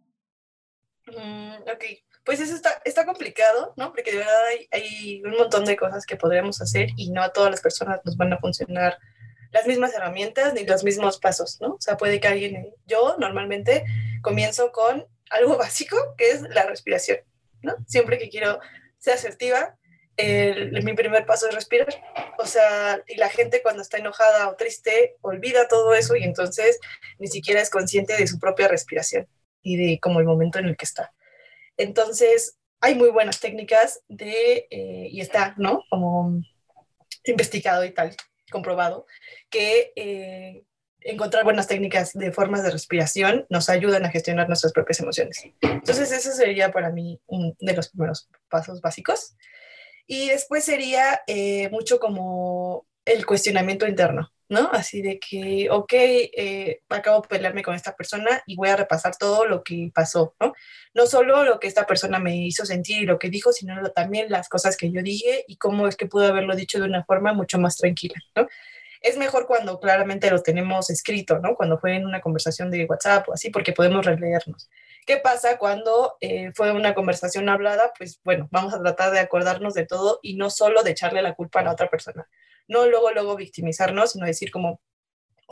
Mm, 1.08 1.64
ok, 1.64 1.84
pues 2.24 2.40
eso 2.40 2.54
está, 2.54 2.70
está 2.86 3.04
complicado, 3.04 3.74
¿no? 3.78 3.92
Porque 3.92 4.12
de 4.12 4.18
verdad 4.20 4.46
hay, 4.52 4.68
hay, 4.72 5.24
un 5.24 5.32
montón 5.32 5.66
de 5.66 5.76
cosas 5.76 6.06
que 6.06 6.18
podríamos 6.18 6.62
hacer 6.62 6.90
y 6.98 7.10
no 7.10 7.24
a 7.24 7.34
todas 7.34 7.50
las 7.50 7.62
personas 7.62 8.00
nos 8.06 8.16
van 8.16 8.32
a 8.32 8.38
funcionar 8.38 9.00
las 9.52 9.68
mismas 9.68 9.94
herramientas 9.94 10.54
ni 10.54 10.66
los 10.66 10.84
mismos 10.84 11.20
pasos, 11.20 11.60
¿no? 11.62 11.74
O 11.74 11.82
sea, 11.82 11.98
puede 11.98 12.20
que 12.20 12.28
alguien, 12.28 12.74
yo 12.86 13.16
normalmente 13.20 13.86
comienzo 14.22 14.72
con 14.72 15.06
algo 15.30 15.58
básico, 15.60 15.98
que 16.18 16.32
es 16.32 16.42
la 16.42 16.64
respiración, 16.64 17.20
¿no? 17.62 17.76
Siempre 17.88 18.18
que 18.18 18.30
quiero 18.30 18.60
ser 18.98 19.16
asertiva, 19.16 19.78
el, 20.18 20.84
mi 20.84 20.94
primer 20.94 21.26
paso 21.26 21.48
es 21.48 21.56
respirar. 21.56 21.88
O 22.38 22.46
sea, 22.46 23.02
y 23.08 23.16
la 23.16 23.30
gente 23.30 23.62
cuando 23.62 23.82
está 23.82 23.98
enojada 23.98 24.50
o 24.50 24.56
triste 24.56 25.16
olvida 25.22 25.68
todo 25.68 25.94
eso 25.94 26.16
y 26.16 26.24
entonces 26.24 26.80
ni 27.18 27.28
siquiera 27.28 27.62
es 27.62 27.70
consciente 27.70 28.16
de 28.16 28.28
su 28.28 28.40
propia 28.40 28.68
respiración 28.68 29.28
y 29.62 29.78
de 29.78 30.00
como 30.00 30.20
el 30.20 30.26
momento 30.26 30.60
en 30.60 30.66
el 30.66 30.78
que 30.78 30.86
está. 30.86 31.14
Entonces, 31.78 32.58
hay 32.80 32.96
muy 32.96 33.10
buenas 33.10 33.40
técnicas 33.40 34.02
de, 34.08 34.68
eh, 34.70 35.08
y 35.12 35.22
está, 35.22 35.56
¿no? 35.58 35.84
Como 35.90 36.42
investigado 37.24 37.86
y 37.86 37.92
tal, 37.92 38.16
comprobado, 38.52 39.08
que 39.50 39.92
eh, 39.96 40.64
encontrar 41.02 41.44
buenas 41.44 41.68
técnicas 41.68 42.14
de 42.14 42.32
formas 42.32 42.64
de 42.64 42.72
respiración 42.72 43.46
nos 43.50 43.70
ayudan 43.70 44.06
a 44.06 44.12
gestionar 44.12 44.48
nuestras 44.48 44.74
propias 44.74 45.00
emociones. 45.00 45.44
Entonces, 45.62 46.12
eso 46.12 46.32
sería 46.32 46.72
para 46.72 46.92
mí 46.92 47.20
uno 47.26 47.56
de 47.60 47.74
los 47.74 47.90
primeros 47.90 48.30
pasos 48.50 48.82
básicos. 48.82 49.36
Y 50.06 50.30
después 50.30 50.64
sería 50.64 51.22
eh, 51.26 51.70
mucho 51.70 52.00
como 52.00 52.86
el 53.06 53.26
cuestionamiento 53.26 53.88
interno, 53.88 54.32
¿no? 54.52 54.70
Así 54.74 55.02
de 55.02 55.18
que, 55.18 55.70
ok, 55.72 55.94
eh, 55.94 56.82
acabo 56.90 57.22
de 57.22 57.28
pelearme 57.30 57.64
con 57.64 57.74
esta 57.74 57.96
persona 57.96 58.44
y 58.46 58.58
voy 58.58 58.68
a 58.68 58.76
repasar 58.76 59.16
todo 59.18 59.46
lo 59.46 59.64
que 59.64 59.90
pasó, 59.96 60.36
¿no? 60.42 60.54
No 60.94 61.08
solo 61.08 61.46
lo 61.46 61.58
que 61.58 61.68
esta 61.68 61.86
persona 61.88 62.20
me 62.20 62.36
hizo 62.36 62.66
sentir 62.66 63.02
y 63.02 63.06
lo 63.06 63.18
que 63.18 63.30
dijo, 63.30 63.54
sino 63.54 63.82
también 63.92 64.30
las 64.30 64.50
cosas 64.50 64.76
que 64.76 64.92
yo 64.92 65.02
dije 65.02 65.46
y 65.48 65.56
cómo 65.56 65.88
es 65.88 65.96
que 65.96 66.06
pude 66.06 66.28
haberlo 66.28 66.54
dicho 66.54 66.80
de 66.80 66.86
una 66.86 67.06
forma 67.06 67.32
mucho 67.32 67.60
más 67.60 67.78
tranquila, 67.78 68.16
¿no? 68.36 68.46
Es 69.00 69.18
mejor 69.18 69.48
cuando 69.48 69.80
claramente 69.80 70.30
lo 70.30 70.44
tenemos 70.44 70.90
escrito, 70.90 71.40
¿no? 71.40 71.56
Cuando 71.56 71.80
fue 71.80 71.96
en 71.96 72.06
una 72.06 72.20
conversación 72.20 72.70
de 72.72 72.86
WhatsApp 72.86 73.30
o 73.30 73.34
así, 73.34 73.52
porque 73.52 73.72
podemos 73.72 74.06
releernos. 74.06 74.70
¿Qué 75.06 75.16
pasa 75.16 75.58
cuando 75.60 76.18
eh, 76.20 76.52
fue 76.54 76.74
una 76.74 76.94
conversación 76.94 77.48
hablada? 77.48 77.94
Pues 77.98 78.20
bueno, 78.26 78.50
vamos 78.52 78.74
a 78.74 78.82
tratar 78.82 79.12
de 79.12 79.20
acordarnos 79.20 79.74
de 79.74 79.86
todo 79.86 80.20
y 80.22 80.36
no 80.36 80.50
solo 80.50 80.84
de 80.84 80.92
echarle 80.92 81.22
la 81.22 81.36
culpa 81.36 81.62
a 81.62 81.64
la 81.64 81.72
otra 81.72 81.90
persona. 81.90 82.28
No 82.72 82.88
luego, 82.88 83.12
luego 83.12 83.36
victimizarnos, 83.36 84.14
sino 84.14 84.26
decir 84.26 84.50
como, 84.50 84.80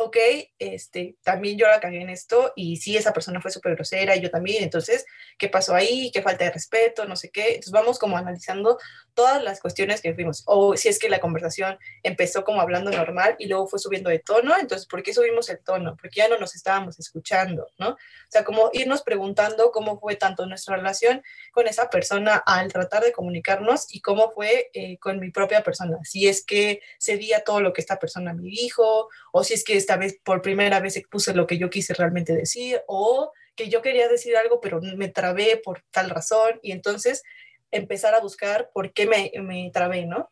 ok, 0.02 0.16
este, 0.60 1.18
también 1.24 1.58
yo 1.58 1.68
la 1.68 1.82
cagué 1.82 2.02
en 2.02 2.10
esto 2.10 2.54
y 2.56 2.78
sí, 2.78 2.96
esa 2.96 3.12
persona 3.12 3.42
fue 3.42 3.52
súper 3.52 3.76
grosera 3.76 4.16
y 4.16 4.22
yo 4.22 4.32
también, 4.32 4.64
entonces, 4.64 5.06
¿qué 5.38 5.50
pasó 5.50 5.76
ahí? 5.76 6.10
¿Qué 6.14 6.22
falta 6.22 6.46
de 6.46 6.52
respeto? 6.52 7.06
No 7.06 7.18
sé 7.18 7.32
qué. 7.32 7.48
Entonces 7.50 7.74
vamos 7.74 8.00
como 8.00 8.18
analizando 8.18 8.78
todas 9.14 9.44
las 9.44 9.60
cuestiones 9.60 10.00
que 10.02 10.14
fuimos. 10.14 10.44
O 10.46 10.78
si 10.78 10.88
es 10.88 11.00
que 11.00 11.10
la 11.10 11.20
conversación 11.20 11.78
empezó 12.02 12.46
como 12.46 12.62
hablando 12.62 12.92
normal 12.92 13.36
y 13.40 13.48
luego 13.48 13.68
fue 13.68 13.78
subiendo 13.78 14.10
de 14.10 14.20
tono, 14.20 14.56
entonces, 14.58 14.88
¿por 14.88 15.04
qué 15.04 15.14
subimos 15.14 15.50
el 15.50 15.60
tono? 15.60 15.98
Porque 16.00 16.22
ya 16.22 16.30
no 16.30 16.38
nos 16.38 16.56
estábamos 16.56 16.98
escuchando, 16.98 17.68
¿no? 17.78 17.90
O 17.90 17.98
sea, 18.30 18.46
como 18.46 18.70
irnos 18.72 19.02
preguntando 19.02 19.72
cómo 19.72 20.00
fue 20.00 20.16
tanto 20.16 20.46
nuestra 20.46 20.78
relación 20.78 21.22
con 21.52 21.68
esa 21.68 21.90
persona 21.90 22.42
al 22.46 22.72
tratar 22.72 23.04
de 23.04 23.12
comunicarnos 23.12 23.94
y 23.94 24.00
cómo 24.00 24.32
fue 24.32 24.70
eh, 24.74 24.98
con 25.00 25.20
mi 25.20 25.30
propia 25.30 25.62
persona. 25.62 25.98
Si 26.04 26.30
es 26.30 26.46
que 26.46 26.80
cedía 26.98 27.44
todo 27.44 27.60
lo 27.60 27.74
que 27.74 27.82
esta 27.82 28.00
persona 28.00 28.34
me 28.34 28.44
dijo 28.44 29.10
o 29.32 29.44
si 29.44 29.54
es 29.54 29.64
que 29.64 29.76
esta 29.76 29.98
vez 29.98 30.20
por 30.24 30.42
primera 30.42 30.80
vez 30.80 31.02
puse 31.10 31.34
lo 31.34 31.48
que 31.48 31.58
yo 31.58 31.70
quise 31.70 31.94
realmente 31.94 32.34
decir 32.34 32.82
o 32.88 33.32
que 33.56 33.70
yo 33.70 33.82
quería 33.82 34.08
decir 34.08 34.36
algo 34.38 34.62
pero 34.62 34.80
me 34.82 35.10
trabé 35.10 35.58
por 35.64 35.84
tal 35.92 36.10
razón 36.10 36.60
y 36.62 36.72
entonces 36.72 37.24
empezar 37.72 38.14
a 38.16 38.22
buscar 38.22 38.70
por 38.74 38.94
qué 38.94 39.06
me, 39.06 39.32
me 39.42 39.70
trabé, 39.74 40.06
¿no? 40.06 40.32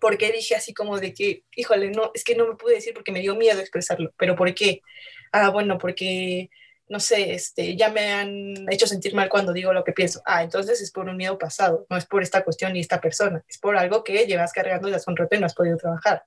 ¿Por 0.00 0.18
qué 0.18 0.32
dije 0.32 0.56
así 0.56 0.74
como 0.74 0.98
de 0.98 1.14
que, 1.14 1.44
híjole, 1.54 1.90
no, 1.90 2.10
es 2.14 2.24
que 2.24 2.34
no 2.34 2.48
me 2.48 2.56
pude 2.56 2.74
decir 2.74 2.94
porque 2.94 3.12
me 3.12 3.20
dio 3.20 3.36
miedo 3.36 3.60
expresarlo, 3.60 4.12
pero 4.16 4.34
¿por 4.34 4.52
qué? 4.54 4.80
Ah, 5.30 5.50
bueno, 5.50 5.78
porque 5.78 6.50
no 6.88 7.00
sé, 7.00 7.32
este, 7.32 7.76
ya 7.76 7.88
me 7.88 8.12
han 8.12 8.54
hecho 8.70 8.86
sentir 8.86 9.14
mal 9.14 9.28
cuando 9.28 9.52
digo 9.52 9.72
lo 9.72 9.84
que 9.84 9.92
pienso. 9.92 10.20
Ah, 10.24 10.42
entonces 10.42 10.80
es 10.80 10.90
por 10.90 11.08
un 11.08 11.16
miedo 11.16 11.38
pasado, 11.38 11.86
no 11.88 11.96
es 11.96 12.06
por 12.06 12.22
esta 12.22 12.44
cuestión 12.44 12.76
y 12.76 12.80
esta 12.80 13.00
persona, 13.00 13.42
es 13.48 13.58
por 13.58 13.76
algo 13.76 14.04
que 14.04 14.26
llevas 14.26 14.52
cargando 14.52 14.88
desde 14.88 14.96
hace 14.96 15.10
un 15.10 15.16
rato 15.16 15.34
y 15.34 15.40
no 15.40 15.46
has 15.46 15.54
podido 15.54 15.76
trabajar. 15.76 16.24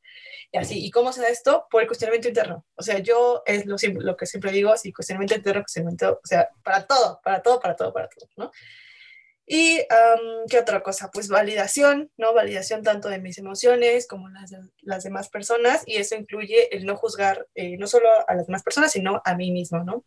Y 0.51 0.57
así, 0.57 0.85
¿y 0.85 0.91
cómo 0.91 1.11
se 1.11 1.21
da 1.21 1.29
esto? 1.29 1.67
Por 1.69 1.81
el 1.81 1.87
cuestionamiento 1.87 2.29
interno. 2.29 2.65
O 2.75 2.81
sea, 2.81 2.99
yo 2.99 3.43
es 3.45 3.65
lo, 3.65 3.77
que 4.17 4.25
siempre 4.25 4.51
digo, 4.51 4.71
así, 4.71 4.93
cuestionamiento 4.93 5.35
interno, 5.35 5.61
cuestionamiento, 5.61 6.19
o 6.23 6.27
sea, 6.27 6.49
para 6.63 6.85
todo, 6.87 7.19
para 7.23 7.41
todo, 7.41 7.59
para 7.59 7.75
todo, 7.75 7.93
para 7.93 8.07
todo, 8.07 8.29
¿no? 8.37 8.51
Y 9.49 9.79
qué 10.49 10.59
otra 10.59 10.83
cosa, 10.83 11.09
pues 11.09 11.29
validación, 11.29 12.11
¿no? 12.17 12.33
Validación 12.33 12.83
tanto 12.83 13.07
de 13.07 13.19
mis 13.19 13.37
emociones 13.37 14.05
como 14.05 14.27
las 14.27 14.51
las 14.81 15.03
demás 15.03 15.29
personas 15.29 15.83
y 15.85 15.95
eso 15.95 16.15
incluye 16.15 16.75
el 16.75 16.85
no 16.85 16.97
juzgar 16.97 17.47
eh, 17.55 17.77
no 17.77 17.87
solo 17.87 18.09
a 18.27 18.35
las 18.35 18.47
demás 18.47 18.63
personas, 18.63 18.91
sino 18.91 19.21
a 19.23 19.35
mí 19.35 19.51
mismo, 19.51 19.85
¿no? 19.85 20.03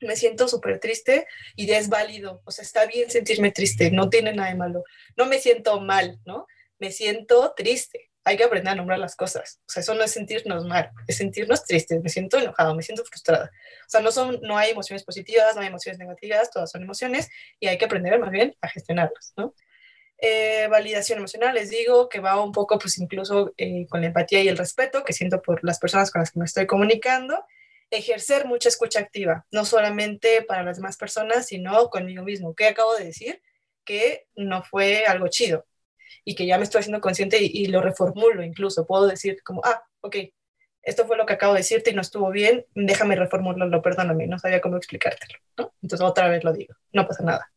Me 0.00 0.16
siento 0.16 0.48
súper 0.48 0.80
triste 0.80 1.26
y 1.56 1.70
es 1.70 1.88
válido, 1.88 2.42
o 2.44 2.50
sea, 2.50 2.62
está 2.62 2.86
bien 2.86 3.10
sentirme 3.10 3.50
triste, 3.50 3.90
no 3.90 4.08
tiene 4.08 4.32
nada 4.32 4.50
de 4.50 4.56
malo. 4.56 4.84
No 5.16 5.26
me 5.26 5.38
siento 5.38 5.80
mal, 5.80 6.20
¿no? 6.24 6.46
Me 6.78 6.92
siento 6.92 7.54
triste. 7.56 8.10
Hay 8.24 8.36
que 8.36 8.44
aprender 8.44 8.72
a 8.72 8.76
nombrar 8.76 8.98
las 8.98 9.16
cosas. 9.16 9.60
O 9.66 9.70
sea, 9.70 9.80
eso 9.80 9.94
no 9.94 10.04
es 10.04 10.10
sentirnos 10.10 10.66
mal, 10.66 10.90
es 11.06 11.16
sentirnos 11.16 11.64
tristes. 11.64 12.02
Me 12.02 12.10
siento 12.10 12.38
enojado, 12.38 12.74
me 12.74 12.82
siento 12.82 13.04
frustrada. 13.04 13.50
O 13.86 13.90
sea, 13.90 14.00
no, 14.00 14.12
son, 14.12 14.38
no 14.42 14.58
hay 14.58 14.70
emociones 14.70 15.02
positivas, 15.04 15.54
no 15.54 15.62
hay 15.62 15.68
emociones 15.68 15.98
negativas, 15.98 16.50
todas 16.50 16.70
son 16.70 16.82
emociones 16.82 17.30
y 17.58 17.68
hay 17.68 17.78
que 17.78 17.86
aprender 17.86 18.18
más 18.18 18.30
bien 18.30 18.54
a 18.60 18.68
gestionarlas, 18.68 19.32
¿no? 19.36 19.54
Eh, 20.20 20.66
validación 20.68 21.18
emocional, 21.18 21.54
les 21.54 21.70
digo 21.70 22.08
que 22.08 22.18
va 22.18 22.42
un 22.42 22.50
poco, 22.50 22.76
pues 22.78 22.98
incluso 22.98 23.54
eh, 23.56 23.86
con 23.88 24.00
la 24.00 24.08
empatía 24.08 24.42
y 24.42 24.48
el 24.48 24.58
respeto 24.58 25.04
que 25.04 25.12
siento 25.12 25.40
por 25.40 25.62
las 25.62 25.78
personas 25.78 26.10
con 26.10 26.20
las 26.20 26.32
que 26.32 26.40
me 26.40 26.44
estoy 26.44 26.66
comunicando 26.66 27.44
ejercer 27.90 28.46
mucha 28.46 28.68
escucha 28.68 29.00
activa, 29.00 29.46
no 29.50 29.64
solamente 29.64 30.42
para 30.42 30.62
las 30.62 30.76
demás 30.76 30.96
personas, 30.96 31.46
sino 31.46 31.88
conmigo 31.90 32.22
mismo. 32.22 32.54
¿Qué 32.54 32.66
acabo 32.66 32.94
de 32.96 33.06
decir? 33.06 33.42
Que 33.84 34.26
no 34.36 34.62
fue 34.62 35.06
algo 35.06 35.28
chido 35.28 35.66
y 36.24 36.34
que 36.34 36.46
ya 36.46 36.58
me 36.58 36.64
estoy 36.64 36.80
haciendo 36.80 37.00
consciente 37.00 37.38
y, 37.40 37.66
lo 37.66 37.80
reformulo 37.80 38.42
incluso. 38.42 38.86
Puedo 38.86 39.06
decir 39.06 39.42
como, 39.42 39.62
ah, 39.64 39.82
ok, 40.00 40.16
esto 40.82 41.06
fue 41.06 41.16
lo 41.16 41.26
que 41.26 41.34
acabo 41.34 41.54
de 41.54 41.60
decirte 41.60 41.90
y 41.90 41.94
no 41.94 42.02
estuvo 42.02 42.30
bien, 42.30 42.66
déjame 42.74 43.16
reformularlo, 43.16 43.82
perdóname, 43.82 44.26
no 44.26 44.38
sabía 44.38 44.60
cómo 44.60 44.76
explicártelo. 44.76 45.38
Entonces 45.82 46.00
otra 46.00 46.28
vez 46.28 46.44
lo 46.44 46.52
digo, 46.52 46.74
no 46.92 47.06
pasa 47.06 47.24
nada. 47.24 47.50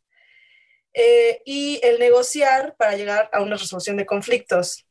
Eh, 0.94 1.42
y 1.46 1.80
el 1.84 2.00
negociar 2.00 2.76
para 2.78 2.96
llegar 2.96 3.30
a 3.32 3.42
una 3.42 3.56
resolución 3.56 3.98
de 3.98 4.06
conflictos. 4.06 4.86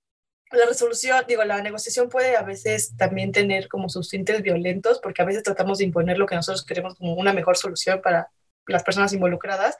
La 0.53 0.66
resolución, 0.66 1.24
digo, 1.28 1.44
la 1.44 1.62
negociación 1.62 2.09
puede 2.09 2.36
a 2.36 2.42
veces 2.42 2.96
también 2.96 3.32
tener 3.32 3.68
como 3.68 3.88
sus 3.88 4.09
tintes 4.09 4.42
violentos, 4.42 4.98
porque 5.01 5.22
a 5.22 5.24
veces 5.24 5.42
tratamos 5.42 5.78
de 5.78 5.84
imponer 5.84 6.18
lo 6.18 6.26
que 6.26 6.34
nosotros 6.34 6.64
queremos 6.64 6.96
como 6.96 7.14
una 7.14 7.32
mejor 7.32 7.57
solución 7.57 8.03
para 8.03 8.30
las 8.66 8.82
personas 8.82 9.12
involucradas. 9.12 9.76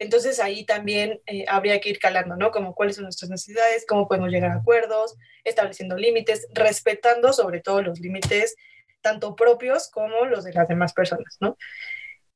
Entonces 0.00 0.40
ahí 0.40 0.64
también 0.64 1.20
eh, 1.26 1.44
habría 1.48 1.80
que 1.80 1.90
ir 1.90 1.98
calando, 1.98 2.36
¿no? 2.36 2.50
Como 2.50 2.74
cuáles 2.74 2.96
son 2.96 3.04
nuestras 3.04 3.30
necesidades, 3.30 3.84
cómo 3.88 4.06
podemos 4.06 4.30
llegar 4.30 4.50
a 4.50 4.56
acuerdos, 4.56 5.16
estableciendo 5.44 5.96
límites, 5.96 6.46
respetando 6.52 7.32
sobre 7.32 7.60
todo 7.60 7.82
los 7.82 8.00
límites 8.00 8.56
tanto 9.00 9.36
propios 9.36 9.88
como 9.88 10.24
los 10.24 10.44
de 10.44 10.52
las 10.52 10.68
demás 10.68 10.92
personas, 10.92 11.36
¿no? 11.40 11.56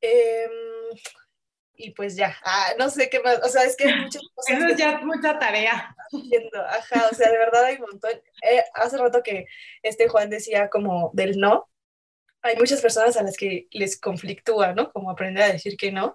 Eh, 0.01 0.49
y 1.83 1.91
pues 1.91 2.17
ya, 2.17 2.37
ah, 2.45 2.75
no 2.79 2.89
sé 2.89 3.11
qué 3.11 3.21
más, 3.21 3.41
o 3.43 3.49
sea, 3.49 3.65
es 3.65 3.77
que 3.77 3.89
hay 3.89 4.01
muchas 4.01 4.23
cosas. 4.35 4.57
Eso 4.57 4.67
es 4.69 4.77
ya 4.77 4.99
mucha 5.01 5.39
tarea. 5.39 5.95
Ajá, 6.69 7.09
o 7.11 7.15
sea, 7.15 7.31
de 7.31 7.39
verdad 7.39 7.65
hay 7.65 7.75
un 7.77 7.83
montón. 7.91 8.13
Eh, 8.43 8.63
hace 8.75 8.99
rato 8.99 9.23
que 9.23 9.47
este 9.83 10.09
Juan 10.09 10.31
decía 10.31 10.69
como 10.69 11.11
del 11.15 11.39
no, 11.39 11.69
hay 12.43 12.57
muchas 12.57 12.81
personas 12.81 13.17
a 13.17 13.23
las 13.23 13.37
que 13.37 13.69
les 13.71 13.99
conflictúa, 14.01 14.75
¿no? 14.75 14.93
Como 14.93 15.11
aprender 15.11 15.45
a 15.45 15.53
decir 15.53 15.77
que 15.77 15.93
no. 15.93 16.15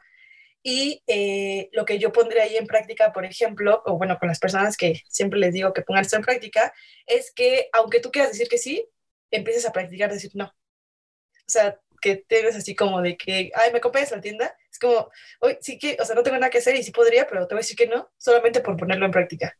Y 0.63 1.03
eh, 1.07 1.69
lo 1.71 1.85
que 1.85 1.99
yo 1.99 2.11
pondré 2.11 2.41
ahí 2.41 2.57
en 2.57 2.67
práctica, 2.67 3.13
por 3.13 3.25
ejemplo, 3.25 3.81
o 3.85 3.97
bueno, 3.97 4.17
con 4.19 4.27
las 4.27 4.39
personas 4.39 4.75
que 4.75 5.01
siempre 5.07 5.39
les 5.39 5.53
digo 5.53 5.73
que 5.73 5.81
pongan 5.81 6.03
esto 6.03 6.17
en 6.17 6.23
práctica, 6.23 6.73
es 7.05 7.31
que 7.31 7.69
aunque 7.73 7.99
tú 7.99 8.11
quieras 8.11 8.31
decir 8.31 8.49
que 8.49 8.57
sí, 8.57 8.85
empieces 9.31 9.65
a 9.65 9.71
practicar 9.71 10.11
decir 10.11 10.31
no. 10.33 10.45
O 10.45 11.49
sea, 11.49 11.79
que 12.07 12.23
te 12.27 12.47
así 12.47 12.75
como 12.75 13.01
de 13.01 13.17
que, 13.17 13.51
ay, 13.53 13.71
me 13.71 13.79
acompañas 13.79 14.11
a 14.13 14.15
la 14.15 14.21
tienda, 14.21 14.55
es 14.71 14.79
como, 14.79 15.09
hoy 15.41 15.57
sí 15.61 15.77
que, 15.77 15.97
o 15.99 16.05
sea, 16.05 16.15
no 16.15 16.23
tengo 16.23 16.37
nada 16.37 16.49
que 16.49 16.59
hacer 16.59 16.75
y 16.75 16.83
sí 16.83 16.91
podría, 16.91 17.27
pero 17.27 17.47
te 17.47 17.55
voy 17.55 17.59
a 17.59 17.63
decir 17.63 17.75
que 17.75 17.87
no, 17.87 18.09
solamente 18.17 18.61
por 18.61 18.77
ponerlo 18.77 19.05
en 19.05 19.11
práctica, 19.11 19.57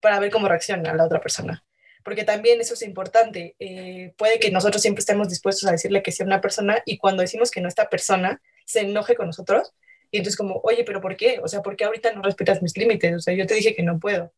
para 0.00 0.20
ver 0.20 0.30
cómo 0.30 0.48
reacciona 0.48 0.94
la 0.94 1.04
otra 1.04 1.20
persona. 1.20 1.64
Porque 2.04 2.24
también 2.24 2.60
eso 2.60 2.74
es 2.74 2.82
importante. 2.82 3.54
Eh, 3.60 4.12
puede 4.16 4.40
que 4.40 4.50
nosotros 4.50 4.82
siempre 4.82 5.00
estemos 5.00 5.28
dispuestos 5.28 5.68
a 5.68 5.72
decirle 5.72 6.02
que 6.02 6.10
sí 6.10 6.22
a 6.22 6.26
una 6.26 6.40
persona 6.40 6.82
y 6.84 6.98
cuando 6.98 7.22
decimos 7.22 7.50
que 7.50 7.60
no, 7.60 7.68
esta 7.68 7.88
persona 7.88 8.42
se 8.64 8.80
enoje 8.80 9.14
con 9.14 9.26
nosotros 9.26 9.72
y 10.10 10.18
entonces 10.18 10.36
como, 10.36 10.60
oye, 10.64 10.84
pero 10.84 11.00
¿por 11.00 11.16
qué? 11.16 11.40
O 11.42 11.48
sea, 11.48 11.62
¿por 11.62 11.76
qué 11.76 11.84
ahorita 11.84 12.12
no 12.12 12.22
respetas 12.22 12.60
mis 12.60 12.76
límites? 12.76 13.14
O 13.14 13.20
sea, 13.20 13.34
yo 13.34 13.46
te 13.46 13.54
dije 13.54 13.74
que 13.74 13.84
no 13.84 14.00
puedo, 14.00 14.32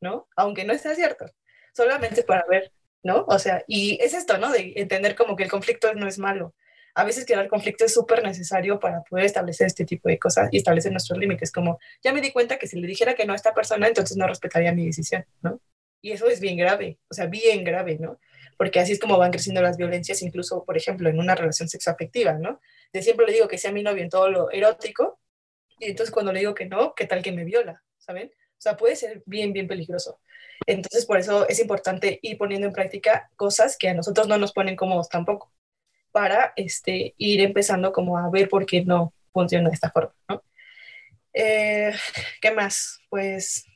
¿no? 0.00 0.28
Aunque 0.36 0.64
no 0.64 0.72
esté 0.72 0.94
cierto. 0.94 1.26
Solamente 1.74 2.22
para 2.22 2.44
ver, 2.48 2.72
¿no? 3.02 3.26
O 3.28 3.38
sea, 3.38 3.64
y 3.68 3.98
es 4.02 4.14
esto, 4.14 4.38
¿no? 4.38 4.50
De 4.50 4.72
entender 4.76 5.14
como 5.14 5.36
que 5.36 5.44
el 5.44 5.50
conflicto 5.50 5.92
no 5.94 6.08
es 6.08 6.18
malo 6.18 6.54
a 6.94 7.04
veces 7.04 7.24
crear 7.24 7.48
conflicto 7.48 7.84
es 7.84 7.94
súper 7.94 8.22
necesario 8.22 8.80
para 8.80 9.02
poder 9.02 9.26
establecer 9.26 9.66
este 9.66 9.84
tipo 9.84 10.08
de 10.08 10.18
cosas 10.18 10.48
y 10.52 10.58
establecer 10.58 10.92
nuestros 10.92 11.18
límites, 11.18 11.52
como 11.52 11.78
ya 12.02 12.12
me 12.12 12.20
di 12.20 12.32
cuenta 12.32 12.58
que 12.58 12.66
si 12.66 12.80
le 12.80 12.86
dijera 12.86 13.14
que 13.14 13.24
no 13.24 13.32
a 13.32 13.36
esta 13.36 13.54
persona, 13.54 13.88
entonces 13.88 14.16
no 14.16 14.26
respetaría 14.26 14.72
mi 14.72 14.86
decisión, 14.86 15.24
¿no? 15.42 15.60
Y 16.02 16.12
eso 16.12 16.28
es 16.28 16.40
bien 16.40 16.56
grave, 16.56 16.98
o 17.08 17.14
sea, 17.14 17.26
bien 17.26 17.62
grave, 17.62 17.98
¿no? 17.98 18.18
Porque 18.56 18.80
así 18.80 18.92
es 18.92 19.00
como 19.00 19.18
van 19.18 19.30
creciendo 19.30 19.62
las 19.62 19.76
violencias, 19.76 20.22
incluso, 20.22 20.64
por 20.64 20.76
ejemplo, 20.76 21.08
en 21.08 21.18
una 21.18 21.34
relación 21.34 21.68
sexoafectiva, 21.68 22.34
¿no? 22.34 22.60
De 22.92 23.02
siempre 23.02 23.26
le 23.26 23.32
digo 23.32 23.48
que 23.48 23.58
sea 23.58 23.72
mi 23.72 23.82
novio 23.82 24.02
en 24.02 24.10
todo 24.10 24.30
lo 24.30 24.50
erótico, 24.50 25.20
y 25.78 25.86
entonces 25.86 26.12
cuando 26.12 26.32
le 26.32 26.40
digo 26.40 26.54
que 26.54 26.66
no, 26.66 26.94
¿qué 26.94 27.06
tal 27.06 27.22
que 27.22 27.32
me 27.32 27.44
viola? 27.44 27.82
¿Saben? 27.98 28.30
O 28.34 28.62
sea, 28.62 28.76
puede 28.76 28.96
ser 28.96 29.22
bien, 29.24 29.52
bien 29.52 29.68
peligroso. 29.68 30.20
Entonces, 30.66 31.06
por 31.06 31.18
eso 31.18 31.48
es 31.48 31.58
importante 31.58 32.18
ir 32.20 32.36
poniendo 32.36 32.66
en 32.66 32.74
práctica 32.74 33.30
cosas 33.36 33.78
que 33.78 33.88
a 33.88 33.94
nosotros 33.94 34.28
no 34.28 34.36
nos 34.36 34.52
ponen 34.52 34.76
cómodos 34.76 35.08
tampoco 35.08 35.50
para 36.12 36.52
este, 36.56 37.14
ir 37.16 37.40
empezando 37.40 37.92
como 37.92 38.18
a 38.18 38.30
ver 38.30 38.48
por 38.48 38.66
qué 38.66 38.84
no 38.84 39.14
funciona 39.32 39.68
de 39.68 39.74
esta 39.74 39.90
forma, 39.90 40.14
¿no? 40.28 40.42
Eh, 41.32 41.92
¿Qué 42.40 42.50
más? 42.50 43.00
Pues 43.08 43.66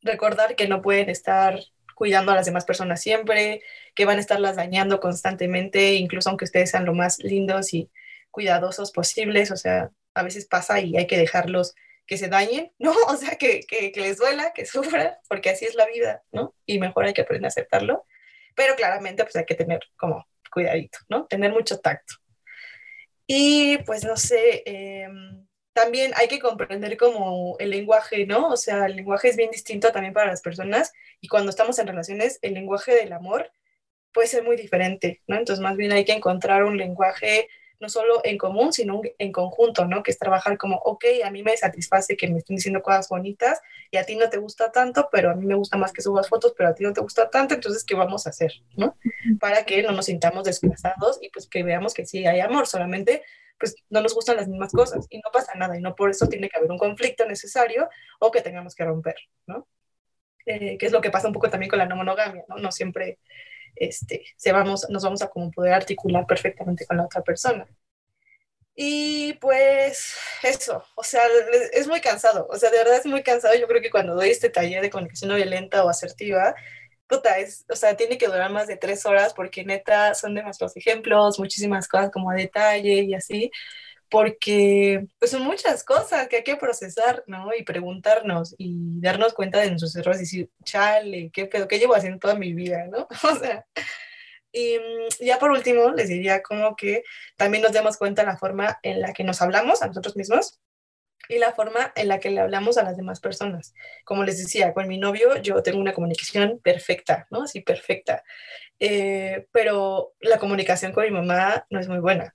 recordar 0.00 0.56
que 0.56 0.68
no 0.68 0.80
pueden 0.80 1.10
estar 1.10 1.60
cuidando 1.94 2.32
a 2.32 2.36
las 2.36 2.46
demás 2.46 2.64
personas 2.64 3.00
siempre, 3.00 3.60
que 3.94 4.04
van 4.04 4.18
a 4.18 4.20
estarlas 4.20 4.56
dañando 4.56 5.00
constantemente, 5.00 5.94
incluso 5.94 6.28
aunque 6.28 6.44
ustedes 6.44 6.70
sean 6.70 6.84
lo 6.84 6.94
más 6.94 7.18
lindos 7.18 7.74
y 7.74 7.90
cuidadosos 8.30 8.92
posibles, 8.92 9.50
o 9.50 9.56
sea, 9.56 9.90
a 10.14 10.22
veces 10.22 10.46
pasa 10.46 10.80
y 10.80 10.96
hay 10.96 11.06
que 11.06 11.18
dejarlos 11.18 11.74
que 12.06 12.16
se 12.16 12.28
dañen, 12.28 12.72
¿no? 12.78 12.92
O 13.08 13.16
sea, 13.16 13.36
que, 13.36 13.60
que, 13.60 13.90
que 13.92 14.00
les 14.00 14.16
duela, 14.16 14.52
que 14.52 14.64
sufran, 14.66 15.14
porque 15.28 15.50
así 15.50 15.64
es 15.64 15.74
la 15.74 15.86
vida, 15.86 16.22
¿no? 16.32 16.54
Y 16.64 16.78
mejor 16.78 17.06
hay 17.06 17.12
que 17.12 17.22
aprender 17.22 17.46
a 17.46 17.48
aceptarlo, 17.48 18.06
pero 18.54 18.76
claramente 18.76 19.24
pues 19.24 19.36
hay 19.36 19.44
que 19.44 19.54
tener 19.54 19.80
como 19.96 20.26
cuidadito, 20.58 20.98
¿no? 21.08 21.26
Tener 21.26 21.52
mucho 21.52 21.78
tacto. 21.78 22.14
Y 23.28 23.78
pues 23.86 24.04
no 24.04 24.16
sé, 24.16 24.62
em, 24.66 25.46
también 25.72 26.12
hay 26.16 26.26
que 26.26 26.40
comprender 26.40 26.96
como 26.96 27.56
el 27.60 27.70
lenguaje, 27.70 28.26
¿no? 28.26 28.48
O 28.48 28.56
sea, 28.56 28.86
el 28.86 28.96
lenguaje 28.96 29.28
es 29.28 29.36
bien 29.36 29.50
distinto 29.52 29.92
también 29.92 30.12
para 30.14 30.26
las 30.26 30.42
personas 30.42 30.92
y 31.20 31.28
cuando 31.28 31.50
estamos 31.50 31.78
en 31.78 31.86
relaciones, 31.86 32.40
el 32.42 32.54
lenguaje 32.54 32.92
del 32.92 33.12
amor 33.12 33.52
puede 34.12 34.26
ser 34.26 34.42
muy 34.42 34.56
diferente, 34.56 35.22
¿no? 35.28 35.36
Entonces 35.36 35.62
más 35.62 35.76
bien 35.76 35.92
hay 35.92 36.04
que 36.04 36.12
encontrar 36.12 36.64
un 36.64 36.76
lenguaje 36.76 37.48
no 37.80 37.88
solo 37.88 38.20
en 38.24 38.38
común, 38.38 38.72
sino 38.72 39.00
en 39.18 39.32
conjunto, 39.32 39.84
¿no? 39.84 40.02
Que 40.02 40.10
es 40.10 40.18
trabajar 40.18 40.58
como, 40.58 40.76
ok, 40.76 41.04
a 41.24 41.30
mí 41.30 41.42
me 41.42 41.56
satisface 41.56 42.16
que 42.16 42.28
me 42.28 42.38
estén 42.38 42.56
diciendo 42.56 42.82
cosas 42.82 43.08
bonitas 43.08 43.60
y 43.90 43.96
a 43.96 44.04
ti 44.04 44.16
no 44.16 44.28
te 44.28 44.38
gusta 44.38 44.72
tanto, 44.72 45.08
pero 45.12 45.30
a 45.30 45.34
mí 45.34 45.46
me 45.46 45.54
gusta 45.54 45.76
más 45.76 45.92
que 45.92 46.02
subas 46.02 46.28
fotos, 46.28 46.54
pero 46.56 46.70
a 46.70 46.74
ti 46.74 46.82
no 46.82 46.92
te 46.92 47.00
gusta 47.00 47.30
tanto, 47.30 47.54
entonces, 47.54 47.84
¿qué 47.84 47.94
vamos 47.94 48.26
a 48.26 48.30
hacer, 48.30 48.52
¿no? 48.76 48.96
Para 49.40 49.64
que 49.64 49.82
no 49.82 49.92
nos 49.92 50.06
sintamos 50.06 50.44
desplazados 50.44 51.18
y 51.22 51.30
pues 51.30 51.48
que 51.48 51.62
veamos 51.62 51.94
que 51.94 52.04
sí 52.04 52.26
hay 52.26 52.40
amor, 52.40 52.66
solamente 52.66 53.22
pues 53.58 53.74
no 53.90 54.00
nos 54.00 54.14
gustan 54.14 54.36
las 54.36 54.48
mismas 54.48 54.72
cosas 54.72 55.06
y 55.10 55.18
no 55.18 55.30
pasa 55.32 55.52
nada 55.56 55.76
y 55.76 55.80
no 55.80 55.94
por 55.96 56.10
eso 56.10 56.28
tiene 56.28 56.48
que 56.48 56.56
haber 56.56 56.70
un 56.70 56.78
conflicto 56.78 57.26
necesario 57.26 57.88
o 58.20 58.30
que 58.30 58.40
tengamos 58.40 58.74
que 58.74 58.84
romper, 58.84 59.16
¿no? 59.46 59.66
Eh, 60.46 60.78
que 60.78 60.86
es 60.86 60.92
lo 60.92 61.00
que 61.00 61.10
pasa 61.10 61.26
un 61.26 61.34
poco 61.34 61.50
también 61.50 61.68
con 61.68 61.78
la 61.78 61.86
no 61.86 61.96
monogamia, 61.96 62.44
¿no? 62.48 62.56
No 62.56 62.72
siempre 62.72 63.18
este, 63.80 64.24
se 64.36 64.52
vamos, 64.52 64.86
nos 64.90 65.02
vamos 65.02 65.22
a 65.22 65.28
como 65.28 65.50
poder 65.50 65.72
articular 65.74 66.26
perfectamente 66.26 66.86
con 66.86 66.96
la 66.98 67.04
otra 67.04 67.22
persona. 67.22 67.66
Y 68.80 69.32
pues 69.34 70.16
eso, 70.42 70.84
o 70.94 71.02
sea, 71.02 71.22
es 71.72 71.88
muy 71.88 72.00
cansado, 72.00 72.46
o 72.48 72.56
sea, 72.56 72.70
de 72.70 72.78
verdad 72.78 72.96
es 72.96 73.06
muy 73.06 73.22
cansado. 73.24 73.54
Yo 73.56 73.66
creo 73.66 73.82
que 73.82 73.90
cuando 73.90 74.14
doy 74.14 74.30
este 74.30 74.50
taller 74.50 74.82
de 74.82 74.90
comunicación 74.90 75.30
no 75.30 75.36
violenta 75.36 75.84
o 75.84 75.88
asertiva, 75.88 76.54
puta, 77.08 77.38
es, 77.38 77.64
o 77.68 77.74
sea, 77.76 77.96
tiene 77.96 78.18
que 78.18 78.26
durar 78.28 78.52
más 78.52 78.68
de 78.68 78.76
tres 78.76 79.04
horas 79.06 79.34
porque 79.34 79.64
neta 79.64 80.14
son 80.14 80.34
demasiados 80.34 80.76
ejemplos, 80.76 81.40
muchísimas 81.40 81.88
cosas 81.88 82.10
como 82.12 82.30
a 82.30 82.34
detalle 82.34 83.02
y 83.02 83.14
así 83.14 83.50
porque 84.10 85.06
pues 85.18 85.30
son 85.30 85.42
muchas 85.42 85.84
cosas 85.84 86.28
que 86.28 86.36
hay 86.36 86.44
que 86.44 86.56
procesar, 86.56 87.24
¿no? 87.26 87.50
Y 87.54 87.62
preguntarnos 87.62 88.54
y 88.58 89.00
darnos 89.00 89.34
cuenta 89.34 89.60
de 89.60 89.68
nuestros 89.70 89.94
errores 89.96 90.20
y 90.20 90.24
decir, 90.24 90.50
chale, 90.64 91.30
¿qué 91.32 91.46
pedo? 91.46 91.68
¿Qué 91.68 91.78
llevo 91.78 91.94
haciendo 91.94 92.18
toda 92.18 92.34
mi 92.34 92.54
vida, 92.54 92.86
¿no? 92.86 93.06
O 93.30 93.36
sea, 93.36 93.66
y 94.52 94.78
mm, 94.78 95.24
ya 95.24 95.38
por 95.38 95.50
último 95.50 95.90
les 95.90 96.08
diría 96.08 96.42
como 96.42 96.76
que 96.76 97.02
también 97.36 97.62
nos 97.62 97.72
demos 97.72 97.96
cuenta 97.96 98.22
de 98.22 98.28
la 98.28 98.38
forma 98.38 98.78
en 98.82 99.00
la 99.00 99.12
que 99.12 99.24
nos 99.24 99.42
hablamos 99.42 99.82
a 99.82 99.86
nosotros 99.88 100.16
mismos 100.16 100.60
y 101.28 101.38
la 101.38 101.52
forma 101.52 101.92
en 101.94 102.08
la 102.08 102.20
que 102.20 102.30
le 102.30 102.40
hablamos 102.40 102.78
a 102.78 102.82
las 102.84 102.96
demás 102.96 103.20
personas. 103.20 103.74
Como 104.04 104.24
les 104.24 104.38
decía, 104.38 104.72
con 104.72 104.88
mi 104.88 104.98
novio 104.98 105.36
yo 105.42 105.62
tengo 105.62 105.78
una 105.80 105.92
comunicación 105.92 106.60
perfecta, 106.60 107.26
¿no? 107.30 107.42
Así 107.42 107.60
perfecta. 107.60 108.24
Eh, 108.80 109.46
pero 109.52 110.14
la 110.20 110.38
comunicación 110.38 110.92
con 110.92 111.04
mi 111.04 111.10
mamá 111.10 111.66
no 111.70 111.80
es 111.80 111.88
muy 111.88 111.98
buena. 111.98 112.34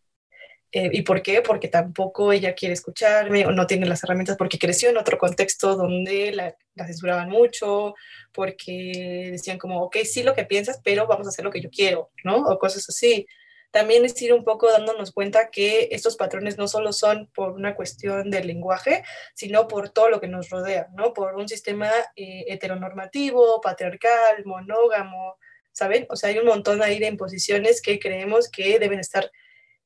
Eh, 0.75 0.89
¿Y 0.91 1.03
por 1.03 1.21
qué? 1.21 1.43
Porque 1.43 1.67
tampoco 1.67 2.31
ella 2.31 2.55
quiere 2.55 2.73
escucharme 2.73 3.45
o 3.45 3.51
no 3.51 3.67
tiene 3.67 3.85
las 3.85 4.03
herramientas 4.03 4.37
porque 4.37 4.57
creció 4.57 4.89
en 4.89 4.97
otro 4.97 5.19
contexto 5.19 5.75
donde 5.75 6.31
la, 6.31 6.57
censuraban 6.87 7.29
mucho, 7.29 7.93
porque 8.33 9.29
decían 9.31 9.59
como, 9.59 9.83
ok, 9.83 9.97
sí 10.03 10.23
lo 10.23 10.33
que 10.33 10.45
piensas, 10.45 10.81
pero 10.83 11.05
vamos 11.05 11.27
a 11.27 11.29
hacer 11.29 11.45
lo 11.45 11.51
que 11.51 11.61
yo 11.61 11.69
quiero, 11.69 12.09
¿no? 12.23 12.37
O 12.37 12.57
cosas 12.57 12.89
así. 12.89 13.27
También 13.69 14.03
es 14.03 14.19
ir 14.19 14.33
un 14.33 14.43
poco 14.43 14.71
dándonos 14.71 15.11
cuenta 15.11 15.51
que 15.51 15.89
estos 15.91 16.15
patrones 16.15 16.57
no 16.57 16.67
solo 16.67 16.91
son 16.91 17.29
por 17.35 17.51
una 17.51 17.75
cuestión 17.75 18.31
del 18.31 18.47
lenguaje, 18.47 19.03
sino 19.35 19.67
por 19.67 19.89
todo 19.89 20.09
lo 20.09 20.19
que 20.19 20.27
nos 20.27 20.49
rodea, 20.49 20.87
¿no? 20.95 21.13
Por 21.13 21.35
un 21.35 21.47
sistema 21.47 21.91
eh, 22.15 22.45
heteronormativo, 22.47 23.61
patriarcal, 23.61 24.43
monógamo, 24.45 25.37
¿saben? 25.71 26.07
O 26.09 26.15
sea, 26.15 26.29
hay 26.29 26.39
un 26.39 26.47
montón 26.47 26.81
ahí 26.81 26.97
de 26.97 27.07
imposiciones 27.07 27.79
que 27.79 27.99
creemos 27.99 28.49
que 28.49 28.79
deben 28.79 28.99
estar 28.99 29.29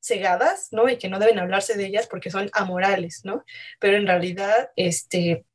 cegadas, 0.02 0.70
¿no? 0.72 0.90
Y 0.90 0.98
que 0.98 1.10
no 1.10 1.20
deben 1.20 1.40
hablarse 1.40 1.76
de 1.76 1.86
ellas 1.86 2.08
porque 2.08 2.32
son 2.32 2.50
amorales, 2.54 3.22
¿no? 3.24 3.44
Pero 3.80 3.98
en 3.98 4.08
realidad, 4.08 4.72
este, 4.76 5.46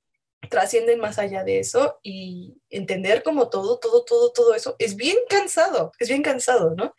trascienden 0.49 1.01
más 1.01 1.19
allá 1.19 1.45
de 1.45 1.59
eso 1.59 2.01
y 2.03 2.61
entender 2.71 3.23
como 3.23 3.49
todo, 3.49 3.79
todo, 3.79 4.05
todo, 4.05 4.33
todo 4.33 4.55
eso 4.55 4.77
es 4.79 4.97
bien 4.97 5.17
cansado, 5.29 5.93
es 5.99 6.09
bien 6.09 6.23
cansado, 6.23 6.75
¿no? 6.75 6.95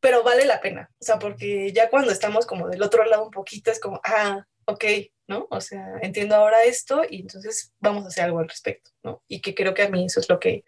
Pero 0.00 0.22
vale 0.22 0.46
la 0.46 0.60
pena, 0.60 0.90
o 1.00 1.04
sea, 1.04 1.18
porque 1.18 1.72
ya 1.72 1.90
cuando 1.90 2.10
estamos 2.10 2.46
como 2.46 2.68
del 2.68 2.82
otro 2.82 3.04
lado 3.04 3.24
un 3.24 3.30
poquito 3.30 3.70
es 3.70 3.80
como, 3.80 4.00
ah, 4.04 4.46
ok, 4.64 4.84
¿no? 5.26 5.46
O 5.50 5.60
sea, 5.60 5.98
entiendo 6.00 6.36
ahora 6.36 6.64
esto 6.64 7.02
y 7.08 7.20
entonces 7.20 7.72
vamos 7.80 8.04
a 8.04 8.08
hacer 8.08 8.24
algo 8.24 8.38
al 8.38 8.48
respecto, 8.48 8.90
¿no? 9.02 9.22
Y 9.28 9.40
que 9.40 9.54
creo 9.54 9.74
que 9.74 9.82
a 9.82 9.90
mí 9.90 10.06
eso 10.06 10.20
es 10.20 10.28
lo 10.28 10.40
que, 10.40 10.64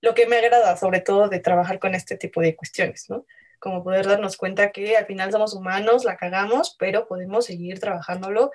lo 0.00 0.14
que 0.14 0.26
me 0.26 0.36
agrada, 0.36 0.76
sobre 0.76 1.00
todo 1.00 1.28
de 1.28 1.40
trabajar 1.40 1.78
con 1.78 1.94
este 1.94 2.16
tipo 2.16 2.40
de 2.40 2.56
cuestiones, 2.56 3.06
¿no? 3.08 3.26
Como 3.58 3.82
poder 3.82 4.06
darnos 4.06 4.36
cuenta 4.36 4.72
que 4.72 4.96
al 4.96 5.06
final 5.06 5.32
somos 5.32 5.54
humanos, 5.54 6.04
la 6.04 6.16
cagamos, 6.16 6.76
pero 6.78 7.06
podemos 7.06 7.46
seguir 7.46 7.80
trabajándolo 7.80 8.50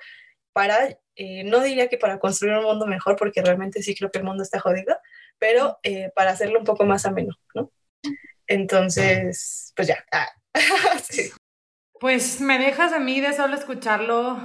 para, 0.52 0.96
eh, 1.16 1.44
no 1.44 1.60
diría 1.60 1.88
que 1.88 1.98
para 1.98 2.18
construir 2.18 2.54
un 2.56 2.64
mundo 2.64 2.86
mejor, 2.86 3.16
porque 3.16 3.42
realmente 3.42 3.82
sí 3.82 3.94
creo 3.94 4.10
que 4.10 4.18
el 4.18 4.24
mundo 4.24 4.42
está 4.42 4.60
jodido, 4.60 4.96
pero 5.38 5.78
eh, 5.82 6.10
para 6.14 6.30
hacerlo 6.30 6.58
un 6.58 6.64
poco 6.64 6.84
más 6.84 7.06
ameno, 7.06 7.34
¿no? 7.54 7.70
Entonces, 8.46 9.72
pues 9.76 9.88
ya. 9.88 10.04
Ah, 10.12 10.28
pues 12.00 12.40
me 12.40 12.58
dejas 12.58 12.92
a 12.92 12.98
mí 12.98 13.20
de 13.20 13.32
solo 13.32 13.54
escucharlo 13.54 14.38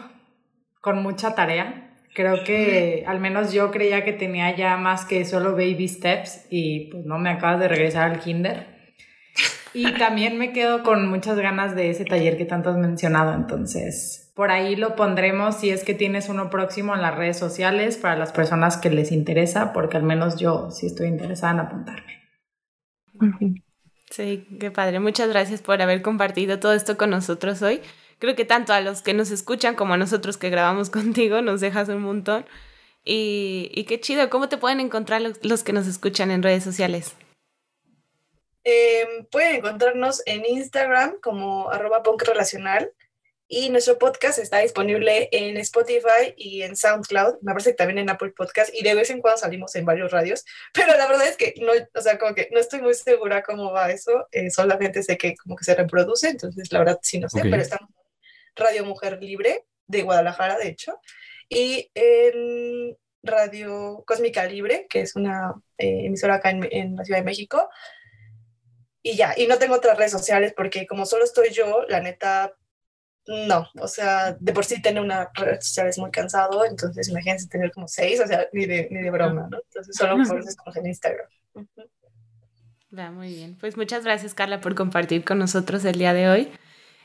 con 0.79 1.01
mucha 1.01 1.33
tarea. 1.33 1.97
Creo 2.13 2.43
que 2.43 3.03
al 3.07 3.19
menos 3.19 3.51
yo 3.51 3.71
creía 3.71 4.05
que 4.05 4.13
tenía 4.13 4.55
ya 4.55 4.77
más 4.77 5.03
que 5.05 5.25
solo 5.25 5.51
baby 5.51 5.87
steps 5.87 6.45
y 6.49 6.91
pues 6.91 7.05
no 7.05 7.17
me 7.17 7.29
acabas 7.29 7.59
de 7.59 7.67
regresar 7.67 8.11
al 8.11 8.19
kinder. 8.19 8.74
Y 9.73 9.91
también 9.93 10.37
me 10.37 10.53
quedo 10.53 10.83
con 10.83 11.09
muchas 11.09 11.37
ganas 11.37 11.75
de 11.75 11.89
ese 11.89 12.05
taller 12.05 12.37
que 12.37 12.45
tanto 12.45 12.69
has 12.69 12.77
mencionado, 12.77 13.33
entonces 13.33 14.25
por 14.35 14.51
ahí 14.51 14.75
lo 14.75 14.97
pondremos 14.97 15.55
si 15.55 15.69
es 15.69 15.85
que 15.85 15.93
tienes 15.93 16.27
uno 16.27 16.49
próximo 16.49 16.93
en 16.93 17.01
las 17.01 17.15
redes 17.15 17.39
sociales 17.39 17.97
para 17.97 18.17
las 18.17 18.33
personas 18.33 18.75
que 18.75 18.89
les 18.89 19.13
interesa, 19.13 19.71
porque 19.71 19.95
al 19.95 20.03
menos 20.03 20.35
yo 20.35 20.71
sí 20.71 20.87
estoy 20.87 21.07
interesada 21.07 21.53
en 21.53 21.59
apuntarme. 21.61 22.21
Sí, 24.11 24.45
qué 24.59 24.71
padre. 24.71 24.99
Muchas 24.99 25.29
gracias 25.29 25.61
por 25.61 25.81
haber 25.81 26.01
compartido 26.01 26.59
todo 26.59 26.73
esto 26.73 26.97
con 26.97 27.11
nosotros 27.11 27.61
hoy. 27.61 27.79
Creo 28.19 28.35
que 28.35 28.43
tanto 28.43 28.73
a 28.73 28.81
los 28.81 29.01
que 29.01 29.13
nos 29.13 29.31
escuchan 29.31 29.75
como 29.75 29.93
a 29.93 29.97
nosotros 29.97 30.35
que 30.35 30.49
grabamos 30.49 30.89
contigo 30.91 31.41
nos 31.41 31.61
dejas 31.61 31.87
un 31.87 32.01
montón. 32.01 32.45
Y, 33.05 33.85
qué 33.87 34.01
chido, 34.01 34.29
¿cómo 34.29 34.49
te 34.49 34.57
pueden 34.57 34.79
encontrar 34.79 35.21
los, 35.21 35.63
que 35.63 35.73
nos 35.73 35.87
escuchan 35.87 36.31
en 36.31 36.43
redes 36.43 36.63
sociales? 36.63 37.15
Em, 38.67 39.25
pueden 39.27 39.57
encontrarnos 39.57 40.23
en 40.25 40.43
Instagram 40.43 41.19
como 41.21 41.69
arroba 41.69 42.01
relacional 42.17 42.91
y 43.47 43.69
nuestro 43.69 43.99
podcast 43.99 44.39
está 44.39 44.57
disponible 44.57 45.29
en 45.31 45.55
Spotify 45.57 46.33
y 46.35 46.63
en 46.63 46.75
SoundCloud, 46.75 47.35
me 47.43 47.51
parece 47.51 47.69
que 47.69 47.75
también 47.75 47.99
en 47.99 48.09
Apple 48.09 48.33
Podcast 48.35 48.73
y 48.73 48.83
de 48.83 48.95
vez 48.95 49.11
en 49.11 49.21
cuando 49.21 49.37
salimos 49.37 49.75
en 49.75 49.85
varios 49.85 50.11
radios, 50.11 50.45
pero 50.73 50.97
la 50.97 51.07
verdad 51.07 51.27
es 51.27 51.37
que 51.37 51.53
no, 51.61 51.73
o 51.93 52.01
sea, 52.01 52.17
como 52.17 52.33
que 52.33 52.49
no 52.51 52.59
estoy 52.59 52.81
muy 52.81 52.95
segura 52.95 53.43
cómo 53.43 53.71
va 53.71 53.91
eso, 53.91 54.27
eh, 54.31 54.49
solamente 54.49 55.03
sé 55.03 55.15
que 55.15 55.35
como 55.35 55.55
que 55.55 55.63
se 55.63 55.75
reproduce, 55.75 56.27
entonces 56.27 56.71
la 56.71 56.79
verdad 56.79 56.99
sí 57.03 57.19
no 57.19 57.29
sé, 57.29 57.41
pero 57.43 57.57
estamos 57.57 57.91
Radio 58.55 58.83
Mujer 58.83 59.21
Libre 59.21 59.65
de 59.85 60.01
Guadalajara, 60.01 60.57
de 60.57 60.69
hecho, 60.69 60.99
y 61.49 61.91
en 61.93 62.97
Radio 63.21 64.03
Cósmica 64.07 64.43
Libre, 64.47 64.87
que 64.89 65.01
es 65.01 65.15
una 65.15 65.53
eh, 65.77 66.05
emisora 66.05 66.35
acá 66.35 66.49
en, 66.49 66.67
en 66.71 66.95
la 66.95 67.05
Ciudad 67.05 67.19
de 67.19 67.25
México, 67.25 67.69
y 69.05 69.15
ya, 69.15 69.35
y 69.37 69.45
no 69.45 69.59
tengo 69.59 69.75
otras 69.75 69.99
redes 69.99 70.13
sociales 70.13 70.51
porque 70.57 70.87
como 70.87 71.05
solo 71.05 71.25
estoy 71.25 71.51
yo, 71.51 71.83
la 71.87 71.99
neta, 71.99 72.55
no, 73.27 73.69
o 73.79 73.87
sea, 73.87 74.35
de 74.39 74.51
por 74.51 74.65
sí 74.65 74.81
tener 74.81 75.03
una 75.03 75.29
red 75.35 75.61
social 75.61 75.85
es 75.85 75.99
muy 75.99 76.09
cansado, 76.09 76.65
entonces 76.65 77.07
imagínense 77.09 77.47
tener 77.47 77.71
como 77.71 77.87
seis, 77.87 78.19
o 78.19 78.25
sea, 78.25 78.47
ni 78.51 78.65
de, 78.65 78.87
ni 78.89 79.03
de 79.03 79.11
broma, 79.11 79.47
¿no? 79.51 79.59
Entonces 79.63 79.95
solo 79.95 80.15
por 80.27 80.39
eso 80.39 80.49
en 80.73 80.87
Instagram. 80.87 81.27
Va, 82.97 83.11
muy 83.11 83.27
bien. 83.27 83.55
Pues 83.59 83.77
muchas 83.77 84.03
gracias, 84.03 84.33
Carla, 84.33 84.59
por 84.59 84.73
compartir 84.73 85.23
con 85.23 85.37
nosotros 85.37 85.85
el 85.85 85.99
día 85.99 86.15
de 86.15 86.27
hoy. 86.27 86.51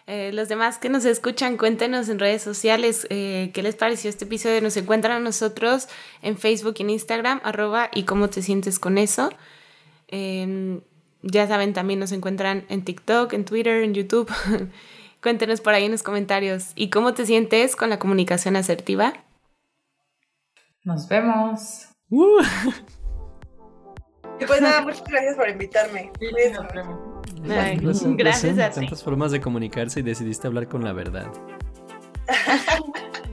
Eh, 0.07 0.33
los 0.33 0.49
demás 0.49 0.79
que 0.79 0.89
nos 0.89 1.05
escuchan, 1.05 1.59
cuéntenos 1.59 2.09
en 2.09 2.19
redes 2.19 2.41
sociales 2.41 3.07
eh, 3.11 3.51
qué 3.53 3.63
les 3.63 3.77
pareció 3.77 4.09
este 4.09 4.25
episodio. 4.25 4.63
Nos 4.63 4.79
encuentran 4.79 5.19
a 5.19 5.21
nosotros 5.21 5.87
en 6.23 6.39
Facebook 6.39 6.77
y 6.79 6.83
en 6.83 6.91
Instagram, 6.91 7.43
arroba 7.45 7.91
y 7.93 8.05
cómo 8.05 8.31
te 8.31 8.41
sientes 8.41 8.79
con 8.79 8.97
eso. 8.97 9.31
Em, 10.09 10.81
ya 11.23 11.47
saben, 11.47 11.73
también 11.73 12.01
nos 12.01 12.13
encuentran 12.13 12.65
en 12.69 12.85
TikTok, 12.85 13.33
en 13.33 13.45
Twitter, 13.45 13.83
en 13.83 13.95
YouTube. 13.95 14.31
Cuéntenos 15.23 15.61
por 15.61 15.75
ahí 15.75 15.85
en 15.85 15.93
los 15.93 16.03
comentarios. 16.03 16.73
¿Y 16.75 16.89
cómo 16.89 17.13
te 17.13 17.27
sientes 17.27 17.77
con 17.77 17.91
la 17.91 17.99
comunicación 17.99 18.57
asertiva? 18.57 19.13
Nos 20.83 21.09
vemos. 21.09 21.89
Uh. 22.09 22.43
Y 24.41 24.47
pues 24.47 24.63
nada, 24.63 24.81
muchas 24.81 25.05
gracias 25.05 25.37
por 25.37 25.49
invitarme. 25.51 26.11
gracias 28.17 28.59
a 28.59 28.71
ti. 28.71 28.81
Tantas 28.81 29.05
formas 29.05 29.31
de 29.33 29.41
comunicarse 29.41 30.01
y 30.01 30.03
decidiste 30.03 30.47
hablar 30.47 30.69
con 30.69 30.83
la 30.83 30.95
verdad. 30.95 31.31